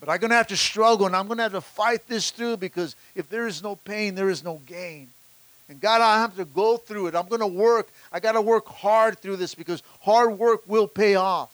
But 0.00 0.08
I'm 0.08 0.18
going 0.18 0.30
to 0.30 0.36
have 0.36 0.48
to 0.48 0.56
struggle 0.56 1.06
and 1.06 1.16
I'm 1.16 1.26
going 1.26 1.38
to 1.38 1.44
have 1.44 1.52
to 1.52 1.60
fight 1.60 2.06
this 2.06 2.30
through 2.30 2.58
because 2.58 2.94
if 3.14 3.28
there 3.28 3.46
is 3.46 3.62
no 3.62 3.76
pain, 3.76 4.14
there 4.14 4.30
is 4.30 4.44
no 4.44 4.60
gain. 4.66 5.08
And 5.68 5.80
God, 5.80 6.00
I 6.00 6.20
have 6.20 6.36
to 6.36 6.44
go 6.44 6.76
through 6.76 7.08
it. 7.08 7.14
I'm 7.14 7.28
going 7.28 7.40
to 7.40 7.46
work. 7.46 7.88
I 8.10 8.20
got 8.20 8.32
to 8.32 8.40
work 8.40 8.66
hard 8.66 9.18
through 9.18 9.36
this 9.36 9.54
because 9.54 9.82
hard 10.00 10.38
work 10.38 10.62
will 10.66 10.86
pay 10.86 11.16
off. 11.16 11.52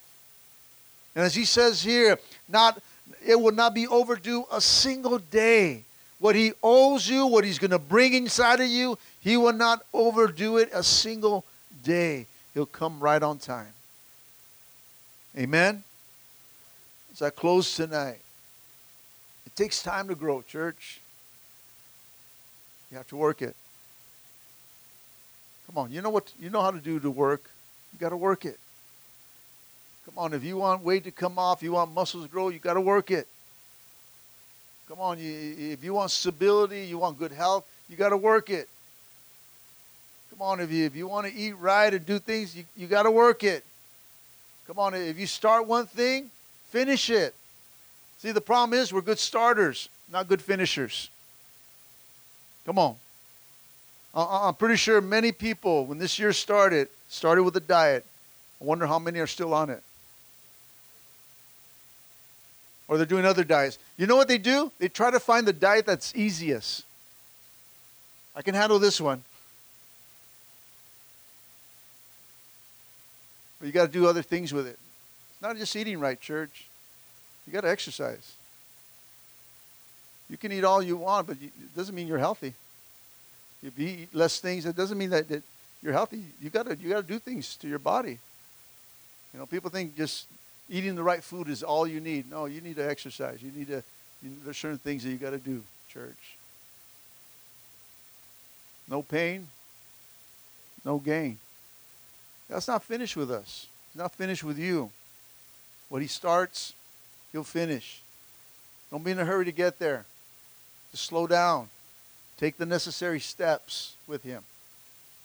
And 1.16 1.24
as 1.24 1.34
he 1.34 1.44
says 1.44 1.82
here, 1.82 2.18
not 2.48 2.80
it 3.26 3.40
will 3.40 3.52
not 3.52 3.74
be 3.74 3.86
overdue 3.86 4.44
a 4.52 4.60
single 4.60 5.18
day. 5.18 5.84
What 6.18 6.36
he 6.36 6.52
owes 6.62 7.08
you, 7.08 7.26
what 7.26 7.44
he's 7.44 7.58
going 7.58 7.70
to 7.72 7.78
bring 7.78 8.14
inside 8.14 8.60
of 8.60 8.68
you, 8.68 8.98
he 9.24 9.38
will 9.38 9.54
not 9.54 9.80
overdo 9.94 10.58
it 10.58 10.68
a 10.74 10.82
single 10.82 11.46
day. 11.82 12.26
He'll 12.52 12.66
come 12.66 13.00
right 13.00 13.22
on 13.22 13.38
time. 13.38 13.72
Amen. 15.36 15.82
As 17.10 17.22
I 17.22 17.30
close 17.30 17.74
tonight, 17.74 18.20
it 19.46 19.56
takes 19.56 19.82
time 19.82 20.08
to 20.08 20.14
grow, 20.14 20.42
church. 20.42 21.00
You 22.90 22.98
have 22.98 23.08
to 23.08 23.16
work 23.16 23.40
it. 23.40 23.56
Come 25.66 25.78
on, 25.78 25.90
you 25.90 26.02
know 26.02 26.10
what 26.10 26.30
you 26.38 26.50
know 26.50 26.60
how 26.60 26.70
to 26.70 26.78
do 26.78 27.00
to 27.00 27.10
work. 27.10 27.50
You 27.94 27.98
got 27.98 28.10
to 28.10 28.16
work 28.18 28.44
it. 28.44 28.58
Come 30.04 30.18
on, 30.18 30.34
if 30.34 30.44
you 30.44 30.58
want 30.58 30.84
weight 30.84 31.04
to 31.04 31.10
come 31.10 31.38
off, 31.38 31.62
you 31.62 31.72
want 31.72 31.92
muscles 31.92 32.24
to 32.24 32.30
grow, 32.30 32.50
you 32.50 32.58
got 32.58 32.74
to 32.74 32.80
work 32.80 33.10
it. 33.10 33.26
Come 34.86 35.00
on, 35.00 35.18
you, 35.18 35.56
if 35.58 35.82
you 35.82 35.94
want 35.94 36.10
stability, 36.10 36.84
you 36.84 36.98
want 36.98 37.18
good 37.18 37.32
health, 37.32 37.64
you 37.88 37.96
got 37.96 38.10
to 38.10 38.18
work 38.18 38.50
it. 38.50 38.68
Come 40.36 40.48
on, 40.48 40.58
if 40.58 40.72
you 40.72 40.84
if 40.84 40.96
you 40.96 41.06
want 41.06 41.28
to 41.28 41.32
eat 41.32 41.52
right 41.52 41.94
and 41.94 42.04
do 42.04 42.18
things, 42.18 42.56
you, 42.56 42.64
you 42.76 42.88
got 42.88 43.04
to 43.04 43.10
work 43.12 43.44
it. 43.44 43.64
Come 44.66 44.80
on, 44.80 44.92
if 44.92 45.16
you 45.16 45.28
start 45.28 45.68
one 45.68 45.86
thing, 45.86 46.28
finish 46.70 47.08
it. 47.08 47.36
See, 48.18 48.32
the 48.32 48.40
problem 48.40 48.76
is 48.76 48.92
we're 48.92 49.00
good 49.00 49.20
starters, 49.20 49.88
not 50.10 50.26
good 50.26 50.42
finishers. 50.42 51.08
Come 52.66 52.80
on. 52.80 52.96
Uh-uh, 54.12 54.48
I'm 54.48 54.54
pretty 54.54 54.74
sure 54.74 55.00
many 55.00 55.30
people, 55.30 55.86
when 55.86 55.98
this 55.98 56.18
year 56.18 56.32
started, 56.32 56.88
started 57.08 57.44
with 57.44 57.54
a 57.56 57.60
diet. 57.60 58.04
I 58.60 58.64
wonder 58.64 58.86
how 58.86 58.98
many 58.98 59.20
are 59.20 59.28
still 59.28 59.54
on 59.54 59.70
it. 59.70 59.84
Or 62.88 62.96
they're 62.96 63.06
doing 63.06 63.24
other 63.24 63.44
diets. 63.44 63.78
You 63.96 64.08
know 64.08 64.16
what 64.16 64.26
they 64.26 64.38
do? 64.38 64.72
They 64.80 64.88
try 64.88 65.12
to 65.12 65.20
find 65.20 65.46
the 65.46 65.52
diet 65.52 65.86
that's 65.86 66.12
easiest. 66.16 66.82
I 68.34 68.42
can 68.42 68.56
handle 68.56 68.80
this 68.80 69.00
one. 69.00 69.22
But 73.64 73.68
you 73.68 73.72
got 73.72 73.86
to 73.86 73.92
do 73.92 74.06
other 74.06 74.20
things 74.20 74.52
with 74.52 74.66
it. 74.66 74.78
It's 75.32 75.40
not 75.40 75.56
just 75.56 75.74
eating 75.74 75.98
right, 75.98 76.20
church. 76.20 76.66
You 77.46 77.52
got 77.54 77.62
to 77.62 77.70
exercise. 77.70 78.34
You 80.28 80.36
can 80.36 80.52
eat 80.52 80.64
all 80.64 80.82
you 80.82 80.98
want, 80.98 81.28
but 81.28 81.38
it 81.40 81.74
doesn't 81.74 81.94
mean 81.94 82.06
you're 82.06 82.18
healthy. 82.18 82.52
If 83.62 83.78
you 83.78 83.88
eat 83.88 84.14
less 84.14 84.38
things, 84.38 84.66
it 84.66 84.76
doesn't 84.76 84.98
mean 84.98 85.08
that, 85.08 85.28
that 85.28 85.42
you're 85.82 85.94
healthy. 85.94 86.24
You 86.42 86.50
got 86.50 86.66
to 86.66 86.76
you 86.76 86.90
got 86.90 87.08
to 87.08 87.14
do 87.14 87.18
things 87.18 87.56
to 87.56 87.66
your 87.66 87.78
body. 87.78 88.18
You 89.32 89.40
know, 89.40 89.46
people 89.46 89.70
think 89.70 89.96
just 89.96 90.26
eating 90.68 90.94
the 90.94 91.02
right 91.02 91.24
food 91.24 91.48
is 91.48 91.62
all 91.62 91.86
you 91.86 92.00
need. 92.00 92.30
No, 92.30 92.44
you 92.44 92.60
need 92.60 92.76
to 92.76 92.86
exercise. 92.86 93.42
You 93.42 93.50
need 93.50 93.68
to. 93.68 93.82
You, 94.22 94.30
there's 94.44 94.58
certain 94.58 94.76
things 94.76 95.04
that 95.04 95.08
you 95.08 95.16
got 95.16 95.30
to 95.30 95.38
do, 95.38 95.62
church. 95.88 96.36
No 98.90 99.00
pain, 99.00 99.48
no 100.84 100.98
gain. 100.98 101.38
That's 102.48 102.68
not 102.68 102.82
finished 102.82 103.16
with 103.16 103.30
us. 103.30 103.66
It's 103.88 103.98
not 103.98 104.14
finished 104.14 104.44
with 104.44 104.58
you. 104.58 104.90
What 105.88 106.02
he 106.02 106.08
starts, 106.08 106.74
He'll 107.32 107.44
finish. 107.44 108.00
Don't 108.90 109.02
be 109.02 109.10
in 109.10 109.18
a 109.18 109.24
hurry 109.24 109.44
to 109.44 109.52
get 109.52 109.80
there. 109.80 110.06
Just 110.92 111.06
slow 111.06 111.26
down. 111.26 111.68
Take 112.38 112.58
the 112.58 112.66
necessary 112.66 113.18
steps 113.18 113.94
with 114.06 114.22
Him. 114.22 114.42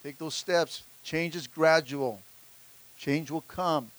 Take 0.01 0.17
those 0.17 0.33
steps. 0.33 0.81
Change 1.03 1.35
is 1.35 1.45
gradual. 1.45 2.21
Change 2.97 3.29
will 3.29 3.41
come. 3.41 3.91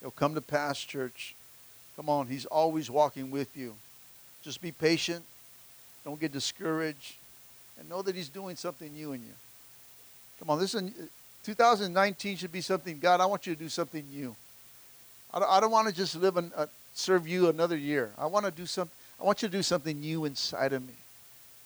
It'll 0.00 0.12
come 0.12 0.34
to 0.34 0.40
pass, 0.40 0.80
church. 0.80 1.34
Come 1.96 2.08
on, 2.08 2.28
He's 2.28 2.46
always 2.46 2.90
walking 2.90 3.30
with 3.30 3.56
you. 3.56 3.74
Just 4.42 4.62
be 4.62 4.70
patient. 4.72 5.24
Don't 6.04 6.20
get 6.20 6.32
discouraged. 6.32 7.14
and 7.78 7.88
know 7.88 8.02
that 8.02 8.14
He's 8.14 8.28
doing 8.28 8.54
something 8.54 8.92
new 8.92 9.12
in 9.12 9.20
you. 9.20 9.34
Come 10.38 10.50
on, 10.50 10.60
this 10.60 10.74
is 10.74 10.92
2019 11.44 12.36
should 12.36 12.52
be 12.52 12.60
something. 12.60 12.98
God, 12.98 13.20
I 13.20 13.26
want 13.26 13.46
you 13.46 13.54
to 13.54 13.58
do 13.58 13.68
something 13.68 14.04
new. 14.12 14.34
I 15.34 15.40
don't, 15.40 15.60
don't 15.60 15.70
want 15.70 15.88
to 15.88 15.94
just 15.94 16.16
live 16.16 16.36
and 16.36 16.52
uh, 16.56 16.66
serve 16.94 17.26
you 17.26 17.48
another 17.48 17.76
year. 17.76 18.10
I 18.18 18.26
want 18.26 18.44
to 18.44 18.52
do 18.52 18.66
some. 18.66 18.88
I 19.20 19.24
want 19.24 19.42
you 19.42 19.48
to 19.48 19.52
do 19.52 19.62
something 19.62 19.98
new 19.98 20.24
inside 20.24 20.72
of 20.72 20.86
me. 20.86 20.94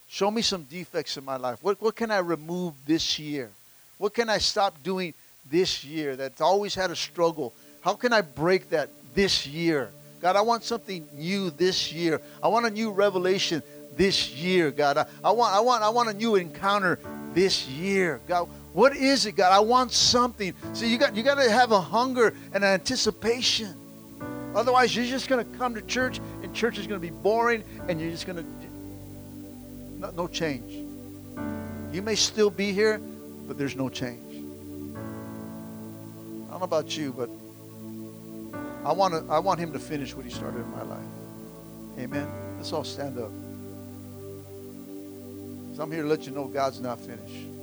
Show 0.09 0.31
me 0.31 0.43
some 0.43 0.65
defects 0.65 1.17
in 1.17 1.25
my 1.25 1.37
life. 1.37 1.59
What, 1.63 1.81
what 1.83 1.97
can 1.97 2.11
I 2.11 2.19
remove 2.19 2.75
this 2.87 3.19
year? 3.19 3.51
What 3.99 4.15
can 4.15 4.29
I 4.29 4.39
stop 4.39 4.83
doing 4.83 5.15
this 5.51 5.85
year 5.85 6.17
that's 6.17 6.41
always 6.41 6.75
had 6.75 6.91
a 6.91 6.97
struggle? 6.97 7.53
How 7.81 7.95
can 7.95 8.13
I 8.13 8.21
break 8.21 8.71
that 8.71 8.91
this 9.15 9.47
year? 9.47 9.91
God, 10.21 10.37
I 10.37 10.43
want 10.43 10.65
something 10.65 11.07
new 11.15 11.51
this 11.51 11.93
year. 11.93 12.21
I 12.43 12.49
want 12.49 12.67
a 12.67 12.71
new 12.71 12.91
revelation 12.91 13.63
this 13.97 14.31
year, 14.35 14.71
God. 14.71 14.99
I, 14.99 15.07
I, 15.25 15.31
want, 15.31 15.55
I, 15.55 15.61
want, 15.61 15.83
I 15.83 15.89
want 15.89 16.09
a 16.09 16.15
new 16.15 16.37
encounter 16.37 16.99
this 17.33 17.67
year. 17.69 18.21
God, 18.29 18.49
what 18.77 18.95
is 18.95 19.25
it, 19.25 19.33
God? 19.33 19.53
I 19.53 19.61
want 19.61 19.91
something. 19.91 20.53
So 20.75 20.85
you 20.85 20.99
got 20.99 21.17
you 21.17 21.23
got 21.23 21.37
to 21.37 21.51
have 21.51 21.73
a 21.73 21.81
hunger 21.81 22.35
and 22.53 22.63
an 22.63 22.65
anticipation. 22.65 23.75
Otherwise, 24.55 24.95
you're 24.95 25.07
just 25.07 25.31
going 25.31 25.43
to 25.43 25.59
come 25.59 25.75
to 25.77 25.81
church 25.81 26.21
and 26.43 26.55
church 26.55 26.77
is 26.77 26.87
going 26.87 27.01
to 27.01 27.07
be 27.07 27.11
boring 27.11 27.65
and 27.89 27.99
you're 27.99 28.11
just 28.11 28.27
going 28.27 28.37
to 28.37 28.45
no, 29.99 30.11
no 30.11 30.29
change. 30.29 30.71
You 31.91 32.03
may 32.03 32.17
still 32.17 32.51
be 32.51 32.75
here, 32.75 32.99
but 33.49 33.57
there's 33.57 33.77
no 33.77 33.89
change. 33.89 34.45
I 36.47 36.51
don't 36.51 36.59
know 36.59 36.65
about 36.65 36.95
you, 36.95 37.15
but 37.15 37.31
I 38.85 38.93
want 38.93 39.15
to, 39.15 39.33
I 39.33 39.39
want 39.39 39.59
him 39.59 39.73
to 39.73 39.79
finish 39.79 40.15
what 40.15 40.27
he 40.27 40.31
started 40.31 40.61
in 40.61 40.71
my 40.73 40.83
life. 40.83 41.01
Amen. 41.99 42.29
Let's 42.59 42.75
all 42.75 42.85
stand 42.85 43.19
up. 43.19 43.31
I'm 45.81 45.91
here 45.91 46.03
to 46.03 46.09
let 46.09 46.27
you 46.27 46.33
know 46.33 46.45
God's 46.45 46.79
not 46.79 47.01
finished. 47.01 47.56